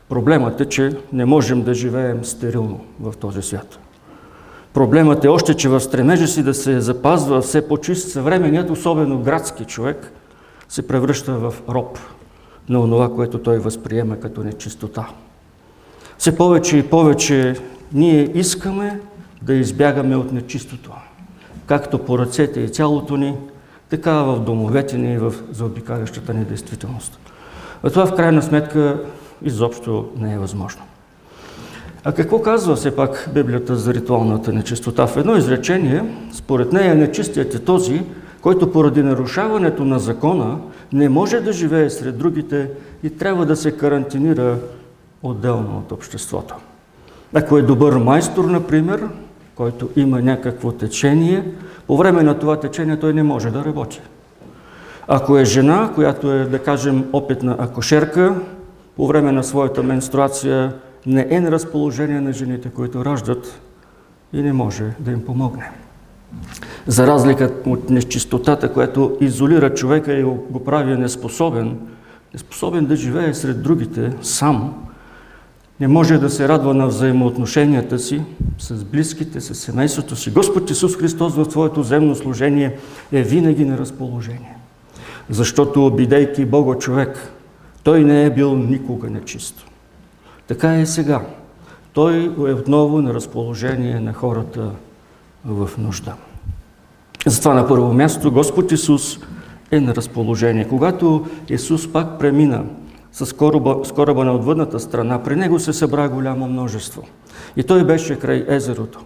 Проблемът 0.09 0.61
е, 0.61 0.65
че 0.65 0.97
не 1.13 1.25
можем 1.25 1.63
да 1.63 1.73
живеем 1.73 2.25
стерилно 2.25 2.79
в 2.99 3.17
този 3.17 3.41
свят. 3.41 3.79
Проблемът 4.73 5.25
е 5.25 5.27
още, 5.27 5.53
че 5.53 5.69
в 5.69 5.79
стремежа 5.79 6.27
си 6.27 6.43
да 6.43 6.53
се 6.53 6.81
запазва 6.81 7.41
все 7.41 7.67
по-чист 7.67 8.09
съвременният, 8.09 8.69
особено 8.69 9.19
градски 9.19 9.65
човек, 9.65 10.13
се 10.69 10.87
превръща 10.87 11.33
в 11.33 11.53
роб 11.69 11.99
на 12.70 12.80
онова, 12.80 13.09
което 13.09 13.39
той 13.39 13.59
възприема 13.59 14.20
като 14.20 14.43
нечистота. 14.43 15.07
Все 16.18 16.38
повече 16.38 16.78
и 16.78 16.89
повече 16.89 17.55
ние 17.93 18.32
искаме 18.34 18.99
да 19.41 19.53
избягаме 19.53 20.16
от 20.16 20.32
нечистото, 20.32 20.91
както 21.66 21.99
по 21.99 22.20
ръцете 22.20 22.59
и 22.59 22.70
цялото 22.70 23.18
ни, 23.18 23.36
така 23.89 24.14
в 24.14 24.39
домовете 24.39 24.97
ни 24.97 25.14
и 25.14 25.18
в 25.18 25.34
заобикалящата 25.51 26.34
ни 26.34 26.45
действителност. 26.45 27.20
А 27.84 27.89
това 27.89 28.05
в 28.05 28.16
крайна 28.16 28.41
сметка 28.41 29.03
изобщо 29.43 30.09
не 30.18 30.34
е 30.34 30.39
възможно. 30.39 30.82
А 32.03 32.12
какво 32.12 32.41
казва 32.41 32.76
все 32.76 32.95
пак 32.95 33.30
Библията 33.34 33.76
за 33.76 33.93
ритуалната 33.93 34.53
нечистота? 34.53 35.07
В 35.07 35.18
едно 35.18 35.38
изречение, 35.38 36.03
според 36.34 36.74
нея 36.74 36.95
нечистият 36.95 37.55
е 37.55 37.59
този, 37.59 38.03
който 38.41 38.72
поради 38.72 39.03
нарушаването 39.03 39.86
на 39.86 39.99
закона 39.99 40.57
не 40.93 41.09
може 41.09 41.39
да 41.39 41.53
живее 41.53 41.89
сред 41.89 42.17
другите 42.17 42.69
и 43.03 43.09
трябва 43.09 43.45
да 43.45 43.55
се 43.55 43.77
карантинира 43.77 44.57
отделно 45.23 45.77
от 45.77 45.91
обществото. 45.91 46.55
Ако 47.33 47.57
е 47.57 47.61
добър 47.61 47.93
майстор, 47.93 48.45
например, 48.45 49.07
който 49.55 49.89
има 49.95 50.21
някакво 50.21 50.71
течение, 50.71 51.43
по 51.87 51.97
време 51.97 52.23
на 52.23 52.39
това 52.39 52.59
течение 52.59 52.99
той 52.99 53.13
не 53.13 53.23
може 53.23 53.51
да 53.51 53.65
работи. 53.65 54.01
Ако 55.07 55.37
е 55.37 55.45
жена, 55.45 55.91
която 55.95 56.31
е, 56.31 56.45
да 56.45 56.59
кажем, 56.59 57.05
опитна 57.13 57.55
акушерка, 57.59 58.35
по 58.95 59.07
време 59.07 59.31
на 59.31 59.43
своята 59.43 59.83
менструация 59.83 60.73
не 61.05 61.27
е 61.29 61.41
на 61.41 61.51
разположение 61.51 62.21
на 62.21 62.33
жените, 62.33 62.69
които 62.69 63.05
раждат 63.05 63.61
и 64.33 64.41
не 64.41 64.53
може 64.53 64.83
да 64.99 65.11
им 65.11 65.25
помогне. 65.25 65.71
За 66.88 67.07
разлика 67.07 67.51
от 67.65 67.89
нечистотата, 67.89 68.73
която 68.73 69.17
изолира 69.21 69.73
човека 69.73 70.13
и 70.13 70.23
го 70.23 70.63
прави 70.65 70.97
неспособен, 70.97 71.77
неспособен 72.34 72.86
да 72.86 72.95
живее 72.95 73.34
сред 73.34 73.63
другите 73.63 74.13
сам, 74.21 74.73
не 75.79 75.88
може 75.88 76.17
да 76.17 76.29
се 76.29 76.47
радва 76.47 76.73
на 76.73 76.88
взаимоотношенията 76.88 77.99
си 77.99 78.21
с 78.59 78.84
близките, 78.84 79.41
с 79.41 79.55
семейството 79.55 80.15
си. 80.15 80.32
Господ 80.32 80.69
Исус 80.69 80.97
Христос 80.97 81.36
в 81.36 81.45
Твоето 81.45 81.84
земно 81.84 82.15
служение 82.15 82.77
е 83.11 83.21
винаги 83.21 83.65
на 83.65 83.77
разположение. 83.77 84.55
Защото, 85.29 85.91
бидейки 85.91 86.45
Бога 86.45 86.79
човек, 86.79 87.32
той 87.84 88.03
не 88.03 88.25
е 88.25 88.29
бил 88.29 88.55
никога 88.55 89.09
нечист. 89.09 89.65
Така 90.47 90.79
е 90.79 90.86
сега. 90.86 91.21
Той 91.93 92.25
е 92.25 92.53
отново 92.53 93.01
на 93.01 93.13
разположение 93.13 93.99
на 93.99 94.13
хората 94.13 94.71
в 95.45 95.69
нужда. 95.77 96.13
Затова 97.26 97.53
на 97.53 97.67
първо 97.67 97.93
място 97.93 98.32
Господ 98.32 98.72
Исус 98.72 99.19
е 99.72 99.80
на 99.80 99.95
разположение. 99.95 100.67
Когато 100.67 101.26
Исус 101.49 101.93
пак 101.93 102.19
премина 102.19 102.63
с 103.11 103.36
кораба, 103.36 103.76
с 103.84 103.91
кораба 103.91 104.26
на 104.26 104.34
отвъдната 104.34 104.80
страна, 104.80 105.24
при 105.24 105.36
него 105.36 105.59
се 105.59 105.74
събра 105.74 106.09
голямо 106.09 106.47
множество. 106.47 107.03
И 107.55 107.63
той 107.63 107.84
беше 107.84 108.19
край 108.19 108.45
езерото. 108.47 108.99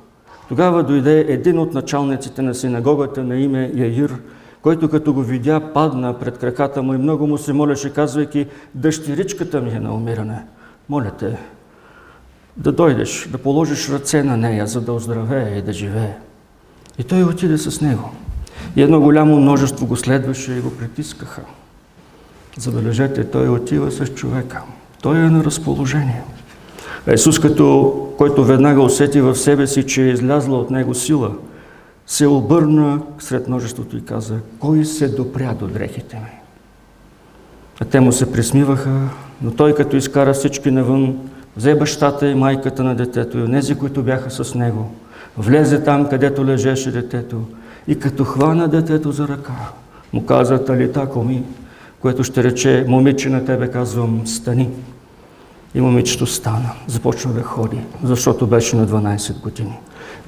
Тогава 0.49 0.84
дойде 0.84 1.20
един 1.20 1.59
от 1.59 1.74
началниците 1.74 2.41
на 2.41 2.55
синагогата 2.55 3.24
на 3.24 3.38
име 3.38 3.72
Яир, 3.76 4.16
който 4.61 4.89
като 4.89 5.13
го 5.13 5.22
видя, 5.22 5.61
падна 5.74 6.20
пред 6.20 6.38
краката 6.38 6.84
му 6.84 6.93
и 6.93 6.97
много 6.97 7.28
му 7.28 7.38
се 7.38 7.53
молеше, 7.53 7.93
казвайки, 7.93 8.47
дъщеричката 8.76 9.61
ми 9.61 9.70
е 9.70 9.80
на 9.80 9.95
умиране. 9.95 10.43
Моля 10.89 11.11
те, 11.20 11.38
да 12.57 12.72
дойдеш, 12.72 13.28
да 13.32 13.38
положиш 13.38 13.89
ръце 13.89 14.24
на 14.24 14.38
нея, 14.38 14.68
за 14.68 14.82
да 14.82 14.93
оздравее 14.93 15.57
и 15.57 15.61
да 15.61 15.74
живее. 15.74 16.18
И 16.99 17.03
той 17.03 17.23
отиде 17.23 17.57
с 17.57 17.81
него. 17.81 18.11
И 18.75 18.81
едно 18.81 18.99
голямо 18.99 19.41
множество 19.41 19.85
го 19.85 19.95
следваше 19.95 20.53
и 20.53 20.61
го 20.61 20.71
притискаха. 20.77 21.41
Забележете, 22.57 23.23
той 23.23 23.49
отива 23.49 23.91
с 23.91 24.05
човека. 24.05 24.61
Той 25.01 25.17
е 25.17 25.29
на 25.29 25.43
разположение. 25.43 26.23
Исус, 27.13 27.39
като, 27.39 27.93
който 28.17 28.43
веднага 28.43 28.81
усети 28.81 29.21
в 29.21 29.35
себе 29.35 29.67
си, 29.67 29.83
че 29.83 30.03
е 30.03 30.11
излязла 30.11 30.59
от 30.59 30.71
него 30.71 30.93
сила, 30.93 31.31
се 32.07 32.27
обърна 32.27 33.01
сред 33.19 33.47
множеството 33.47 33.97
и 33.97 34.05
каза, 34.05 34.35
кой 34.59 34.85
се 34.85 35.07
допря 35.07 35.55
до 35.59 35.67
дрехите 35.67 36.15
ми? 36.15 36.39
А 37.81 37.85
те 37.85 37.99
му 37.99 38.11
се 38.11 38.31
присмиваха, 38.31 39.01
но 39.41 39.51
той 39.51 39.75
като 39.75 39.95
изкара 39.95 40.33
всички 40.33 40.71
навън, 40.71 41.17
взе 41.57 41.75
бащата 41.75 42.29
и 42.29 42.35
майката 42.35 42.83
на 42.83 42.95
детето 42.95 43.37
и 43.37 43.43
онези, 43.43 43.75
които 43.75 44.03
бяха 44.03 44.31
с 44.31 44.55
него, 44.55 44.95
влезе 45.38 45.83
там, 45.83 46.09
където 46.09 46.45
лежеше 46.45 46.91
детето 46.91 47.41
и 47.88 47.99
като 47.99 48.23
хвана 48.23 48.67
детето 48.67 49.11
за 49.11 49.27
ръка, 49.27 49.53
му 50.13 50.25
каза 50.25 50.65
Талита 50.65 51.07
ми, 51.25 51.43
което 51.99 52.23
ще 52.23 52.43
рече, 52.43 52.86
момиче 52.88 53.29
на 53.29 53.45
тебе 53.45 53.67
казвам, 53.67 54.27
стани. 54.27 54.69
И 55.75 55.81
момичето 55.81 56.25
стана, 56.25 56.71
започна 56.88 57.33
да 57.33 57.43
ходи, 57.43 57.79
защото 58.03 58.47
беше 58.47 58.75
на 58.75 58.88
12 58.88 59.41
години. 59.41 59.79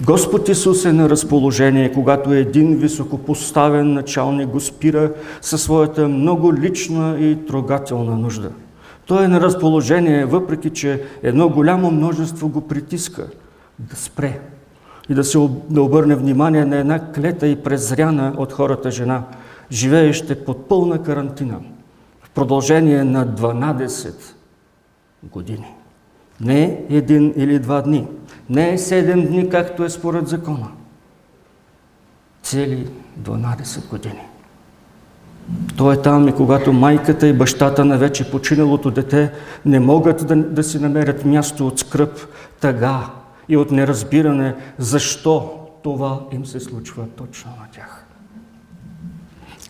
Господ 0.02 0.50
Исус 0.50 0.86
е 0.86 0.94
на 0.94 1.10
разположение, 1.10 1.92
когато 1.92 2.34
един 2.34 2.76
високопоставен 2.76 3.94
началник 3.94 4.48
го 4.48 4.60
спира 4.60 5.12
със 5.42 5.64
своята 5.64 6.08
много 6.08 6.54
лична 6.54 7.18
и 7.20 7.46
трогателна 7.46 8.16
нужда. 8.16 8.50
Той 9.06 9.26
е 9.26 9.28
на 9.28 9.42
разположение, 9.42 10.26
въпреки 10.26 10.70
че 10.70 11.02
едно 11.24 11.50
голямо 11.50 11.92
множество 11.92 12.50
го 12.50 12.62
притиска 12.62 13.28
да 13.80 13.96
спре 13.96 14.40
и 15.10 15.14
да 15.14 15.24
се 15.24 15.38
обърне 15.78 16.16
внимание 16.16 16.66
на 16.66 16.76
една 16.78 17.12
клета 17.12 17.48
и 17.48 17.64
презряна 17.64 18.34
от 18.38 18.54
хората 18.54 18.92
жена, 18.92 19.24
живееща 19.72 20.46
под 20.46 20.68
пълна 20.68 21.04
карантина 21.04 21.60
в 22.22 22.30
продължение 22.30 23.04
на 23.04 23.28
12 23.28 24.14
години. 25.24 25.74
Не 26.42 26.86
един 26.90 27.34
или 27.36 27.60
два 27.60 27.82
дни, 27.82 28.08
не 28.50 28.78
7 28.78 29.28
дни, 29.28 29.50
както 29.50 29.84
е 29.84 29.90
според 29.90 30.28
закона. 30.28 30.68
Цели 32.44 32.88
12 33.22 33.90
години. 33.90 34.22
Той 35.78 35.94
е 35.94 36.02
там 36.02 36.28
и 36.28 36.34
когато 36.34 36.74
майката 36.74 37.28
и 37.28 37.34
бащата 37.34 37.86
на 37.86 37.98
вече 37.98 38.32
починалото 38.32 38.92
дете 38.92 39.32
не 39.66 39.80
могат 39.80 40.28
да, 40.28 40.36
да 40.36 40.64
си 40.64 40.80
намерят 40.80 41.26
място 41.26 41.68
от 41.68 41.80
скръп, 41.80 42.20
тъга 42.60 43.10
и 43.50 43.58
от 43.58 43.72
неразбиране, 43.72 44.56
защо 44.78 45.50
това 45.84 46.20
им 46.32 46.46
се 46.46 46.60
случва 46.60 47.06
точно 47.16 47.52
на 47.52 47.68
тях. 47.72 48.06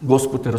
Господ 0.04 0.46
е, 0.46 0.50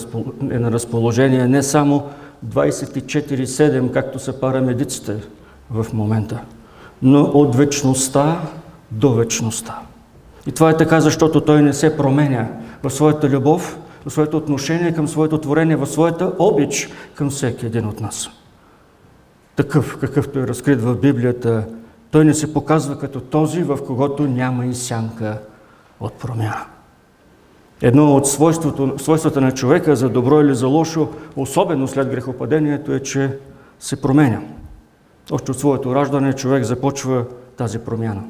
е 0.55 0.59
на 0.59 0.71
разположение 0.73 1.49
не 1.49 1.62
само 1.62 2.11
24-7, 2.47 3.93
както 3.93 4.19
са 4.19 4.41
парамедиците 4.41 5.16
в 5.71 5.87
момента, 5.93 6.41
но 7.03 7.21
от 7.21 7.57
вечността 7.57 8.41
до 8.91 9.14
вечността. 9.14 9.79
И 10.47 10.53
това 10.53 10.71
е 10.71 10.77
така, 10.77 11.01
защото 11.01 11.41
Той 11.41 11.62
не 11.62 11.73
се 11.73 11.97
променя 11.97 12.49
в 12.83 12.91
своята 12.91 13.29
любов, 13.29 13.79
в 14.07 14.11
своето 14.11 14.37
отношение 14.37 14.95
към 14.95 15.09
своето 15.09 15.39
творение, 15.39 15.77
в 15.77 15.87
своята 15.87 16.33
обич 16.39 16.89
към 17.14 17.31
всеки 17.31 17.66
един 17.66 17.87
от 17.87 18.01
нас. 18.01 18.31
Такъв, 19.57 19.99
какъвто 20.01 20.39
е 20.39 20.47
разкрит 20.47 20.81
в 20.81 20.97
Библията, 20.97 21.64
той 22.11 22.25
не 22.25 22.35
се 22.35 22.55
показва 22.55 22.99
като 22.99 23.21
този, 23.21 23.63
в 23.63 23.79
когото 23.87 24.23
няма 24.23 24.67
и 24.67 24.75
сянка 24.75 25.39
от 26.01 26.13
промяна. 26.13 26.65
Едно 27.83 28.17
от 28.17 28.27
свойствата 28.27 29.41
на 29.41 29.53
човека 29.53 29.97
за 29.97 30.09
добро 30.09 30.41
или 30.41 30.55
за 30.55 30.67
лошо, 30.67 31.09
особено 31.37 31.89
след 31.89 32.11
грехопадението, 32.11 32.93
е, 32.93 33.01
че 33.01 33.39
се 33.81 34.01
променя. 34.01 34.41
Още 35.31 35.51
от 35.51 35.59
своето 35.59 35.95
раждане 35.95 36.33
човек 36.33 36.65
започва 36.65 37.25
тази 37.57 37.79
промяна. 37.79 38.23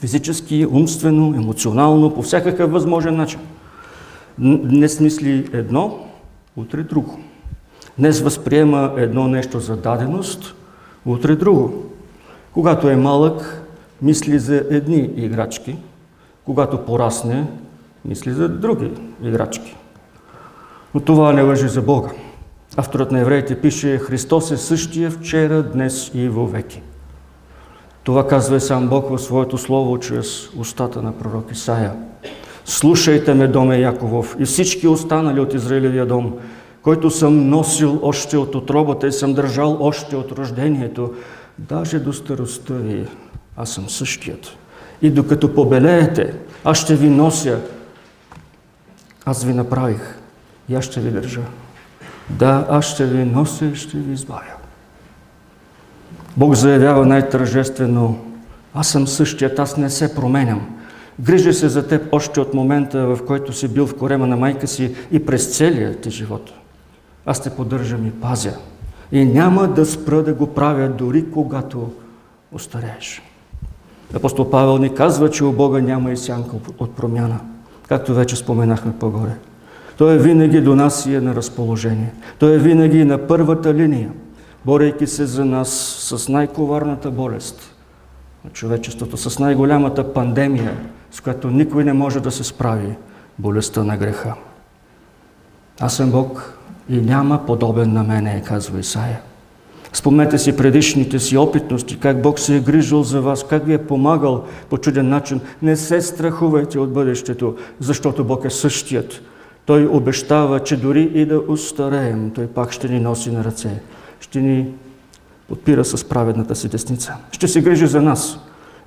Физически, 0.00 0.66
умствено, 0.70 1.34
емоционално, 1.34 2.14
по 2.14 2.22
всякакъв 2.22 2.72
възможен 2.72 3.16
начин. 3.16 3.40
Днес 4.38 5.00
мисли 5.00 5.50
едно, 5.52 5.98
утре 6.56 6.82
друго. 6.82 7.18
Днес 7.98 8.20
възприема 8.20 8.92
едно 8.96 9.28
нещо 9.28 9.60
за 9.60 9.76
даденост, 9.76 10.54
утре 11.06 11.36
друго. 11.36 11.93
Когато 12.54 12.88
е 12.88 12.96
малък, 12.96 13.62
мисли 14.02 14.38
за 14.38 14.64
едни 14.70 15.10
играчки, 15.16 15.76
когато 16.44 16.84
порасне, 16.84 17.46
мисли 18.04 18.32
за 18.32 18.48
други 18.48 18.90
играчки. 19.22 19.76
Но 20.94 21.00
това 21.00 21.32
не 21.32 21.42
въжи 21.42 21.68
за 21.68 21.82
Бога. 21.82 22.08
Авторът 22.76 23.12
на 23.12 23.20
евреите 23.20 23.60
пише 23.60 23.98
Христос 23.98 24.50
е 24.50 24.56
същия 24.56 25.10
вчера, 25.10 25.62
днес 25.62 26.10
и 26.14 26.28
вовеки. 26.28 26.82
Това 28.02 28.26
казва 28.26 28.56
и 28.56 28.60
сам 28.60 28.88
Бог 28.88 29.10
в 29.10 29.18
своето 29.18 29.58
слово 29.58 29.98
чрез 29.98 30.50
устата 30.56 31.02
на 31.02 31.12
пророк 31.12 31.52
Исаия. 31.52 31.92
Слушайте 32.64 33.34
ме, 33.34 33.46
доме 33.48 33.78
Яковов, 33.78 34.36
и 34.38 34.44
всички 34.44 34.88
останали 34.88 35.40
от 35.40 35.54
Израилевия 35.54 36.06
дом, 36.06 36.34
който 36.82 37.10
съм 37.10 37.48
носил 37.48 38.00
още 38.02 38.36
от 38.36 38.54
отробата 38.54 39.06
и 39.06 39.12
съм 39.12 39.34
държал 39.34 39.78
още 39.80 40.16
от 40.16 40.32
рождението, 40.32 41.10
даже 41.58 41.98
до 41.98 42.12
старостта 42.12 42.74
ви, 42.74 43.06
аз 43.56 43.70
съм 43.70 43.88
същият. 43.88 44.56
И 45.02 45.10
докато 45.10 45.54
побелеете, 45.54 46.34
аз 46.64 46.78
ще 46.78 46.96
ви 46.96 47.08
нося, 47.08 47.60
аз 49.26 49.44
ви 49.44 49.54
направих 49.54 50.18
и 50.68 50.74
аз 50.74 50.84
ще 50.84 51.00
ви 51.00 51.10
държа. 51.10 51.42
Да, 52.30 52.66
аз 52.70 52.84
ще 52.84 53.06
ви 53.06 53.24
нося 53.24 53.66
и 53.66 53.76
ще 53.76 53.96
ви 53.96 54.12
избавя. 54.12 54.54
Бог 56.36 56.54
заявява 56.54 57.06
най-тържествено, 57.06 58.24
аз 58.74 58.88
съм 58.88 59.06
същият, 59.06 59.58
аз 59.58 59.76
не 59.76 59.90
се 59.90 60.14
променям. 60.14 60.76
Грижа 61.20 61.52
се 61.52 61.68
за 61.68 61.88
теб 61.88 62.08
още 62.12 62.40
от 62.40 62.54
момента, 62.54 63.06
в 63.06 63.18
който 63.26 63.52
си 63.52 63.68
бил 63.68 63.86
в 63.86 63.96
корема 63.96 64.26
на 64.26 64.36
майка 64.36 64.66
си 64.66 64.94
и 65.10 65.26
през 65.26 65.56
целия 65.56 66.00
ти 66.00 66.10
живот. 66.10 66.52
Аз 67.26 67.42
те 67.42 67.50
поддържам 67.50 68.06
и 68.06 68.10
пазя. 68.10 68.56
И 69.12 69.24
няма 69.24 69.68
да 69.68 69.86
спра 69.86 70.22
да 70.22 70.34
го 70.34 70.46
правя, 70.46 70.88
дори 70.88 71.30
когато 71.30 71.90
остарееш. 72.52 73.22
Апостол 74.14 74.50
Павел 74.50 74.78
ни 74.78 74.94
казва, 74.94 75.30
че 75.30 75.44
у 75.44 75.52
Бога 75.52 75.80
няма 75.80 76.12
и 76.12 76.16
сянка 76.16 76.56
от 76.78 76.96
промяна, 76.96 77.40
както 77.88 78.14
вече 78.14 78.36
споменахме 78.36 78.92
по-горе. 79.00 79.36
Той 79.98 80.14
е 80.14 80.18
винаги 80.18 80.60
до 80.60 80.76
нас 80.76 81.06
и 81.06 81.14
е 81.14 81.20
на 81.20 81.34
разположение. 81.34 82.12
Той 82.38 82.54
е 82.54 82.58
винаги 82.58 83.04
на 83.04 83.26
първата 83.26 83.74
линия, 83.74 84.10
борейки 84.64 85.06
се 85.06 85.26
за 85.26 85.44
нас 85.44 85.68
с 86.00 86.28
най-коварната 86.28 87.10
болест 87.10 87.74
на 88.44 88.50
човечеството, 88.50 89.16
с 89.16 89.38
най-голямата 89.38 90.12
пандемия, 90.12 90.76
с 91.10 91.20
която 91.20 91.50
никой 91.50 91.84
не 91.84 91.92
може 91.92 92.20
да 92.20 92.30
се 92.30 92.44
справи 92.44 92.96
болестта 93.38 93.84
на 93.84 93.96
греха. 93.96 94.34
Аз 95.80 95.96
съм 95.96 96.10
Бог 96.10 96.58
и 96.88 96.96
няма 96.96 97.46
подобен 97.46 97.92
на 97.92 98.02
мене, 98.02 98.42
казва 98.46 98.80
Исаия. 98.80 99.20
Спомнете 99.92 100.38
си 100.38 100.56
предишните 100.56 101.18
си 101.18 101.36
опитности, 101.36 101.98
как 101.98 102.22
Бог 102.22 102.38
се 102.38 102.56
е 102.56 102.60
грижил 102.60 103.02
за 103.02 103.20
вас, 103.20 103.46
как 103.46 103.66
ви 103.66 103.72
е 103.72 103.86
помагал 103.86 104.44
по 104.70 104.78
чуден 104.78 105.08
начин. 105.08 105.40
Не 105.62 105.76
се 105.76 106.00
страхувайте 106.00 106.78
от 106.78 106.92
бъдещето, 106.92 107.56
защото 107.80 108.24
Бог 108.24 108.44
е 108.44 108.50
същият. 108.50 109.22
Той 109.66 109.86
обещава, 109.86 110.60
че 110.60 110.76
дори 110.76 111.02
и 111.14 111.26
да 111.26 111.40
устареем, 111.48 112.30
Той 112.30 112.46
пак 112.46 112.72
ще 112.72 112.88
ни 112.88 113.00
носи 113.00 113.30
на 113.30 113.44
ръце. 113.44 113.80
Ще 114.20 114.40
ни 114.40 114.66
подпира 115.48 115.84
с 115.84 116.08
праведната 116.08 116.54
си 116.54 116.68
десница. 116.68 117.14
Ще 117.30 117.48
се 117.48 117.62
грижи 117.62 117.86
за 117.86 118.02
нас. 118.02 118.38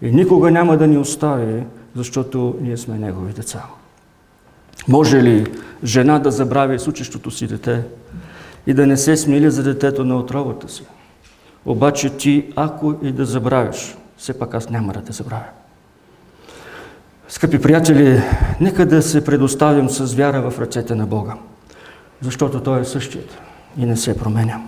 И 0.02 0.12
никога 0.12 0.52
няма 0.52 0.78
да 0.78 0.88
ни 0.88 0.98
остави, 0.98 1.64
защото 1.95 2.56
ние 2.62 2.78
сме 2.78 3.00
Негови 3.00 3.34
деца. 3.34 3.64
Може 4.88 5.23
ли 5.23 5.45
жена 5.84 6.19
да 6.19 6.32
забрави 6.32 6.80
с 6.80 6.88
учещото 6.88 7.32
си 7.32 7.47
дете 7.47 7.84
и 8.67 8.73
да 8.73 8.88
не 8.88 8.97
се 8.97 9.17
смили 9.17 9.51
за 9.51 9.63
детето 9.63 10.05
на 10.05 10.17
отровата 10.17 10.69
си? 10.69 10.84
Обаче 11.65 12.09
ти, 12.09 12.45
ако 12.55 12.95
и 13.03 13.11
да 13.11 13.25
забравиш, 13.25 13.95
все 14.17 14.39
пак 14.39 14.53
аз 14.53 14.69
няма 14.69 14.93
да 14.93 15.01
те 15.01 15.11
забравя. 15.11 15.49
Скъпи 17.30 17.61
приятели, 17.61 18.21
нека 18.61 18.86
да 18.86 19.01
се 19.01 19.23
предоставим 19.23 19.89
с 19.89 20.13
вяра 20.13 20.49
в 20.49 20.59
ръцете 20.59 20.95
на 20.95 21.05
Бога, 21.05 21.34
защото 22.21 22.59
Той 22.59 22.82
е 22.82 22.86
същият 22.86 23.38
и 23.78 23.86
не 23.86 23.97
се 23.97 24.17
променя. 24.17 24.61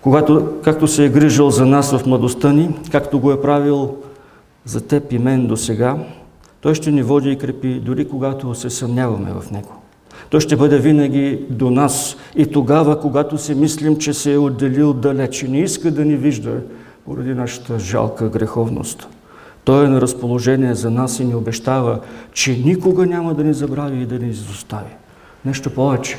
Когато, 0.00 0.52
както 0.64 0.88
се 0.88 1.04
е 1.04 1.08
грижил 1.08 1.50
за 1.50 1.66
нас 1.66 1.98
в 1.98 2.06
младостта 2.06 2.52
ни, 2.52 2.76
както 2.92 3.20
го 3.20 3.32
е 3.32 3.42
правил 3.42 3.96
за 4.64 4.86
теб 4.86 5.12
и 5.12 5.18
мен 5.18 5.46
до 5.46 5.56
сега, 5.56 5.96
той 6.62 6.74
ще 6.74 6.90
ни 6.90 7.02
води 7.02 7.30
и 7.30 7.38
крепи, 7.38 7.80
дори 7.80 8.08
когато 8.08 8.54
се 8.54 8.70
съмняваме 8.70 9.30
в 9.32 9.50
Него. 9.50 9.72
Той 10.30 10.40
ще 10.40 10.56
бъде 10.56 10.78
винаги 10.78 11.40
до 11.50 11.70
нас 11.70 12.16
и 12.36 12.46
тогава, 12.46 13.00
когато 13.00 13.38
си 13.38 13.54
мислим, 13.54 13.98
че 13.98 14.14
се 14.14 14.32
е 14.32 14.38
отделил 14.38 14.92
далеч 14.92 15.42
и 15.42 15.48
не 15.48 15.60
иска 15.60 15.90
да 15.90 16.04
ни 16.04 16.16
вижда 16.16 16.60
поради 17.04 17.34
нашата 17.34 17.78
жалка 17.78 18.28
греховност. 18.28 19.08
Той 19.64 19.84
е 19.84 19.88
на 19.88 20.00
разположение 20.00 20.74
за 20.74 20.90
нас 20.90 21.20
и 21.20 21.24
ни 21.24 21.34
обещава, 21.34 22.00
че 22.32 22.62
никога 22.64 23.06
няма 23.06 23.34
да 23.34 23.44
ни 23.44 23.54
забрави 23.54 24.02
и 24.02 24.06
да 24.06 24.18
ни 24.18 24.28
изостави. 24.28 24.90
Нещо 25.44 25.70
повече. 25.70 26.16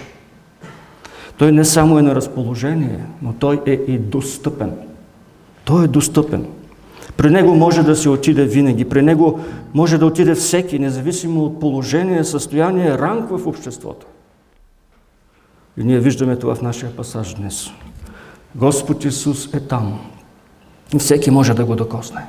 Той 1.37 1.51
не 1.51 1.65
само 1.65 1.99
е 1.99 2.01
на 2.01 2.15
разположение, 2.15 2.99
но 3.21 3.33
той 3.33 3.61
е 3.65 3.71
и 3.71 3.97
достъпен. 3.97 4.71
Той 5.65 5.85
е 5.85 5.87
достъпен. 5.87 6.45
При 7.17 7.29
него 7.29 7.55
може 7.55 7.83
да 7.83 7.95
се 7.95 8.09
отиде 8.09 8.45
винаги. 8.45 8.85
При 8.85 9.01
него 9.01 9.39
може 9.73 9.97
да 9.97 10.05
отиде 10.05 10.35
всеки, 10.35 10.79
независимо 10.79 11.43
от 11.43 11.59
положение, 11.59 12.23
състояние, 12.23 12.97
ранг 12.97 13.29
в 13.29 13.47
обществото. 13.47 14.05
И 15.77 15.83
ние 15.83 15.99
виждаме 15.99 16.35
това 16.35 16.55
в 16.55 16.61
нашия 16.61 16.95
пасаж 16.95 17.33
днес. 17.33 17.69
Господ 18.55 19.05
Исус 19.05 19.53
е 19.53 19.59
там. 19.59 19.99
И 20.93 20.99
всеки 20.99 21.31
може 21.31 21.53
да 21.53 21.65
го 21.65 21.75
докосне. 21.75 22.21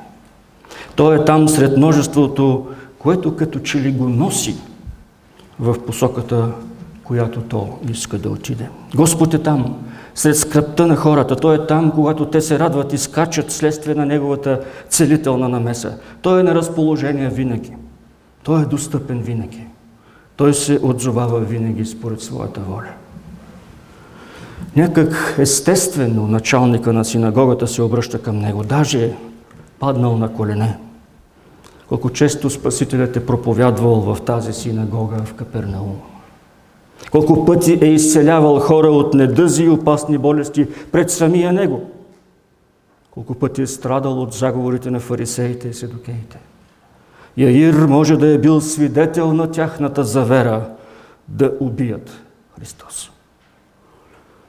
Той 0.95 1.15
е 1.15 1.25
там 1.25 1.49
сред 1.49 1.77
множеството, 1.77 2.67
което 2.99 3.35
като 3.35 3.59
че 3.59 3.81
ли 3.81 3.91
го 3.91 4.09
носи 4.09 4.55
в 5.59 5.85
посоката, 5.85 6.51
която 7.03 7.41
то 7.41 7.79
иска 7.89 8.17
да 8.17 8.29
отиде. 8.29 8.69
Господ 8.95 9.33
е 9.33 9.39
там 9.39 9.75
сред 10.15 10.37
скръпта 10.37 10.87
на 10.87 10.95
хората. 10.95 11.35
Той 11.35 11.55
е 11.55 11.67
там, 11.67 11.91
когато 11.91 12.25
те 12.25 12.41
се 12.41 12.59
радват 12.59 12.93
и 12.93 12.97
скачат 12.97 13.51
следствие 13.51 13.95
на 13.95 14.05
Неговата 14.05 14.59
целителна 14.89 15.49
намеса. 15.49 15.97
Той 16.21 16.39
е 16.39 16.43
на 16.43 16.55
разположение 16.55 17.29
винаги. 17.29 17.73
Той 18.43 18.61
е 18.61 18.65
достъпен 18.65 19.21
винаги. 19.21 19.67
Той 20.35 20.53
се 20.53 20.79
отзовава 20.83 21.39
винаги 21.39 21.85
според 21.85 22.21
своята 22.21 22.59
воля. 22.59 22.89
Някак 24.75 25.35
естествено 25.39 26.27
началника 26.27 26.93
на 26.93 27.05
синагогата 27.05 27.67
се 27.67 27.81
обръща 27.81 28.21
към 28.21 28.39
него. 28.39 28.63
Даже 28.63 29.05
е 29.05 29.15
паднал 29.79 30.17
на 30.17 30.33
колене. 30.33 30.77
Колко 31.87 32.09
често 32.09 32.49
Спасителят 32.49 33.15
е 33.15 33.25
проповядвал 33.25 34.01
в 34.01 34.21
тази 34.21 34.53
синагога 34.53 35.17
в 35.25 35.33
Капернаум. 35.33 36.14
Колко 37.11 37.45
пъти 37.45 37.79
е 37.81 37.85
изцелявал 37.85 38.59
хора 38.59 38.87
от 38.87 39.13
недъзи 39.13 39.63
и 39.63 39.69
опасни 39.69 40.17
болести 40.17 40.67
пред 40.91 41.11
самия 41.11 41.53
Него. 41.53 41.89
Колко 43.11 43.33
пъти 43.33 43.61
е 43.61 43.67
страдал 43.67 44.21
от 44.21 44.33
заговорите 44.33 44.91
на 44.91 44.99
фарисеите 44.99 45.67
и 45.67 45.73
седокеите. 45.73 46.39
Яир 47.37 47.73
може 47.73 48.17
да 48.17 48.27
е 48.27 48.37
бил 48.37 48.61
свидетел 48.61 49.33
на 49.33 49.51
тяхната 49.51 50.03
завера 50.03 50.69
да 51.27 51.51
убият 51.59 52.11
Христос. 52.59 53.11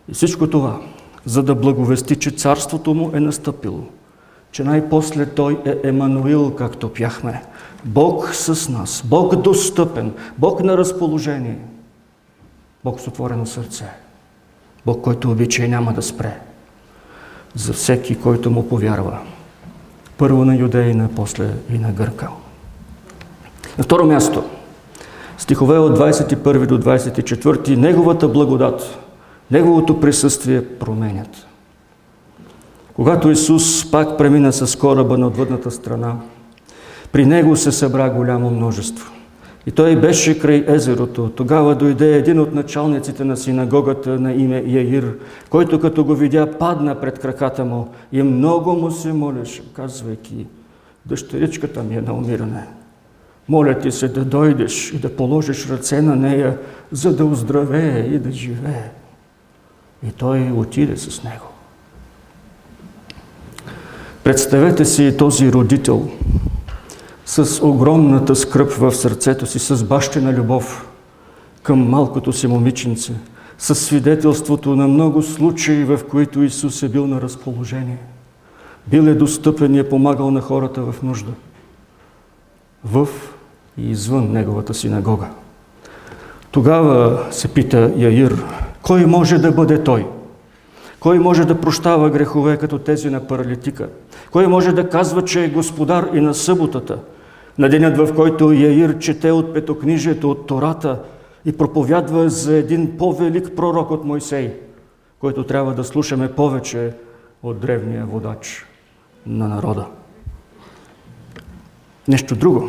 И 0.09 0.15
всичко 0.15 0.51
това, 0.51 0.81
за 1.25 1.43
да 1.43 1.55
благовести, 1.55 2.17
че 2.17 2.31
царството 2.31 2.95
му 2.95 3.11
е 3.15 3.21
настъпило, 3.21 3.81
че 4.53 4.65
най-после 4.65 5.27
той 5.27 5.59
е 5.65 5.89
Емануил, 5.89 6.55
както 6.55 6.93
пяхме. 6.93 7.43
Бог 7.85 8.35
с 8.35 8.69
нас, 8.69 9.03
Бог 9.07 9.37
достъпен, 9.37 10.13
Бог 10.39 10.63
на 10.63 10.77
разположение– 10.77 11.59
Бог 12.87 13.01
с 13.01 13.09
отворено 13.09 13.47
сърце. 13.47 13.85
Бог, 14.87 15.05
който 15.05 15.31
обича 15.31 15.65
и 15.65 15.69
няма 15.69 15.93
да 15.93 16.03
спре. 16.03 16.39
За 17.55 17.73
всеки, 17.73 18.19
който 18.19 18.51
му 18.51 18.69
повярва. 18.69 19.19
Първо 20.19 20.45
на 20.45 20.57
юдеина, 20.57 21.09
после 21.17 21.51
и 21.71 21.79
на 21.79 21.93
гърка. 21.93 22.29
На 23.79 23.85
второ 23.85 24.07
място, 24.07 24.45
стихове 25.39 25.79
от 25.79 25.99
21 25.99 26.67
до 26.67 26.79
24, 26.79 27.77
Неговата 27.77 28.29
благодат, 28.29 28.99
Неговото 29.51 30.01
присъствие 30.01 30.79
променят. 30.79 31.47
Когато 32.95 33.31
Исус 33.31 33.91
пак 33.91 34.19
премина 34.19 34.53
с 34.53 34.79
кораба 34.79 35.19
на 35.19 35.27
отвъдната 35.27 35.71
страна, 35.71 36.17
при 37.13 37.27
Него 37.27 37.57
се 37.57 37.73
събра 37.73 38.11
голямо 38.11 38.51
множество. 38.51 39.16
И 39.67 39.71
той 39.71 39.97
беше 39.97 40.39
край 40.39 40.65
езерото. 40.67 41.31
Тогава 41.31 41.75
дойде 41.75 42.17
един 42.17 42.41
от 42.41 42.55
началниците 42.55 43.25
на 43.25 43.37
синагогата 43.37 44.21
на 44.21 44.33
име 44.33 44.65
Яир, 44.67 45.15
който 45.51 45.81
като 45.81 46.05
го 46.05 46.15
видя, 46.15 46.59
падна 46.59 47.01
пред 47.01 47.19
краката 47.19 47.65
му 47.65 47.89
и 48.13 48.23
много 48.23 48.73
му 48.73 48.91
се 48.91 49.13
молеше, 49.13 49.63
казвайки, 49.73 50.47
дъщеричката 51.07 51.83
ми 51.83 51.97
е 51.97 52.01
на 52.01 52.15
умиране. 52.15 52.67
Моля 53.49 53.79
ти 53.79 53.93
се 53.93 54.09
да 54.09 54.25
дойдеш 54.25 54.93
и 54.93 54.99
да 54.99 55.17
положиш 55.17 55.69
ръце 55.71 56.03
на 56.03 56.17
нея, 56.17 56.59
за 56.93 57.17
да 57.17 57.25
оздравее 57.25 57.99
и 57.99 58.19
да 58.19 58.33
живее. 58.33 58.91
И 60.09 60.13
той 60.13 60.51
отиде 60.57 60.97
с 60.97 61.25
него. 61.25 61.47
Представете 64.25 64.85
си 64.85 65.17
този 65.19 65.53
родител 65.53 66.09
с 67.27 67.67
огромната 67.67 68.37
скръп 68.37 68.73
в 68.73 68.93
сърцето 68.93 69.47
си, 69.47 69.59
с 69.59 69.85
бащина 69.85 70.33
любов 70.33 70.89
към 71.63 71.89
малкото 71.89 72.33
си 72.33 72.47
момиченце, 72.47 73.13
с 73.59 73.75
свидетелството 73.75 74.77
на 74.77 74.89
много 74.89 75.23
случаи, 75.23 75.85
в 75.85 76.01
които 76.11 76.43
Исус 76.43 76.83
е 76.83 76.89
бил 76.89 77.07
на 77.07 77.21
разположение. 77.21 77.99
Бил 78.87 79.03
е 79.03 79.15
достъпен 79.15 79.75
и 79.75 79.79
е 79.79 79.89
помагал 79.89 80.31
на 80.31 80.41
хората 80.41 80.83
в 80.83 81.03
нужда. 81.03 81.33
В 82.85 83.09
и 83.79 83.91
извън 83.91 84.33
неговата 84.33 84.75
синагога. 84.75 85.27
Тогава 86.51 87.27
се 87.31 87.49
пита 87.49 87.93
Яир, 87.97 88.45
кой 88.83 89.07
може 89.07 89.39
да 89.39 89.53
бъде 89.53 89.85
той? 89.85 90.07
Кой 91.01 91.19
може 91.19 91.45
да 91.45 91.61
прощава 91.61 92.11
грехове 92.11 92.57
като 92.57 92.79
тези 92.79 93.11
на 93.11 93.27
паралитика? 93.27 93.89
Кой 94.31 94.47
може 94.47 94.73
да 94.73 94.89
казва, 94.89 95.25
че 95.25 95.45
е 95.45 95.49
господар 95.49 96.09
и 96.15 96.21
на 96.21 96.35
съботата? 96.35 96.99
На 97.59 97.69
денят, 97.69 97.97
в 97.97 98.15
който 98.15 98.53
Яир 98.53 98.99
чете 98.99 99.31
от 99.31 99.55
петокнижието, 99.55 100.31
от 100.31 100.47
Тората 100.47 101.03
и 101.45 101.53
проповядва 101.53 102.31
за 102.31 102.57
един 102.57 102.97
по-велик 102.99 103.53
пророк 103.57 103.91
от 103.91 104.05
Мойсей, 104.05 104.55
който 105.21 105.45
трябва 105.45 105.75
да 105.75 105.85
слушаме 105.85 106.33
повече 106.33 106.93
от 107.43 107.61
древния 107.61 108.07
водач 108.07 108.67
на 109.27 109.49
народа. 109.49 109.87
Нещо 112.09 112.37
друго. 112.37 112.69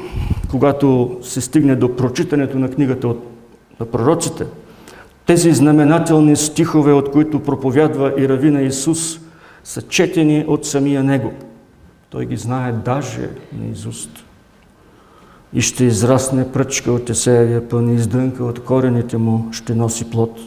Когато 0.49 1.17
се 1.21 1.41
стигне 1.41 1.75
до 1.75 1.95
прочитането 1.95 2.59
на 2.59 2.71
книгата 2.71 3.07
от, 3.07 3.23
на 3.79 3.85
пророците, 3.85 4.45
тези 5.25 5.53
знаменателни 5.53 6.35
стихове, 6.35 6.93
от 6.93 7.11
които 7.11 7.43
проповядва 7.43 8.13
и 8.17 8.29
равина 8.29 8.61
Исус, 8.61 9.19
са 9.63 9.81
четени 9.81 10.45
от 10.47 10.65
самия 10.65 11.03
Него. 11.03 11.33
Той 12.09 12.25
ги 12.25 12.38
знае 12.38 12.71
даже 12.71 13.29
на 13.59 13.65
изуст. 13.71 14.26
И 15.53 15.61
ще 15.61 15.83
израсне 15.83 16.51
пръчка 16.51 16.91
от 16.91 17.09
Есеевия 17.09 17.69
пън 17.69 17.89
и 17.89 17.95
издънка 17.95 18.43
от 18.43 18.63
корените 18.63 19.17
му 19.17 19.47
ще 19.51 19.75
носи 19.75 20.09
плод. 20.09 20.39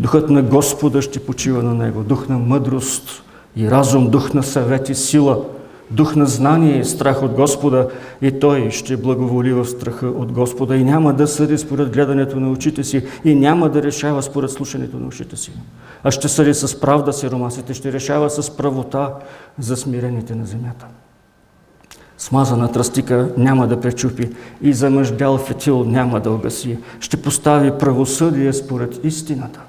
Духът 0.00 0.30
на 0.30 0.42
Господа 0.42 1.02
ще 1.02 1.20
почива 1.20 1.62
на 1.62 1.74
него, 1.74 2.02
дух 2.02 2.28
на 2.28 2.38
мъдрост 2.38 3.22
и 3.56 3.70
разум, 3.70 4.10
дух 4.10 4.34
на 4.34 4.42
съвет 4.42 4.88
и 4.88 4.94
сила– 4.94 5.44
дух 5.90 6.16
на 6.16 6.26
знание 6.26 6.78
и 6.78 6.84
страх 6.84 7.22
от 7.22 7.32
Господа 7.32 7.88
и 8.22 8.40
той 8.40 8.70
ще 8.70 8.96
благоволи 8.96 9.52
в 9.52 9.66
страха 9.66 10.06
от 10.06 10.32
Господа 10.32 10.76
и 10.76 10.84
няма 10.84 11.14
да 11.14 11.26
съди 11.26 11.58
според 11.58 11.92
гледането 11.92 12.40
на 12.40 12.50
очите 12.50 12.84
си 12.84 13.04
и 13.24 13.34
няма 13.34 13.68
да 13.68 13.82
решава 13.82 14.22
според 14.22 14.50
слушането 14.50 14.98
на 14.98 15.06
ушите 15.06 15.36
си. 15.36 15.52
А 16.04 16.10
ще 16.10 16.28
съди 16.28 16.54
с 16.54 16.80
правда 16.80 17.12
си 17.12 17.30
ромасите, 17.30 17.74
ще 17.74 17.92
решава 17.92 18.30
с 18.30 18.56
правота 18.56 19.14
за 19.58 19.76
смирените 19.76 20.34
на 20.34 20.46
земята. 20.46 20.86
Смазана 22.18 22.72
тръстика 22.72 23.28
няма 23.36 23.66
да 23.66 23.80
пречупи 23.80 24.30
и 24.62 24.72
замъждял 24.72 25.38
фетил 25.38 25.84
няма 25.84 26.20
да 26.20 26.30
огаси. 26.30 26.78
Ще 27.00 27.22
постави 27.22 27.72
правосъдие 27.78 28.52
според 28.52 29.04
истината. 29.04 29.60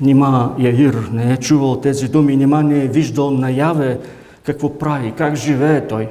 Нима 0.00 0.54
Яир 0.58 1.08
не 1.12 1.32
е 1.32 1.36
чувал 1.36 1.80
тези 1.80 2.08
думи, 2.08 2.36
нима 2.36 2.62
не 2.62 2.84
е 2.84 2.88
виждал 2.88 3.30
наяве 3.30 4.00
какво 4.44 4.78
прави, 4.78 5.12
как 5.16 5.34
живее 5.34 5.86
той. 5.86 6.08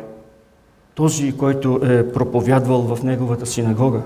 Този, 0.96 1.32
който 1.32 1.80
е 1.84 2.12
проповядвал 2.12 2.82
в 2.82 3.04
неговата 3.04 3.46
синагога. 3.46 4.02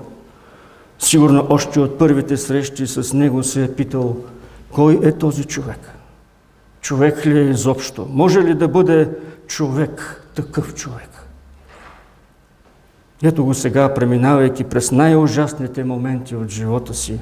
Сигурно 0.98 1.46
още 1.50 1.80
от 1.80 1.98
първите 1.98 2.36
срещи 2.36 2.86
с 2.86 3.12
него 3.12 3.42
се 3.42 3.64
е 3.64 3.74
питал, 3.74 4.16
кой 4.70 4.98
е 5.02 5.12
този 5.12 5.44
човек? 5.44 5.78
Човек 6.80 7.26
ли 7.26 7.38
е 7.38 7.50
изобщо? 7.50 8.06
Може 8.10 8.42
ли 8.42 8.54
да 8.54 8.68
бъде 8.68 9.10
човек, 9.46 10.25
такъв 10.36 10.74
човек? 10.74 11.26
Ето 13.22 13.44
го 13.44 13.54
сега, 13.54 13.94
преминавайки 13.94 14.64
през 14.64 14.92
най-ужасните 14.92 15.84
моменти 15.84 16.36
от 16.36 16.48
живота 16.48 16.94
си, 16.94 17.20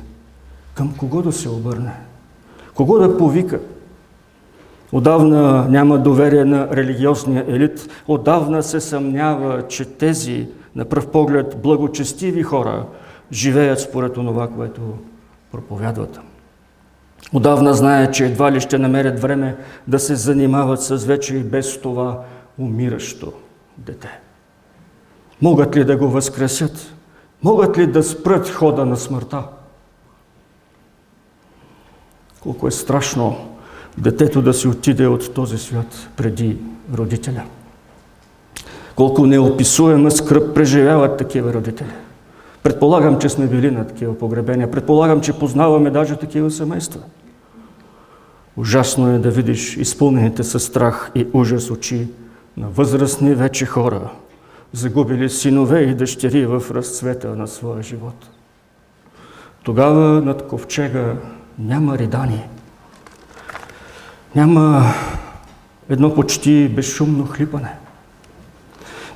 към 0.74 0.94
кого 0.96 1.22
да 1.22 1.32
се 1.32 1.48
обърне? 1.48 1.92
Кого 2.74 2.98
да 2.98 3.18
повика? 3.18 3.60
Отдавна 4.92 5.66
няма 5.68 5.98
доверие 5.98 6.44
на 6.44 6.68
религиозния 6.72 7.44
елит. 7.48 7.88
Отдавна 8.08 8.62
се 8.62 8.80
съмнява, 8.80 9.68
че 9.68 9.84
тези, 9.84 10.48
на 10.76 10.84
пръв 10.84 11.06
поглед, 11.06 11.56
благочестиви 11.62 12.42
хора 12.42 12.86
живеят 13.32 13.80
според 13.80 14.14
това, 14.14 14.48
което 14.48 14.80
проповядват. 15.52 16.20
Отдавна 17.32 17.74
знае, 17.74 18.10
че 18.10 18.24
едва 18.24 18.52
ли 18.52 18.60
ще 18.60 18.78
намерят 18.78 19.20
време 19.20 19.56
да 19.88 19.98
се 19.98 20.14
занимават 20.14 20.82
с 20.82 20.96
вече 21.04 21.36
и 21.36 21.42
без 21.42 21.80
това 21.80 22.20
умиращо 22.58 23.32
дете. 23.78 24.20
Могат 25.42 25.76
ли 25.76 25.84
да 25.84 25.96
го 25.96 26.08
възкресят? 26.08 26.94
Могат 27.42 27.78
ли 27.78 27.86
да 27.86 28.02
спрат 28.02 28.48
хода 28.48 28.86
на 28.86 28.96
смъртта? 28.96 29.42
Колко 32.40 32.68
е 32.68 32.70
страшно 32.70 33.36
детето 33.98 34.42
да 34.42 34.54
си 34.54 34.68
отиде 34.68 35.06
от 35.06 35.34
този 35.34 35.58
свят 35.58 36.08
преди 36.16 36.58
родителя. 36.94 37.42
Колко 38.96 39.26
неописуема 39.26 40.10
скръп 40.10 40.54
преживяват 40.54 41.18
такива 41.18 41.54
родители. 41.54 41.92
Предполагам, 42.62 43.18
че 43.18 43.28
сме 43.28 43.46
били 43.46 43.70
на 43.70 43.86
такива 43.86 44.18
погребения. 44.18 44.70
Предполагам, 44.70 45.20
че 45.20 45.38
познаваме 45.38 45.90
даже 45.90 46.16
такива 46.16 46.50
семейства. 46.50 47.00
Ужасно 48.56 49.14
е 49.14 49.18
да 49.18 49.30
видиш 49.30 49.76
изпълнените 49.76 50.44
със 50.44 50.64
страх 50.64 51.10
и 51.14 51.26
ужас 51.32 51.70
очи 51.70 52.08
на 52.56 52.68
възрастни 52.68 53.34
вече 53.34 53.66
хора, 53.66 54.10
загубили 54.72 55.30
синове 55.30 55.80
и 55.80 55.94
дъщери 55.94 56.46
в 56.46 56.62
разцвета 56.70 57.36
на 57.36 57.46
своя 57.48 57.82
живот. 57.82 58.30
Тогава 59.62 60.20
над 60.20 60.48
ковчега 60.48 61.16
няма 61.58 61.98
ридание– 61.98 62.48
няма 64.34 64.94
едно 65.90 66.14
почти 66.14 66.68
безшумно 66.68 67.26
хлипане. 67.26 67.74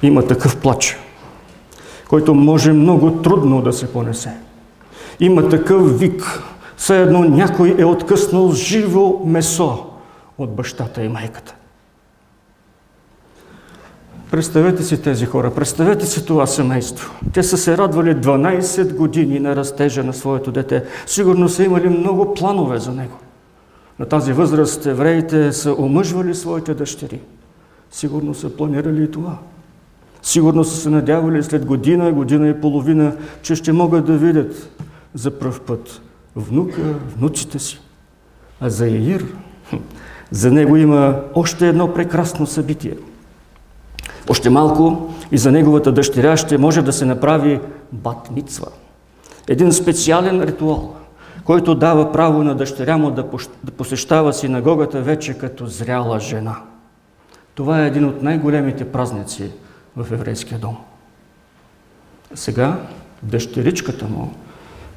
Има 0.02 0.26
такъв 0.26 0.60
плач, 0.60 0.96
който 2.08 2.34
може 2.34 2.72
много 2.72 3.22
трудно 3.22 3.62
да 3.62 3.72
се 3.72 3.92
понесе. 3.92 4.32
Има 5.20 5.48
такъв 5.48 5.98
вик, 5.98 6.42
все 6.76 7.02
едно 7.02 7.24
някой 7.24 7.74
е 7.78 7.84
откъснал 7.84 8.52
живо 8.52 9.22
месо 9.24 9.86
от 10.38 10.56
бащата 10.56 11.04
и 11.04 11.08
майката. 11.08 11.54
Представете 14.30 14.82
си 14.82 15.02
тези 15.02 15.26
хора, 15.26 15.54
представете 15.54 16.06
си 16.06 16.26
това 16.26 16.46
семейство. 16.46 17.14
Те 17.32 17.42
са 17.42 17.58
се 17.58 17.78
радвали 17.78 18.14
12 18.14 18.94
години 18.94 19.40
на 19.40 19.56
растежа 19.56 20.04
на 20.04 20.12
своето 20.12 20.52
дете. 20.52 20.84
Сигурно 21.06 21.48
са 21.48 21.64
имали 21.64 21.88
много 21.88 22.34
планове 22.34 22.78
за 22.78 22.92
него. 22.92 23.18
На 23.98 24.06
тази 24.06 24.32
възраст 24.32 24.86
евреите 24.86 25.52
са 25.52 25.74
омъжвали 25.78 26.34
своите 26.34 26.74
дъщери. 26.74 27.20
Сигурно 27.90 28.34
са 28.34 28.56
планирали 28.56 29.04
и 29.04 29.10
това. 29.10 29.38
Сигурно 30.22 30.64
са 30.64 30.76
се 30.76 30.90
надявали 30.90 31.42
след 31.42 31.64
година, 31.64 32.12
година 32.12 32.48
и 32.48 32.60
половина, 32.60 33.16
че 33.42 33.54
ще 33.54 33.72
могат 33.72 34.06
да 34.06 34.16
видят 34.16 34.80
за 35.14 35.30
пръв 35.30 35.60
път 35.60 36.00
внука, 36.36 36.82
внуците 37.16 37.58
си. 37.58 37.80
А 38.60 38.70
за 38.70 38.86
Яир, 38.86 39.24
за 40.30 40.50
него 40.50 40.76
има 40.76 41.20
още 41.34 41.68
едно 41.68 41.94
прекрасно 41.94 42.46
събитие. 42.46 42.94
Още 44.28 44.50
малко 44.50 45.14
и 45.32 45.38
за 45.38 45.52
неговата 45.52 45.92
дъщеря 45.92 46.36
ще 46.36 46.58
може 46.58 46.82
да 46.82 46.92
се 46.92 47.04
направи 47.04 47.60
батмицва. 47.92 48.66
Един 49.48 49.72
специален 49.72 50.42
ритуал– 50.42 50.94
който 51.48 51.74
дава 51.74 52.12
право 52.12 52.44
на 52.44 52.54
дъщеря 52.54 52.96
му 52.96 53.10
да 53.10 53.24
посещава 53.76 54.32
синагогата 54.32 55.02
вече 55.02 55.38
като 55.38 55.66
зряла 55.66 56.20
жена. 56.20 56.56
Това 57.54 57.82
е 57.82 57.86
един 57.86 58.04
от 58.04 58.22
най-големите 58.22 58.84
празници 58.84 59.50
в 59.96 60.12
еврейския 60.12 60.58
дом. 60.58 60.76
Сега 62.34 62.80
дъщеричката 63.22 64.04
му, 64.04 64.32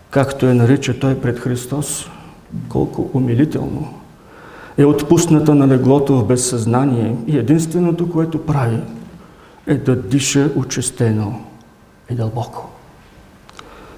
както 0.09 0.45
я 0.45 0.55
нарича 0.55 0.99
той 0.99 1.21
пред 1.21 1.39
Христос, 1.39 2.09
колко 2.69 3.09
умилително, 3.13 3.93
е 4.77 4.85
отпусната 4.85 5.55
на 5.55 5.67
леглото 5.67 6.17
в 6.17 6.27
безсъзнание 6.27 7.15
и 7.27 7.37
единственото, 7.37 8.09
което 8.09 8.45
прави, 8.45 8.79
е 9.67 9.75
да 9.75 9.95
диша 9.95 10.49
очистено 10.55 11.41
и 12.09 12.15
дълбоко. 12.15 12.69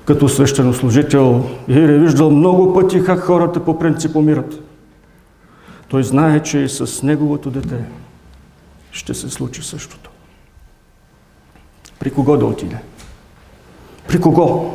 Като 0.05 0.30
свещенослужител 0.30 1.49
Ир 1.68 1.89
е 1.89 1.99
виждал 1.99 2.32
много 2.32 2.74
пъти 2.74 3.03
как 3.03 3.20
хората 3.20 3.66
по 3.66 3.80
принцип 3.80 4.16
умират. 4.16 4.59
Той 5.88 6.03
знае, 6.03 6.43
че 6.43 6.59
и 6.59 6.70
с 6.70 7.03
неговото 7.03 7.51
дете 7.51 7.86
ще 8.91 9.14
се 9.14 9.30
случи 9.30 9.61
същото. 9.61 10.09
При 11.99 12.11
кого 12.11 12.38
да 12.38 12.45
отиде? 12.45 12.78
При 14.07 14.22
кого? 14.22 14.74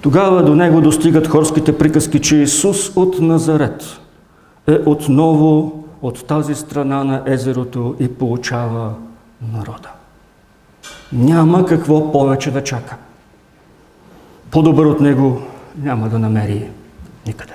Тогава 0.00 0.44
до 0.44 0.54
него 0.54 0.80
достигат 0.80 1.26
хорските 1.26 1.78
приказки, 1.78 2.20
че 2.20 2.36
Исус 2.36 2.96
от 2.96 3.20
Назарет 3.20 4.00
е 4.66 4.78
отново 4.86 5.84
от 6.02 6.26
тази 6.26 6.54
страна 6.54 7.04
на 7.04 7.22
езерото 7.26 7.96
и 8.00 8.08
получава 8.08 8.94
народа. 9.52 9.88
Няма 11.12 11.66
какво 11.66 12.12
повече 12.12 12.50
да 12.50 12.64
чака. 12.64 12.96
По-добър 14.50 14.86
от 14.86 15.00
него 15.00 15.42
няма 15.78 16.08
да 16.08 16.18
намери 16.18 16.70
никъде. 17.26 17.54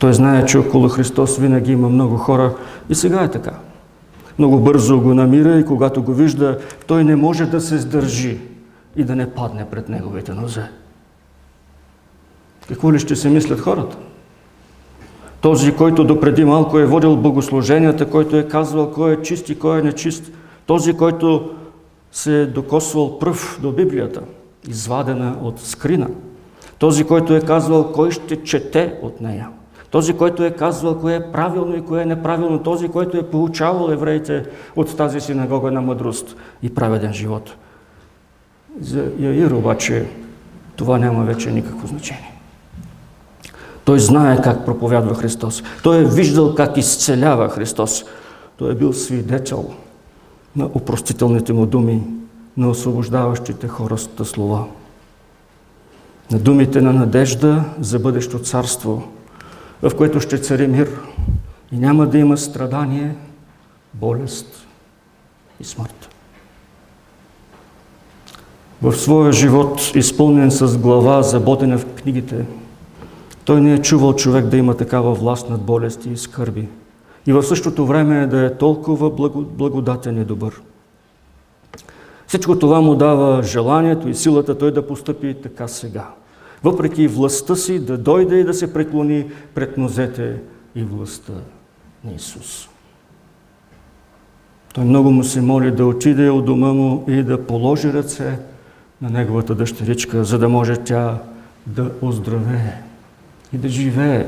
Той 0.00 0.12
знае, 0.12 0.46
че 0.46 0.58
около 0.58 0.88
Христос 0.88 1.36
винаги 1.36 1.72
има 1.72 1.88
много 1.88 2.16
хора 2.16 2.54
и 2.88 2.94
сега 2.94 3.22
е 3.22 3.30
така. 3.30 3.52
Много 4.38 4.60
бързо 4.60 5.00
го 5.00 5.14
намира 5.14 5.58
и 5.58 5.64
когато 5.64 6.02
го 6.02 6.14
вижда, 6.14 6.58
той 6.86 7.04
не 7.04 7.16
може 7.16 7.46
да 7.46 7.60
се 7.60 7.78
сдържи 7.78 8.38
и 8.96 9.04
да 9.04 9.16
не 9.16 9.30
падне 9.30 9.70
пред 9.70 9.88
неговите 9.88 10.32
нозе. 10.32 10.64
Какво 12.68 12.92
ли 12.92 12.98
ще 12.98 13.16
се 13.16 13.28
мислят 13.28 13.60
хората? 13.60 13.96
Този, 15.42 15.76
който 15.76 16.04
допреди 16.04 16.44
малко 16.44 16.78
е 16.78 16.86
водил 16.86 17.16
богослуженията, 17.16 18.10
който 18.10 18.36
е 18.36 18.48
казвал 18.48 18.90
кой 18.90 19.12
е 19.12 19.22
чист 19.22 19.48
и 19.48 19.58
кой 19.58 19.78
е 19.78 19.82
нечист. 19.82 20.32
Този, 20.66 20.92
който 20.92 21.50
се 22.12 22.42
е 22.42 22.46
докосвал 22.46 23.18
пръв 23.18 23.58
до 23.62 23.72
Библията, 23.72 24.20
извадена 24.68 25.36
от 25.42 25.60
скрина. 25.60 26.08
Този, 26.78 27.04
който 27.04 27.34
е 27.34 27.40
казвал 27.40 27.92
кой 27.92 28.10
ще 28.10 28.42
чете 28.42 28.94
от 29.02 29.20
нея. 29.20 29.48
Този, 29.90 30.12
който 30.12 30.44
е 30.44 30.50
казвал 30.50 30.98
кое 30.98 31.14
е 31.16 31.32
правилно 31.32 31.76
и 31.76 31.82
кое 31.82 32.02
е 32.02 32.06
неправилно. 32.06 32.62
Този, 32.62 32.88
който 32.88 33.16
е 33.16 33.30
получавал 33.30 33.92
евреите 33.92 34.44
от 34.76 34.96
тази 34.96 35.20
синагога 35.20 35.70
на 35.70 35.82
мъдрост 35.82 36.36
и 36.62 36.74
праведен 36.74 37.12
живот. 37.12 37.56
За 38.80 39.04
Яир 39.18 39.50
обаче 39.50 40.06
това 40.76 40.98
няма 40.98 41.24
вече 41.24 41.50
никакво 41.50 41.86
значение. 41.86 42.31
Той 43.84 44.00
знае 44.00 44.42
как 44.42 44.64
проповядва 44.64 45.14
Христос. 45.14 45.62
Той 45.82 45.98
е 45.98 46.04
виждал 46.04 46.54
как 46.54 46.76
изцелява 46.76 47.48
Христос. 47.48 48.04
Той 48.56 48.72
е 48.72 48.74
бил 48.74 48.92
свидетел 48.92 49.70
на 50.56 50.64
опростителните 50.74 51.52
му 51.52 51.66
думи, 51.66 52.02
на 52.56 52.68
освобождаващите 52.68 53.68
хората 53.68 54.24
слова. 54.24 54.64
На 56.30 56.38
думите 56.38 56.80
на 56.80 56.92
надежда 56.92 57.64
за 57.80 57.98
бъдещо 57.98 58.38
царство, 58.38 59.02
в 59.82 59.96
което 59.96 60.20
ще 60.20 60.38
цари 60.38 60.66
мир 60.66 60.90
и 61.72 61.76
няма 61.76 62.06
да 62.06 62.18
има 62.18 62.36
страдание, 62.36 63.16
болест 63.94 64.66
и 65.60 65.64
смърт. 65.64 66.08
В 68.82 68.92
своя 68.92 69.32
живот, 69.32 69.92
изпълнен 69.94 70.50
с 70.50 70.78
глава, 70.78 71.22
забодена 71.22 71.78
в 71.78 71.86
книгите, 71.86 72.44
той 73.44 73.60
не 73.60 73.74
е 73.74 73.82
чувал 73.82 74.14
човек 74.14 74.46
да 74.46 74.56
има 74.56 74.76
такава 74.76 75.14
власт 75.14 75.50
над 75.50 75.60
болести 75.60 76.10
и 76.10 76.16
скърби. 76.16 76.68
И 77.26 77.32
в 77.32 77.42
същото 77.42 77.86
време 77.86 78.26
да 78.26 78.44
е 78.44 78.56
толкова 78.56 79.10
благодатен 79.44 80.20
и 80.20 80.24
добър. 80.24 80.62
Всичко 82.26 82.58
това 82.58 82.80
му 82.80 82.94
дава 82.94 83.42
желанието 83.42 84.08
и 84.08 84.14
силата 84.14 84.58
той 84.58 84.72
да 84.72 84.86
постъпи 84.86 85.34
така 85.42 85.68
сега. 85.68 86.10
Въпреки 86.64 87.08
властта 87.08 87.56
си 87.56 87.78
да 87.78 87.98
дойде 87.98 88.36
и 88.36 88.44
да 88.44 88.54
се 88.54 88.72
преклони 88.72 89.30
пред 89.54 89.78
нозете 89.78 90.36
и 90.74 90.82
властта 90.82 91.32
на 92.04 92.12
Исус. 92.12 92.68
Той 94.74 94.84
много 94.84 95.10
му 95.10 95.24
се 95.24 95.40
моли 95.40 95.70
да 95.70 95.86
отиде 95.86 96.30
от 96.30 96.44
дома 96.44 96.72
му 96.72 97.04
и 97.08 97.22
да 97.22 97.46
положи 97.46 97.92
ръце 97.92 98.38
на 99.02 99.10
неговата 99.10 99.54
дъщеричка, 99.54 100.24
за 100.24 100.38
да 100.38 100.48
може 100.48 100.76
тя 100.76 101.18
да 101.66 101.90
оздравее 102.02 102.91
и 103.54 103.58
да 103.58 103.68
живее. 103.68 104.26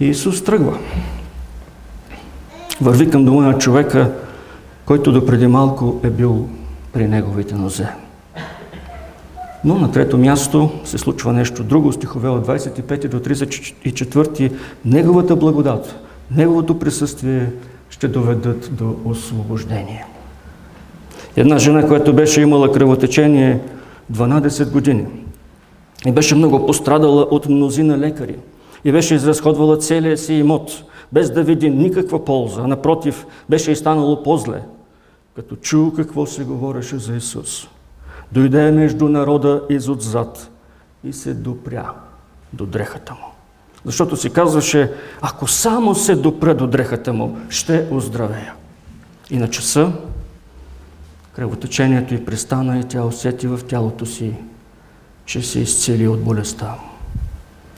И 0.00 0.06
Исус 0.06 0.44
тръгва. 0.44 0.78
Върви 2.80 3.10
към 3.10 3.24
дома 3.24 3.42
на 3.42 3.58
човека, 3.58 4.12
който 4.84 5.12
допреди 5.12 5.46
малко 5.46 6.00
е 6.04 6.10
бил 6.10 6.48
при 6.92 7.08
неговите 7.08 7.54
нозе. 7.54 7.88
Но 9.64 9.78
на 9.78 9.92
трето 9.92 10.18
място 10.18 10.70
се 10.84 10.98
случва 10.98 11.32
нещо 11.32 11.64
друго, 11.64 11.92
стихове 11.92 12.28
от 12.28 12.46
25 12.46 13.08
до 13.08 13.20
34. 13.20 14.52
Неговата 14.84 15.36
благодат, 15.36 15.96
неговото 16.30 16.78
присъствие 16.78 17.50
ще 17.90 18.08
доведат 18.08 18.76
до 18.76 18.96
освобождение. 19.04 20.04
Една 21.36 21.58
жена, 21.58 21.86
която 21.86 22.14
беше 22.14 22.40
имала 22.40 22.72
кръвотечение 22.72 23.60
12 24.12 24.70
години 24.70 25.06
и 26.06 26.12
беше 26.12 26.34
много 26.34 26.66
пострадала 26.66 27.22
от 27.22 27.48
мнозина 27.48 27.98
лекари 27.98 28.36
и 28.84 28.92
беше 28.92 29.14
изразходвала 29.14 29.78
целия 29.78 30.18
си 30.18 30.34
имот, 30.34 30.84
без 31.12 31.30
да 31.30 31.42
види 31.42 31.70
никаква 31.70 32.24
полза. 32.24 32.66
Напротив, 32.66 33.26
беше 33.48 33.70
и 33.70 33.76
станало 33.76 34.22
по-зле– 34.22 34.62
като 35.36 35.56
чу 35.56 35.92
какво 35.92 36.26
се 36.26 36.44
говореше 36.44 36.98
за 36.98 37.16
Исус. 37.16 37.68
Дойде 38.32 38.70
между 38.70 39.08
народа 39.08 39.62
изотзад 39.70 40.50
и 41.04 41.12
се 41.12 41.34
допря 41.34 41.92
до 42.52 42.66
дрехата 42.66 43.12
му. 43.12 43.26
Защото 43.84 44.16
си 44.16 44.30
казваше, 44.30 44.92
ако 45.20 45.46
само 45.46 45.94
се 45.94 46.16
допре 46.16 46.54
до 46.54 46.66
дрехата 46.66 47.12
му, 47.12 47.38
ще 47.48 47.88
оздравея. 47.90 48.54
И 49.30 49.36
на 49.36 49.50
часа 49.50 49.92
кръвотечението 51.32 52.14
й 52.14 52.24
престана 52.24 52.78
и 52.78 52.84
тя 52.84 53.04
усети 53.04 53.46
в 53.46 53.60
тялото 53.68 54.06
си, 54.06 54.34
че 55.26 55.42
се 55.42 55.60
изцели 55.60 56.08
от 56.08 56.20
болестта. 56.20 56.74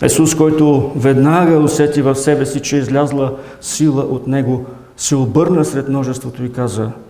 Исус, 0.04 0.34
който 0.34 0.92
веднага 0.96 1.58
усети 1.58 2.02
в 2.02 2.14
себе 2.14 2.46
си, 2.46 2.60
че 2.60 2.76
е 2.76 2.80
излязла 2.80 3.36
сила 3.60 4.02
от 4.02 4.26
него, 4.26 4.66
се 4.96 5.16
обърна 5.16 5.64
сред 5.64 5.88
множеството 5.88 6.44
и 6.44 6.52
каза– 6.52 6.90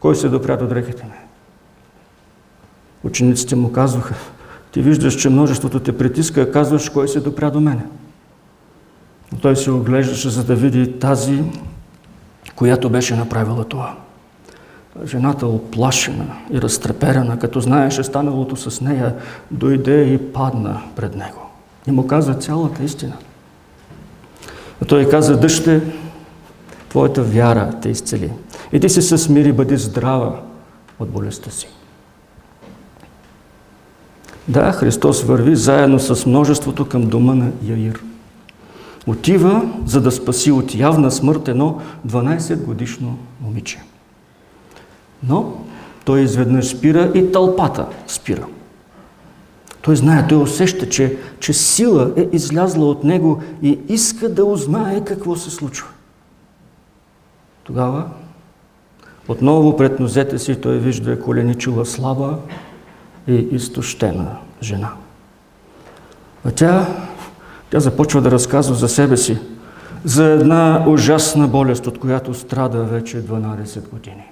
кой 0.00 0.16
се 0.16 0.28
допря 0.28 0.56
до 0.56 0.66
дрехите 0.66 1.04
ми? 1.04 1.10
Учениците 3.04 3.56
му 3.56 3.72
казваха, 3.72 4.14
ти 4.72 4.82
виждаш, 4.82 5.14
че 5.14 5.28
множеството 5.28 5.80
те 5.80 5.98
притиска, 5.98 6.40
а 6.40 6.52
казваш, 6.52 6.88
кой 6.88 7.08
се 7.08 7.20
допря 7.20 7.50
до 7.50 7.60
мене. 7.60 7.86
Но 9.32 9.38
той 9.38 9.56
се 9.56 9.70
оглеждаше, 9.70 10.28
за 10.30 10.44
да 10.44 10.54
види 10.54 10.98
тази, 10.98 11.42
която 12.56 12.90
беше 12.90 13.16
направила 13.16 13.64
това. 13.64 13.96
Жената 15.04 15.46
оплашена 15.46 16.26
и 16.52 16.60
разтреперена, 16.60 17.38
като 17.38 17.60
знаеше 17.60 18.04
станалото 18.04 18.56
с 18.56 18.80
нея, 18.80 19.14
дойде 19.50 20.02
и 20.02 20.32
падна 20.32 20.82
пред 20.96 21.16
него. 21.16 21.50
И 21.86 21.90
му 21.90 22.06
каза 22.06 22.34
цялата 22.34 22.84
истина. 22.84 23.16
А 24.82 24.84
той 24.84 25.08
каза, 25.08 25.36
дъще, 25.36 25.82
твоята 26.88 27.22
вяра 27.22 27.72
те 27.82 27.88
изцели. 27.88 28.32
И 28.72 28.80
ти 28.80 28.88
се 28.88 29.02
съсмири, 29.02 29.52
бъди 29.52 29.76
здрава 29.76 30.40
от 30.98 31.08
болестта 31.08 31.50
си. 31.50 31.68
Да, 34.48 34.72
Христос 34.72 35.22
върви 35.22 35.56
заедно 35.56 35.98
с 35.98 36.26
множеството 36.26 36.88
към 36.88 37.08
дома 37.08 37.34
на 37.34 37.50
Яир. 37.64 38.02
Отива, 39.06 39.62
за 39.86 40.00
да 40.00 40.10
спаси 40.10 40.52
от 40.52 40.74
явна 40.74 41.10
смърт 41.10 41.48
едно 41.48 41.80
12 42.08 42.64
годишно 42.64 43.18
момиче. 43.40 43.80
Но 45.28 45.52
той 46.04 46.20
изведнъж 46.20 46.68
спира 46.68 47.12
и 47.14 47.32
тълпата 47.32 47.86
спира. 48.06 48.46
Той 49.82 49.96
знае, 49.96 50.26
той 50.28 50.42
усеща, 50.42 50.88
че, 50.88 51.16
че 51.40 51.52
сила 51.52 52.12
е 52.16 52.28
излязла 52.32 52.86
от 52.86 53.04
него 53.04 53.42
и 53.62 53.78
иска 53.88 54.28
да 54.28 54.44
узнае 54.44 55.04
какво 55.04 55.36
се 55.36 55.50
случва. 55.50 55.88
Тогава 57.64 58.04
отново 59.28 59.76
пред 59.76 60.00
нозете 60.00 60.38
си 60.38 60.60
той 60.60 60.78
вижда 60.78 61.20
коленичила 61.20 61.86
слаба 61.86 62.38
и 63.28 63.32
изтощена 63.34 64.36
жена. 64.62 64.92
А 66.44 66.50
тя, 66.50 66.86
тя 67.70 67.80
започва 67.80 68.20
да 68.20 68.30
разказва 68.30 68.74
за 68.74 68.88
себе 68.88 69.16
си, 69.16 69.38
за 70.04 70.24
една 70.24 70.84
ужасна 70.88 71.48
болест, 71.48 71.86
от 71.86 71.98
която 71.98 72.34
страда 72.34 72.84
вече 72.84 73.26
12 73.26 73.88
години. 73.90 74.24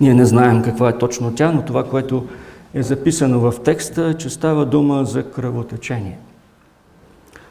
Ние 0.00 0.14
не 0.14 0.24
знаем 0.24 0.62
каква 0.62 0.88
е 0.88 0.98
точно 0.98 1.34
тя, 1.34 1.52
но 1.52 1.62
това, 1.62 1.84
което 1.84 2.26
е 2.74 2.82
записано 2.82 3.40
в 3.40 3.54
текста, 3.64 4.04
е, 4.04 4.14
че 4.14 4.30
става 4.30 4.66
дума 4.66 5.04
за 5.04 5.30
кръвотечение. 5.30 6.18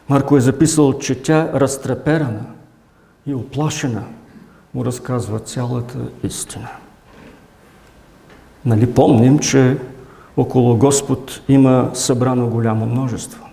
Марко 0.08 0.36
е 0.36 0.40
записал, 0.40 0.98
че 0.98 1.22
тя 1.22 1.50
разтреперана 1.54 2.44
и 3.26 3.34
оплашена 3.34 4.02
му 4.74 4.84
разказва 4.84 5.38
цялата 5.38 5.98
истина. 6.22 6.68
Нали 8.64 8.94
помним, 8.94 9.38
че 9.38 9.76
около 10.36 10.76
Господ 10.76 11.40
има 11.48 11.90
събрано 11.94 12.46
голямо 12.46 12.86
множество. 12.86 13.44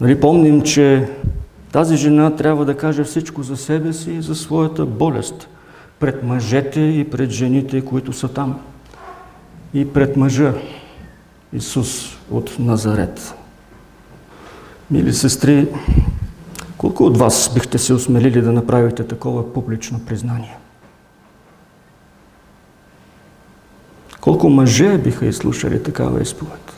Нали 0.00 0.20
помним, 0.20 0.62
че 0.62 1.08
тази 1.72 1.96
жена 1.96 2.36
трябва 2.36 2.64
да 2.64 2.76
каже 2.76 3.04
всичко 3.04 3.42
за 3.42 3.56
себе 3.56 3.92
си 3.92 4.12
и 4.12 4.22
за 4.22 4.34
своята 4.34 4.86
болест 4.86 5.48
пред 6.00 6.22
мъжете 6.22 6.80
и 6.80 7.10
пред 7.10 7.30
жените, 7.30 7.84
които 7.84 8.12
са 8.12 8.28
там. 8.28 8.60
И 9.74 9.92
пред 9.92 10.16
мъжа 10.16 10.54
Исус 11.52 12.18
от 12.30 12.56
Назарет. 12.58 13.34
Мили 14.90 15.12
сестри, 15.12 15.68
колко 16.78 17.04
от 17.04 17.16
вас 17.16 17.50
бихте 17.54 17.78
се 17.78 17.94
осмелили 17.94 18.42
да 18.42 18.52
направите 18.52 19.04
такова 19.04 19.52
публично 19.52 20.00
признание? 20.06 20.56
Колко 24.20 24.50
мъже 24.50 24.98
биха 24.98 25.26
изслушали 25.26 25.82
такава 25.82 26.22
изповед? 26.22 26.72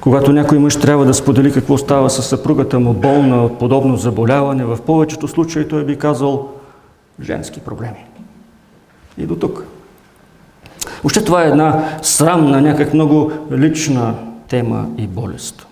Когато 0.00 0.32
някой 0.32 0.58
мъж 0.58 0.76
трябва 0.76 1.04
да 1.04 1.14
сподели 1.14 1.52
какво 1.52 1.78
става 1.78 2.10
с 2.10 2.22
съпругата 2.22 2.80
му 2.80 2.94
болна 2.94 3.44
от 3.44 3.58
подобно 3.58 3.96
заболяване, 3.96 4.64
в 4.64 4.78
повечето 4.86 5.28
случаи 5.28 5.68
той 5.68 5.84
би 5.84 5.98
казал 5.98 6.53
женски 7.22 7.60
проблеми. 7.60 8.04
И 9.18 9.26
до 9.26 9.36
тук. 9.36 9.66
Още 11.04 11.24
това 11.24 11.44
е 11.44 11.48
една 11.48 11.98
срамна, 12.02 12.60
някак 12.60 12.94
много 12.94 13.32
лична 13.52 14.14
тема 14.48 14.88
и 14.98 15.06
болест. 15.06 15.66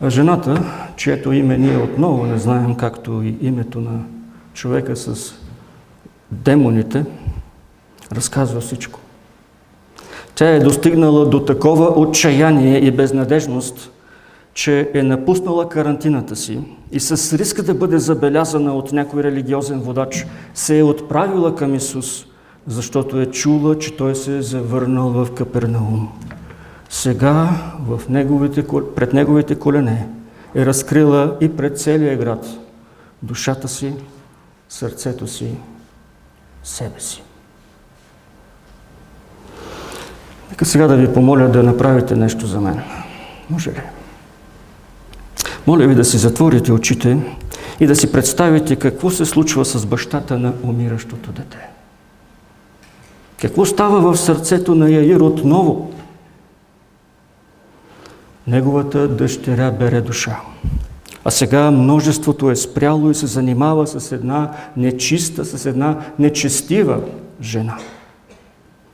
А 0.00 0.10
жената, 0.10 0.62
чието 0.96 1.32
име 1.32 1.58
ние 1.58 1.76
отново 1.76 2.26
не 2.26 2.38
знаем, 2.38 2.74
както 2.74 3.22
и 3.22 3.36
името 3.40 3.80
на 3.80 4.00
човека 4.54 4.96
с 4.96 5.34
демоните, 6.30 7.04
разказва 8.12 8.60
всичко. 8.60 9.00
Тя 10.34 10.48
е 10.48 10.60
достигнала 10.60 11.26
до 11.26 11.44
такова 11.44 11.86
отчаяние 11.86 12.78
и 12.78 12.90
безнадежност, 12.90 13.90
че 14.54 14.90
е 14.94 15.02
напуснала 15.02 15.68
карантината 15.68 16.36
си 16.36 16.60
и 16.92 17.00
с 17.00 17.38
риска 17.38 17.62
да 17.62 17.74
бъде 17.74 17.98
забелязана 17.98 18.74
от 18.74 18.92
някой 18.92 19.22
религиозен 19.22 19.80
водач, 19.80 20.26
се 20.54 20.78
е 20.78 20.82
отправила 20.82 21.56
към 21.56 21.74
Исус, 21.74 22.26
защото 22.66 23.20
е 23.20 23.26
чула, 23.26 23.78
че 23.78 23.96
Той 23.96 24.14
се 24.14 24.38
е 24.38 24.42
завърнал 24.42 25.08
в 25.08 25.34
Капернаум. 25.34 26.08
Сега 26.90 27.48
в 27.86 28.08
неговите, 28.08 28.66
пред 28.96 29.12
неговите 29.12 29.54
колене 29.54 30.08
е 30.54 30.66
разкрила 30.66 31.36
и 31.40 31.56
пред 31.56 31.80
целия 31.80 32.16
град 32.16 32.46
душата 33.22 33.68
си, 33.68 33.94
сърцето 34.68 35.26
си, 35.26 35.54
себе 36.62 37.00
си. 37.00 37.22
Нека 40.50 40.64
сега 40.64 40.86
да 40.86 40.96
ви 40.96 41.14
помоля 41.14 41.48
да 41.48 41.62
направите 41.62 42.16
нещо 42.16 42.46
за 42.46 42.60
мен. 42.60 42.82
Може 43.50 43.70
ли? 43.70 43.80
Моля 45.66 45.86
ви 45.86 45.94
да 45.94 46.04
си 46.04 46.18
затворите 46.18 46.72
очите 46.72 47.18
и 47.80 47.86
да 47.86 47.96
си 47.96 48.12
представите 48.12 48.76
какво 48.76 49.10
се 49.10 49.24
случва 49.24 49.64
с 49.64 49.86
бащата 49.86 50.38
на 50.38 50.52
умиращото 50.62 51.32
дете. 51.32 51.58
Какво 53.40 53.64
става 53.64 54.12
в 54.12 54.20
сърцето 54.20 54.74
на 54.74 54.90
Яир 54.90 55.20
отново? 55.20 55.92
Неговата 58.46 59.08
дъщеря 59.08 59.70
бере 59.70 60.00
душа. 60.00 60.40
А 61.24 61.30
сега 61.30 61.70
множеството 61.70 62.50
е 62.50 62.56
спряло 62.56 63.10
и 63.10 63.14
се 63.14 63.26
занимава 63.26 63.86
с 63.86 64.12
една 64.12 64.50
нечиста, 64.76 65.44
с 65.44 65.66
една 65.66 65.98
нечестива 66.18 67.00
жена. 67.42 67.76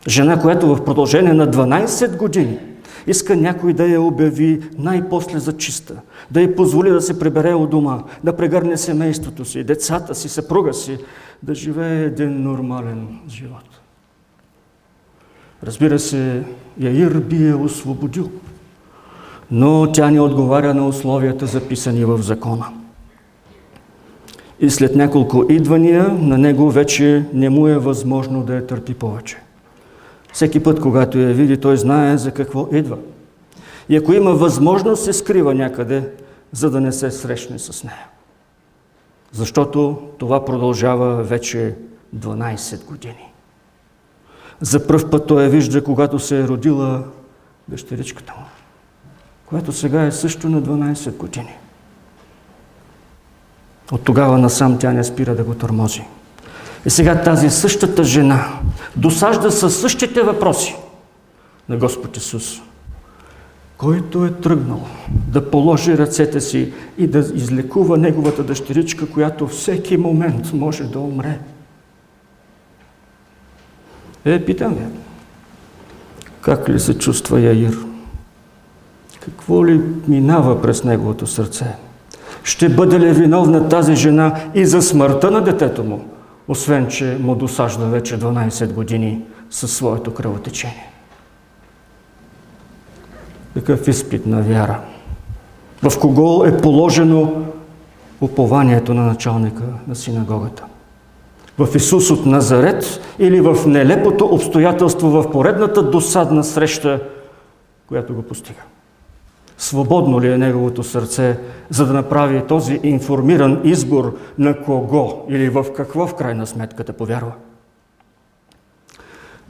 Жена, 0.09 0.41
която 0.41 0.75
в 0.75 0.85
продължение 0.85 1.33
на 1.33 1.51
12 1.51 2.17
години 2.17 2.59
иска 3.07 3.37
някой 3.37 3.73
да 3.73 3.87
я 3.87 4.01
обяви 4.01 4.61
най-после 4.79 5.39
за 5.39 5.57
чиста, 5.57 5.95
да 6.31 6.41
й 6.41 6.55
позволи 6.55 6.91
да 6.91 7.01
се 7.01 7.19
прибере 7.19 7.55
от 7.55 7.71
дома, 7.71 8.03
да 8.25 8.37
прегърне 8.37 8.77
семейството 8.77 9.45
си, 9.45 9.65
децата 9.65 10.15
си, 10.15 10.29
съпруга 10.29 10.75
си, 10.75 10.99
да 11.43 11.55
живее 11.55 12.05
един 12.05 12.43
нормален 12.43 13.09
живот. 13.29 13.81
Разбира 15.63 15.99
се, 15.99 16.43
Яир 16.81 17.21
би 17.21 17.49
е 17.49 17.55
освободил, 17.55 18.31
но 19.51 19.93
тя 19.93 20.11
не 20.11 20.21
отговаря 20.21 20.75
на 20.75 20.89
условията, 20.89 21.47
записани 21.47 22.05
в 22.05 22.19
закона. 22.23 22.67
И 24.61 24.71
след 24.71 24.97
няколко 24.97 25.45
идвания 25.51 26.09
на 26.09 26.39
него 26.39 26.71
вече 26.71 27.25
не 27.33 27.51
му 27.51 27.69
е 27.69 27.79
възможно 27.79 28.43
да 28.43 28.55
я 28.55 28.67
търпи 28.67 28.95
повече. 28.95 29.46
Всеки 30.37 30.63
път, 30.63 30.81
когато 30.81 31.19
я 31.19 31.35
види, 31.35 31.57
той 31.57 31.77
знае 31.77 32.19
за 32.19 32.31
какво 32.31 32.69
идва. 32.73 32.99
И 33.89 33.97
ако 33.97 34.13
има 34.13 34.35
възможност, 34.35 35.05
се 35.05 35.13
скрива 35.13 35.55
някъде, 35.55 36.11
за 36.53 36.71
да 36.71 36.81
не 36.81 36.93
се 36.93 37.11
срещне 37.11 37.59
с 37.59 37.85
нея. 37.85 38.07
Защото 39.33 40.03
това 40.19 40.45
продължава 40.45 41.23
вече 41.23 41.75
12 42.17 42.85
години. 42.85 43.33
За 44.61 44.87
пръв 44.87 45.11
път 45.11 45.27
той 45.27 45.43
я 45.43 45.49
вижда, 45.49 45.85
когато 45.85 46.19
се 46.19 46.41
е 46.41 46.49
родила 46.49 47.05
дъщеричката 47.69 48.35
му, 48.39 48.45
която 49.47 49.73
сега 49.73 50.03
е 50.03 50.13
също 50.13 50.49
на 50.49 50.63
12 50.63 51.17
години. 51.17 51.55
От 53.93 54.05
тогава 54.05 54.39
насам 54.39 54.79
тя 54.79 54.93
не 54.93 55.05
спира 55.05 55.35
да 55.35 55.45
го 55.45 55.55
тормози. 55.55 56.05
И 56.87 56.91
сега 56.91 57.23
тази 57.23 57.51
същата 57.51 58.05
жена 58.05 58.47
досажда 58.97 59.51
със 59.51 59.81
същите 59.81 60.23
въпроси 60.23 60.77
на 61.69 61.77
Господ 61.77 62.17
Исус, 62.17 62.61
който 63.79 64.25
е 64.25 64.31
тръгнал 64.31 64.87
да 65.29 65.51
положи 65.51 65.99
ръцете 65.99 66.41
си 66.41 66.73
и 66.99 67.07
да 67.07 67.19
излекува 67.19 67.99
неговата 67.99 68.43
дъщеричка, 68.43 69.11
която 69.11 69.47
всеки 69.47 69.97
момент 69.97 70.53
може 70.53 70.85
да 70.85 70.99
умре. 70.99 71.39
Е, 74.25 74.45
питам 74.45 74.75
ви, 74.75 74.85
как 76.41 76.69
ли 76.69 76.81
се 76.81 76.99
чувства 76.99 77.41
Яир? 77.41 77.79
Какво 79.21 79.67
ли 79.67 79.81
минава 80.09 80.63
през 80.63 80.85
неговото 80.85 81.27
сърце? 81.27 81.77
Ще 82.43 82.69
бъде 82.69 83.01
ли 83.01 83.13
виновна 83.13 83.69
тази 83.69 83.97
жена 83.97 84.41
и 84.55 84.67
за 84.67 84.83
смъртта 84.83 85.31
на 85.31 85.41
детето 85.41 85.85
му? 85.85 86.16
Освен 86.49 86.89
че 86.89 87.19
му 87.21 87.35
досажда 87.35 87.87
вече 87.87 88.19
12 88.19 88.73
години 88.73 89.23
със 89.51 89.77
своето 89.77 90.15
кръвотечение. 90.15 90.91
Такъв 93.55 93.89
изпит 93.89 94.27
на 94.27 94.43
вяра. 94.43 94.81
В 95.83 96.01
кого 96.01 96.45
е 96.45 96.61
положено 96.61 97.33
упованието 98.21 98.95
на 98.95 99.03
началника 99.03 99.63
на 99.89 99.97
синагогата? 99.97 100.65
В 101.59 101.77
Исус 101.77 102.11
от 102.11 102.27
Назарет 102.27 103.01
или 103.19 103.41
в 103.41 103.67
нелепото 103.67 104.25
обстоятелство 104.25 105.11
в 105.11 105.31
поредната 105.31 105.83
досадна 105.91 106.45
среща, 106.45 107.01
която 107.89 108.15
го 108.15 108.23
постига? 108.23 108.61
Свободно 109.59 110.21
ли 110.21 110.33
е 110.33 110.39
неговото 110.39 110.85
сърце, 110.85 111.39
за 111.71 111.87
да 111.87 111.93
направи 111.93 112.47
този 112.47 112.81
информиран 112.83 113.61
избор 113.65 114.19
на 114.39 114.63
кого 114.63 115.27
или 115.29 115.49
в 115.49 115.67
какво 115.77 116.07
в 116.07 116.15
крайна 116.15 116.47
сметка 116.47 116.85
да 116.85 116.93
повярва? 116.93 117.33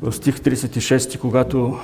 В 0.02 0.12
стих 0.12 0.38
36, 0.38 1.18
когато 1.18 1.78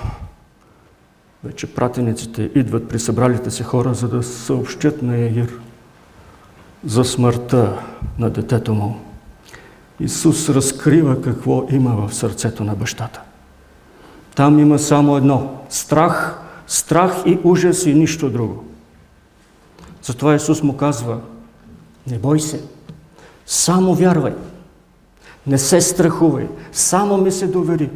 вече 1.44 1.74
пратениците 1.74 2.50
идват 2.54 2.88
при 2.88 2.98
събралите 2.98 3.50
се 3.50 3.64
хора, 3.64 3.94
за 3.94 4.08
да 4.08 4.22
съобщят 4.22 5.02
на 5.02 5.16
Яир 5.16 5.58
за 6.84 7.04
смъртта 7.04 7.82
на 8.18 8.30
детето 8.30 8.74
му. 8.74 9.00
Исус 10.00 10.48
разкрива 10.48 11.22
какво 11.22 11.66
има 11.70 12.06
в 12.06 12.14
сърцето 12.14 12.64
на 12.64 12.74
бащата. 12.74 13.20
Там 14.34 14.58
има 14.58 14.78
само 14.78 15.16
едно– 15.16 15.56
страх 15.68 16.38
страх 16.72 17.22
и 17.26 17.38
ужас 17.44 17.86
и 17.86 17.94
нищо 17.94 18.30
друго. 18.30 18.64
Затова 20.02 20.34
Исус 20.34 20.62
му 20.62 20.76
казва, 20.76 21.20
не 22.10 22.18
бой 22.18 22.40
се, 22.40 22.60
само 23.46 23.94
вярвай, 23.94 24.34
не 25.46 25.58
се 25.58 25.80
страхувай, 25.80 26.48
само 26.72 27.16
ми 27.16 27.30
се 27.30 27.46
довери. 27.46 27.90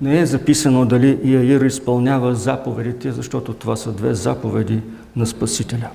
Не 0.00 0.20
е 0.20 0.26
записано 0.26 0.84
дали 0.84 1.20
Иаир 1.24 1.60
изпълнява 1.60 2.34
заповедите, 2.34 3.12
защото 3.12 3.54
това 3.54 3.76
са 3.76 3.92
две 3.92 4.14
заповеди 4.14 4.82
на 5.16 5.26
Спасителя. 5.26 5.88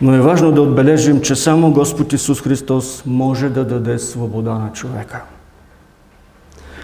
Но 0.00 0.14
е 0.14 0.20
важно 0.20 0.52
да 0.52 0.62
отбележим, 0.62 1.20
че 1.20 1.36
само 1.36 1.72
Господ 1.72 2.12
Исус 2.12 2.40
Христос 2.40 3.02
може 3.06 3.48
да 3.48 3.64
даде 3.64 3.98
свобода 3.98 4.54
на 4.58 4.72
човека. 4.72 5.22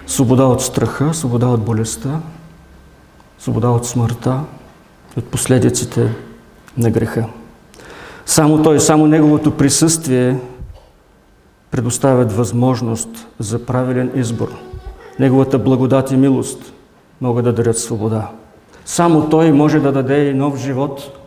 Свобода 0.09 0.43
от 0.43 0.61
страха, 0.61 1.13
свобода 1.13 1.47
от 1.47 1.61
болестта, 1.61 2.21
свобода 3.39 3.69
от 3.69 3.87
смъртта, 3.87 4.41
от 5.17 5.25
последиците 5.25 6.15
на 6.77 6.89
греха. 6.91 7.25
Само 8.25 8.63
Той, 8.63 8.79
само 8.79 9.07
Неговото 9.07 9.57
присъствие 9.57 10.39
предоставят 11.71 12.31
възможност 12.31 13.27
за 13.39 13.65
правилен 13.65 14.11
избор. 14.15 14.49
Неговата 15.19 15.59
благодат 15.59 16.11
и 16.11 16.17
милост 16.17 16.73
могат 17.21 17.45
да 17.45 17.53
дарят 17.53 17.77
свобода. 17.77 18.29
Само 18.85 19.29
Той 19.29 19.51
може 19.51 19.79
да 19.79 19.91
даде 19.91 20.29
и 20.29 20.33
нов 20.33 20.57
живот. 20.57 21.19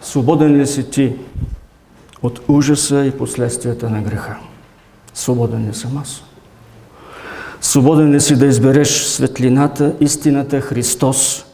Свободен 0.00 0.56
ли 0.56 0.66
си 0.66 0.90
ти 0.90 1.16
от 2.22 2.40
ужаса 2.48 3.04
и 3.04 3.18
последствията 3.18 3.90
на 3.90 4.02
греха? 4.02 4.36
Свободен 5.18 5.68
ли 5.68 5.74
съм 5.74 5.98
аз? 5.98 6.22
Свободен 7.60 8.10
ли 8.10 8.20
си 8.20 8.38
да 8.38 8.46
избереш 8.46 9.02
светлината, 9.02 9.94
истината, 10.00 10.60
Христос, 10.60 11.46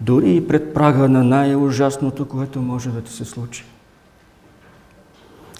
дори 0.00 0.36
и 0.36 0.48
пред 0.48 0.74
прага 0.74 1.08
на 1.08 1.24
най-ужасното, 1.24 2.28
което 2.28 2.62
може 2.62 2.90
да 2.90 3.00
ти 3.00 3.12
се 3.12 3.24
случи? 3.24 3.64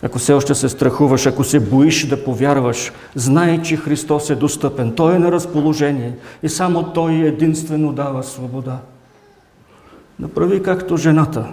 Ако 0.02 0.18
все 0.18 0.32
още 0.32 0.55
се 0.55 0.68
страхуваш, 0.68 1.26
ако 1.26 1.44
се 1.44 1.60
боиш 1.60 2.06
да 2.06 2.24
повярваш, 2.24 2.93
знай, 3.14 3.62
че 3.62 3.76
Христос 3.76 4.30
е 4.30 4.35
достъпен. 4.35 4.94
Той 4.94 5.16
е 5.16 5.18
на 5.18 5.32
разположение 5.32 6.16
и 6.43 6.48
само 6.48 6.93
Той 6.93 7.12
единствено 7.12 7.93
дава 7.93 8.22
свобода. 8.22 8.78
Направи 10.18 10.62
както 10.62 10.97
жената. 10.97 11.52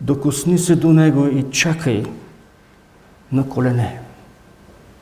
Докосни 0.00 0.58
се 0.58 0.76
до 0.76 0.92
Него 0.92 1.26
и 1.26 1.50
чакай 1.50 2.04
на 3.32 3.48
колене 3.48 4.05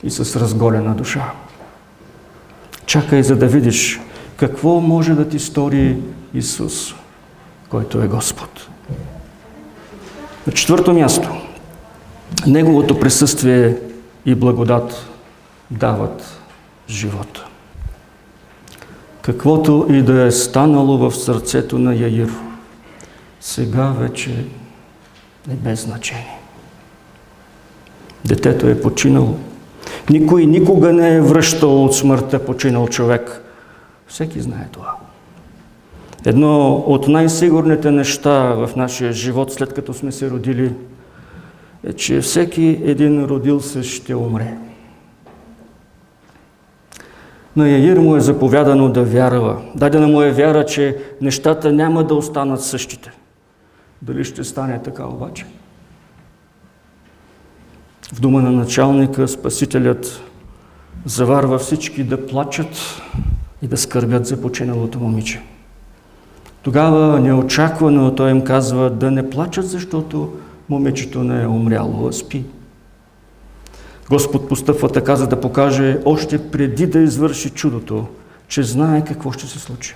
и 0.05 0.11
с 0.11 0.41
разголена 0.41 0.95
душа. 0.95 1.33
Чакай, 2.87 3.23
за 3.23 3.37
да 3.37 3.47
видиш 3.47 4.01
какво 4.37 4.81
може 4.81 5.15
да 5.15 5.29
ти 5.29 5.39
стори 5.39 5.97
Исус, 6.35 6.95
който 7.69 8.03
е 8.03 8.09
Господ. 8.09 8.69
На 10.47 10.53
четвърто 10.53 10.93
място– 10.93 11.31
Неговото 12.47 13.01
присъствие 13.01 13.77
и 14.27 14.35
благодат 14.35 15.07
дават 15.71 16.41
живота. 16.89 17.47
Каквото 19.23 19.87
и 19.91 20.03
да 20.03 20.23
е 20.23 20.31
станало 20.31 20.99
в 20.99 21.17
сърцето 21.17 21.79
на 21.79 21.95
Яир, 21.95 22.31
сега 23.41 23.87
вече 23.87 24.45
е 25.51 25.55
без 25.55 25.83
значение. 25.83 26.39
Детето 28.25 28.69
е 28.69 28.81
починало. 28.81 29.39
Никой 30.11 30.47
никога 30.47 30.93
не 30.93 31.15
е 31.15 31.21
връщал 31.21 31.85
от 31.85 31.97
смъртта 31.97 32.45
починал 32.45 32.89
човек. 32.89 33.43
Всеки 34.07 34.41
знае 34.41 34.69
това. 34.73 34.97
Едно 36.27 36.75
от 36.75 37.09
най-сигурните 37.09 37.91
неща 37.91 38.55
в 38.55 38.71
нашия 38.77 39.13
живот, 39.13 39.53
след 39.53 39.73
като 39.73 39.95
сме 39.95 40.13
се 40.13 40.31
родили, 40.31 40.75
е, 41.85 41.93
че 41.93 42.21
всеки 42.21 42.81
един 42.85 43.25
родил 43.25 43.61
се 43.61 43.83
ще 43.83 44.15
умре. 44.15 44.57
На 47.57 47.69
Яир 47.69 47.97
му 47.97 48.17
е 48.17 48.21
заповядано 48.21 48.89
да 48.89 49.03
вярва. 49.03 49.63
Дадена 49.75 50.09
му 50.09 50.23
е 50.23 50.31
вяра, 50.31 50.67
че 50.67 50.99
нещата 51.21 51.73
няма 51.73 52.05
да 52.05 52.15
останат 52.15 52.63
същите. 52.63 53.11
Дали 54.03 54.25
ще 54.25 54.45
стане 54.45 54.83
така 54.83 55.07
обаче? 55.07 55.47
В 58.13 58.21
дума 58.21 58.43
на 58.43 58.51
началника 58.51 59.29
Спасителят 59.29 60.21
заварва 61.05 61.59
всички 61.59 62.05
да 62.05 62.27
плачат 62.27 63.03
и 63.63 63.67
да 63.67 63.77
скърбят 63.77 64.27
за 64.27 64.41
починалото 64.41 65.01
момиче. 65.01 65.43
Тогава 66.63 67.21
неочаквано 67.21 68.15
той 68.15 68.31
им 68.31 68.45
казва 68.45 68.91
да 68.91 69.11
не 69.11 69.31
плачат, 69.31 69.69
защото 69.69 70.33
момичето 70.69 71.25
не 71.25 71.43
е 71.43 71.47
умряло, 71.47 72.09
а 72.09 72.13
спи. 72.13 72.45
Господ 74.11 74.49
постъпва 74.49 74.89
така, 74.89 75.17
за 75.17 75.27
да 75.27 75.41
покаже 75.41 75.99
още 76.05 76.51
преди 76.51 76.87
да 76.87 76.99
извърши 76.99 77.51
чудото, 77.51 78.07
че 78.49 78.63
знае 78.63 79.05
какво 79.05 79.33
ще 79.33 79.47
се 79.47 79.59
случи. 79.59 79.95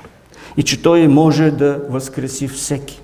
И 0.56 0.62
че 0.62 0.82
Той 0.82 1.08
може 1.08 1.50
да 1.50 1.80
възкреси 1.88 2.48
всеки. 2.48 3.00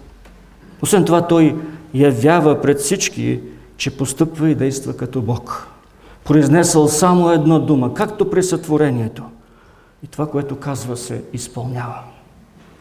Освен 0.83 1.05
това, 1.05 1.27
Той 1.27 1.57
явява 1.95 2.63
пред 2.63 2.79
всички, 2.79 3.41
че 3.77 3.97
постъпва 3.97 4.51
и 4.51 4.55
действа 4.55 4.97
като 4.97 5.23
Бог. 5.23 5.69
Произнесъл 6.25 6.89
само 6.89 7.31
една 7.31 7.59
дума, 7.59 7.95
както 7.95 8.31
при 8.31 8.43
сътворението. 8.43 9.23
И 10.05 10.07
това, 10.07 10.27
което 10.27 10.57
казва, 10.57 10.97
се 10.97 11.23
изпълнява. 11.33 11.99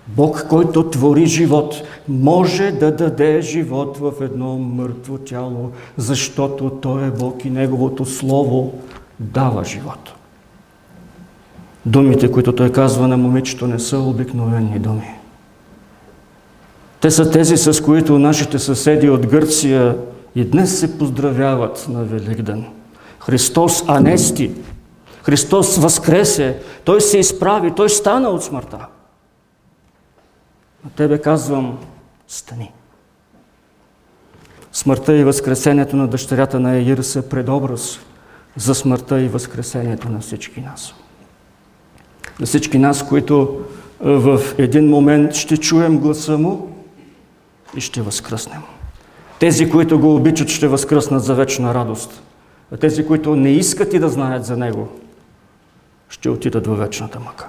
Бог, 0.07 0.45
който 0.49 0.89
твори 0.89 1.25
живот, 1.25 1.75
може 2.07 2.71
да 2.71 2.95
даде 2.95 3.41
живот 3.41 3.97
в 3.97 4.13
едно 4.21 4.57
мъртво 4.57 5.17
тяло, 5.17 5.71
защото 5.97 6.69
Той 6.69 7.07
е 7.07 7.11
Бог 7.11 7.45
и 7.45 7.49
Неговото 7.49 8.05
Слово 8.05 8.73
дава 9.19 9.63
живот. 9.63 10.13
Думите, 11.85 12.31
които 12.31 12.55
Той 12.55 12.71
казва 12.71 13.07
на 13.07 13.17
момичето, 13.17 13.67
не 13.67 13.79
са 13.79 13.99
обикновени 13.99 14.79
думи. 14.79 15.09
Те 17.01 17.11
са 17.11 17.31
тези, 17.31 17.57
с 17.57 17.83
които 17.83 18.19
нашите 18.19 18.59
съседи 18.59 19.09
от 19.09 19.27
Гърция 19.27 19.97
и 20.35 20.45
днес 20.45 20.79
се 20.79 20.97
поздравяват 20.97 21.85
на 21.89 22.03
Великден. 22.03 22.65
Христос 23.19 23.83
анести, 23.87 24.51
Христос 25.23 25.77
възкресе, 25.77 26.59
Той 26.85 27.01
се 27.01 27.17
изправи, 27.17 27.71
Той 27.75 27.89
стана 27.89 28.29
от 28.29 28.43
смъртта. 28.43 28.77
На 30.85 30.89
тебе 30.89 31.17
казвам, 31.17 31.77
стани. 32.27 32.71
Смъртта 34.71 35.17
и 35.17 35.23
възкресението 35.23 35.95
на 35.95 36.07
дъщерята 36.07 36.59
на 36.59 36.75
Еир 36.75 36.97
са 36.97 37.29
предобраз 37.29 37.99
за 38.55 38.75
смъртта 38.75 39.21
и 39.21 39.27
възкресението 39.27 40.09
на 40.09 40.19
всички 40.19 40.61
нас. 40.61 40.93
На 42.39 42.45
всички 42.45 42.77
нас, 42.77 43.07
които 43.07 43.65
в 43.99 44.41
един 44.57 44.89
момент 44.89 45.35
ще 45.35 45.57
чуем 45.57 45.99
гласа 45.99 46.37
му 46.37 46.77
и 47.75 47.81
ще 47.81 48.01
възкръснем. 48.01 48.61
Тези, 49.39 49.69
които 49.69 49.99
го 49.99 50.15
обичат, 50.15 50.49
ще 50.49 50.67
възкръснат 50.67 51.23
за 51.23 51.35
вечна 51.35 51.73
радост. 51.73 52.21
А 52.71 52.77
тези, 52.77 53.05
които 53.05 53.35
не 53.35 53.49
искат 53.49 53.93
и 53.93 53.99
да 53.99 54.09
знаят 54.09 54.45
за 54.45 54.57
него, 54.57 54.87
ще 56.09 56.29
отидат 56.29 56.67
във 56.67 56.77
вечната 56.77 57.19
мъка. 57.19 57.47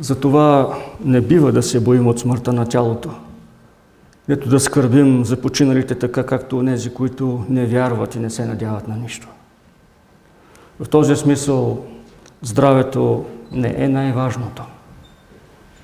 Затова 0.00 0.78
не 1.04 1.20
бива 1.20 1.52
да 1.52 1.62
се 1.62 1.80
боим 1.80 2.06
от 2.06 2.18
смъртта 2.18 2.52
на 2.52 2.68
тялото. 2.68 3.10
Нето 4.28 4.48
да 4.48 4.60
скърбим 4.60 5.24
за 5.24 5.40
починалите 5.40 5.94
така, 5.94 6.26
както 6.26 6.58
онези, 6.58 6.94
които 6.94 7.44
не 7.48 7.66
вярват 7.66 8.14
и 8.14 8.18
не 8.18 8.30
се 8.30 8.44
надяват 8.44 8.88
на 8.88 8.96
нищо. 8.96 9.28
В 10.80 10.88
този 10.88 11.16
смисъл 11.16 11.84
здравето 12.42 13.24
не 13.52 13.74
е 13.76 13.88
най-важното. 13.88 14.62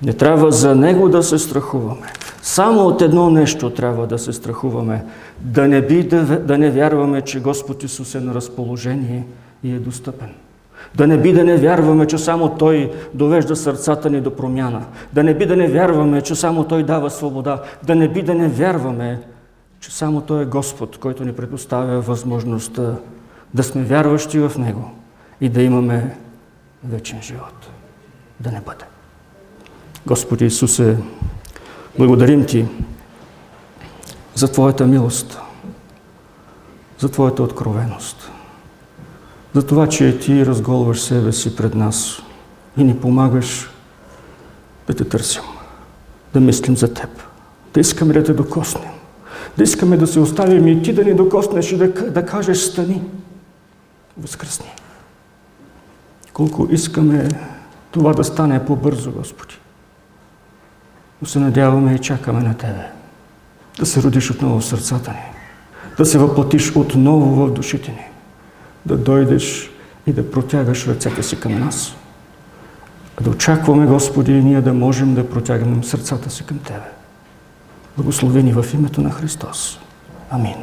Не 0.01 0.13
трябва 0.13 0.51
за 0.51 0.75
него 0.75 1.09
да 1.09 1.23
се 1.23 1.39
страхуваме. 1.39 2.13
Само 2.47 2.87
от 2.87 3.01
едно 3.01 3.29
нещо 3.29 3.69
трябва 3.69 4.07
да 4.07 4.19
се 4.19 4.33
страхуваме. 4.33 5.05
Да 5.39 5.67
не 5.67 5.81
би 5.81 6.03
да, 6.03 6.39
да 6.39 6.57
не 6.57 6.71
вярваме, 6.71 7.21
че 7.21 7.39
Господ 7.39 7.83
Исус 7.83 8.15
е 8.15 8.19
на 8.19 8.33
разположение 8.33 9.25
и 9.63 9.73
е 9.73 9.79
достъпен. 9.79 10.29
Да 10.95 11.07
не 11.07 11.17
би 11.17 11.33
да 11.33 11.43
не 11.43 11.57
вярваме, 11.57 12.07
че 12.07 12.17
само 12.17 12.55
Той 12.55 12.91
довежда 13.13 13.55
сърцата 13.55 14.09
ни 14.09 14.21
до 14.21 14.35
промяна. 14.35 14.85
Да 15.13 15.23
не 15.23 15.33
би 15.33 15.45
да 15.45 15.55
не 15.55 15.67
вярваме, 15.67 16.21
че 16.21 16.35
само 16.35 16.63
Той 16.63 16.83
дава 16.83 17.09
свобода. 17.09 17.61
Да 17.83 17.95
не 17.95 18.07
би 18.07 18.21
да 18.21 18.33
не 18.33 18.47
вярваме, 18.47 19.19
че 19.79 19.91
само 19.91 20.21
Той 20.21 20.41
е 20.41 20.45
Господ, 20.45 20.97
който 20.97 21.25
ни 21.25 21.33
предоставя 21.33 22.01
възможността 22.01 22.95
да 23.53 23.63
сме 23.63 23.83
вярващи 23.83 24.39
в 24.39 24.51
Него 24.57 24.91
и 25.41 25.49
да 25.49 25.61
имаме 25.61 26.17
вечен 26.83 27.21
живот. 27.21 27.69
Да 28.39 28.51
не 28.51 28.61
бъде. 28.61 28.85
Господи 30.05 30.45
Исусе, 30.45 30.97
благодарим 31.97 32.45
Ти 32.45 32.67
за 34.35 34.51
Твоята 34.51 34.87
милост, 34.87 35.39
за 36.99 37.09
Твоята 37.09 37.43
откровеност 37.43 38.31
за 39.57 39.65
това, 39.65 39.87
че 39.87 40.19
ти 40.19 40.45
разголваш 40.45 41.01
себе 41.01 41.31
си 41.31 41.55
пред 41.55 41.75
нас 41.75 42.21
и 42.77 42.83
ни 42.83 42.97
помагаш 42.97 43.69
да 44.87 44.93
те 44.93 45.03
търсим, 45.03 45.41
да 46.33 46.39
мислим 46.39 46.77
за 46.77 46.93
теб, 46.93 47.09
да 47.73 47.79
искаме 47.79 48.13
да 48.13 48.23
те 48.23 48.33
докоснем, 48.33 48.91
да 49.57 49.63
искаме 49.63 49.97
да 49.97 50.07
се 50.07 50.19
оставим 50.19 50.67
и 50.67 50.81
ти 50.81 50.93
да 50.93 51.03
ни 51.03 51.13
докоснеш 51.13 51.71
и 51.71 51.77
да, 51.77 51.87
да 52.11 52.25
кажеш 52.25 52.57
стани, 52.57 53.01
възкръсни. 54.17 54.71
колко 56.33 56.67
искаме 56.71 57.29
това 57.91 58.13
да 58.13 58.23
стане 58.23 58.65
по-бързо, 58.65 59.11
Господи. 59.11 59.55
Но 61.21 61.27
се 61.27 61.39
надяваме 61.39 61.93
и 61.93 61.99
чакаме 61.99 62.41
на 62.41 62.57
Тебе. 62.57 62.91
Да 63.79 63.85
се 63.85 64.03
родиш 64.03 64.31
отново 64.31 64.59
в 64.59 64.65
сърцата 64.65 65.11
ни. 65.11 65.37
Да 65.97 66.05
се 66.05 66.17
въплатиш 66.17 66.75
отново 66.75 67.45
в 67.45 67.53
душите 67.53 67.91
ни. 67.91 68.05
Да 68.85 68.97
дойдеш 68.97 69.71
и 70.07 70.13
да 70.13 70.31
протягаш 70.31 70.87
ръцете 70.87 71.23
си 71.23 71.39
към 71.39 71.59
нас. 71.59 71.95
Да 73.21 73.29
очакваме, 73.29 73.85
Господи, 73.85 74.31
и 74.31 74.43
ние 74.43 74.61
да 74.61 74.73
можем 74.73 75.15
да 75.15 75.29
протягаме 75.29 75.83
сърцата 75.83 76.29
си 76.29 76.45
към 76.45 76.59
Тебе. 76.59 76.91
Благословени 77.97 78.53
в 78.53 78.65
името 78.73 79.01
на 79.01 79.11
Христос. 79.11 79.79
Амин. 80.29 80.55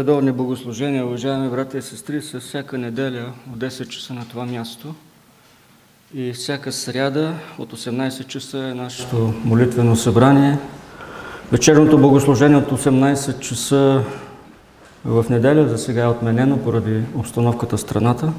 Редовни 0.00 0.32
богослужения, 0.32 1.06
уважаеми 1.06 1.48
брати 1.48 1.78
и 1.78 1.82
сестри, 1.82 2.22
са 2.22 2.40
всяка 2.40 2.78
неделя 2.78 3.32
от 3.52 3.58
10 3.58 3.88
часа 3.88 4.14
на 4.14 4.28
това 4.28 4.46
място. 4.46 4.94
И 6.14 6.32
всяка 6.32 6.72
сряда 6.72 7.34
от 7.58 7.72
18 7.72 8.26
часа 8.26 8.58
е 8.58 8.74
нашето 8.74 9.34
молитвено 9.44 9.96
събрание. 9.96 10.58
Вечерното 11.52 11.98
богослужение 11.98 12.56
от 12.56 12.70
18 12.70 13.38
часа 13.38 14.02
в 15.04 15.24
неделя, 15.30 15.68
за 15.68 15.78
сега 15.78 16.02
е 16.02 16.08
отменено 16.08 16.58
поради 16.58 17.02
обстановката 17.14 17.76
в 17.76 17.80
страната. 17.80 18.32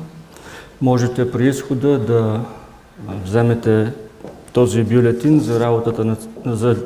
Можете 0.81 1.31
при 1.31 1.47
изхода 1.47 1.99
да 1.99 2.41
вземете 3.25 3.93
този 4.53 4.83
бюлетин 4.83 5.39
за 5.39 5.59
работата 5.59 6.05
на, 6.05 6.17
за 6.45 6.77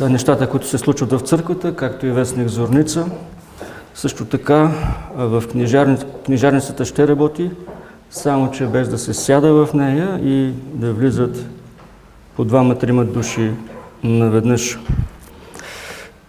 нещата, 0.00 0.48
които 0.48 0.66
се 0.66 0.78
случват 0.78 1.12
в 1.12 1.20
църквата, 1.20 1.76
както 1.76 2.06
и 2.06 2.10
вестник 2.10 2.48
Зорница. 2.48 3.06
Също 3.94 4.24
така 4.24 4.70
в 5.16 5.44
книжарницата, 6.24 6.84
ще 6.84 7.08
работи, 7.08 7.50
само 8.10 8.50
че 8.50 8.66
без 8.66 8.88
да 8.88 8.98
се 8.98 9.14
сяда 9.14 9.52
в 9.52 9.74
нея 9.74 10.20
и 10.22 10.52
да 10.74 10.92
влизат 10.92 11.46
по 12.36 12.44
двама-трима 12.44 13.04
души 13.04 13.50
наведнъж. 14.04 14.78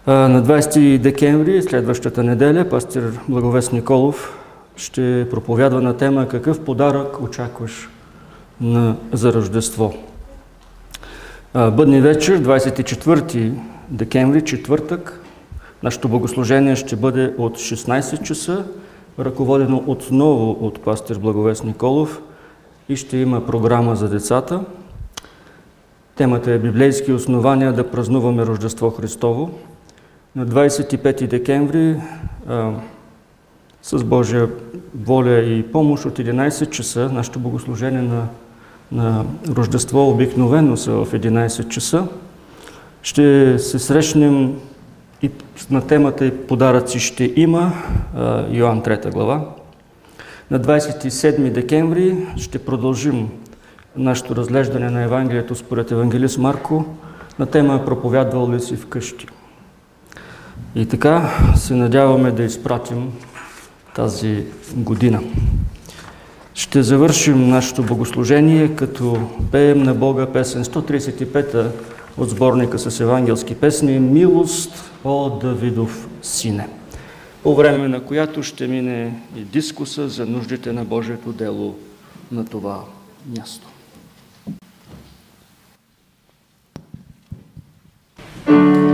На 0.06 0.42
20 0.42 0.98
декември, 0.98 1.62
следващата 1.62 2.22
неделя, 2.22 2.68
пастир 2.68 3.12
Благовест 3.28 3.72
Николов 3.72 4.38
ще 4.76 5.26
проповядва 5.30 5.80
на 5.80 5.96
тема 5.96 6.28
Какъв 6.28 6.60
подарък 6.60 7.20
очакваш 7.20 7.88
на, 8.60 8.96
за 9.12 9.32
Рождество. 9.32 9.94
Бъдни 11.54 12.00
вечер, 12.00 12.42
24 12.42 13.52
декември, 13.88 14.44
четвъртък, 14.44 15.21
нашето 15.82 16.08
богослужение 16.08 16.76
ще 16.76 16.96
бъде 16.96 17.34
от 17.38 17.58
16 17.58 18.22
часа, 18.22 18.64
ръководено 19.18 19.84
отново 19.86 20.50
от 20.60 20.80
пастир 20.80 21.18
Благовест 21.18 21.64
Николов 21.64 22.22
и 22.88 22.96
ще 22.96 23.16
има 23.16 23.46
програма 23.46 23.96
за 23.96 24.08
децата. 24.08 24.60
Темата 26.16 26.52
е 26.52 26.58
Библейски 26.58 27.12
основания 27.12 27.72
да 27.72 27.90
празнуваме 27.90 28.46
Рождество 28.46 28.90
Христово. 28.90 29.50
На 30.36 30.46
25 30.46 31.26
декември 31.26 31.96
а, 32.48 32.70
с 33.82 34.04
Божия 34.04 34.48
воля 35.04 35.40
и 35.40 35.62
помощ 35.72 36.04
от 36.04 36.18
11 36.18 36.70
часа 36.70 37.10
нашето 37.12 37.38
богослужение 37.38 38.02
на 38.02 38.26
на 38.92 39.24
Рождество 39.48 40.10
обикновено 40.10 40.76
са 40.76 40.92
в 40.92 41.12
11 41.12 41.68
часа. 41.68 42.06
Ще 43.02 43.58
се 43.58 43.78
срещнем 43.78 44.54
и 45.22 45.30
на 45.70 45.86
темата 45.86 46.26
и 46.26 46.46
подаръци 46.46 47.00
ще 47.00 47.32
има, 47.36 47.72
Йоан 48.50 48.82
3 48.82 49.12
глава. 49.12 49.48
На 50.50 50.60
27 50.60 51.50
декември 51.50 52.16
ще 52.36 52.58
продължим 52.58 53.28
нашето 53.96 54.36
разглеждане 54.36 54.90
на 54.90 55.02
Евангелието 55.02 55.54
според 55.54 55.90
Евангелист 55.90 56.38
Марко 56.38 56.84
на 57.38 57.46
тема 57.46 57.84
Проповядвал 57.84 58.52
ли 58.52 58.60
си 58.60 58.76
вкъщи. 58.76 59.26
И 60.74 60.86
така 60.86 61.30
се 61.56 61.74
надяваме 61.74 62.30
да 62.30 62.42
изпратим 62.42 63.12
тази 63.94 64.44
година. 64.74 65.20
Ще 66.54 66.82
завършим 66.82 67.48
нашето 67.48 67.82
богослужение, 67.82 68.76
като 68.76 69.18
пеем 69.52 69.82
на 69.82 69.94
Бога 69.94 70.26
песен 70.26 70.64
135 70.64 71.70
от 72.18 72.30
сборника 72.30 72.78
с 72.78 73.00
евангелски 73.00 73.54
песни 73.54 73.98
«Милост, 73.98 74.90
о 75.04 75.30
Давидов 75.30 76.08
сине», 76.22 76.68
по 77.42 77.54
време 77.54 77.88
на 77.88 78.04
която 78.04 78.42
ще 78.42 78.66
мине 78.66 79.20
и 79.36 79.40
дискуса 79.40 80.08
за 80.08 80.26
нуждите 80.26 80.72
на 80.72 80.84
Божието 80.84 81.32
дело 81.32 81.76
на 82.32 82.44
това 82.44 82.80
място. 83.36 83.68
Thank 88.46 88.91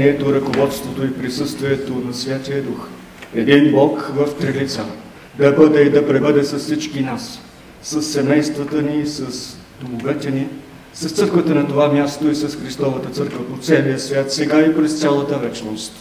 общението, 0.00 0.34
ръководството 0.34 1.04
и 1.04 1.18
присъствието 1.18 1.94
на 1.94 2.14
Святия 2.14 2.62
Дух, 2.62 2.88
един 3.34 3.72
Бог 3.72 4.10
в 4.14 4.38
три 4.40 4.60
лица, 4.60 4.84
да 5.38 5.52
бъде 5.52 5.82
и 5.82 5.90
да 5.90 6.06
пребъде 6.06 6.44
с 6.44 6.58
всички 6.58 7.00
нас, 7.00 7.40
с 7.82 8.02
семействата 8.02 8.82
ни, 8.82 9.06
с 9.06 9.56
домовете 9.80 10.30
ни, 10.30 10.46
с 10.94 11.10
църквата 11.10 11.54
на 11.54 11.68
това 11.68 11.88
място 11.92 12.30
и 12.30 12.34
с 12.34 12.56
Христовата 12.56 13.10
църква 13.10 13.46
по 13.46 13.58
целия 13.58 13.98
свят, 13.98 14.32
сега 14.32 14.60
и 14.60 14.76
през 14.76 15.00
цялата 15.00 15.38
вечност. 15.38 15.92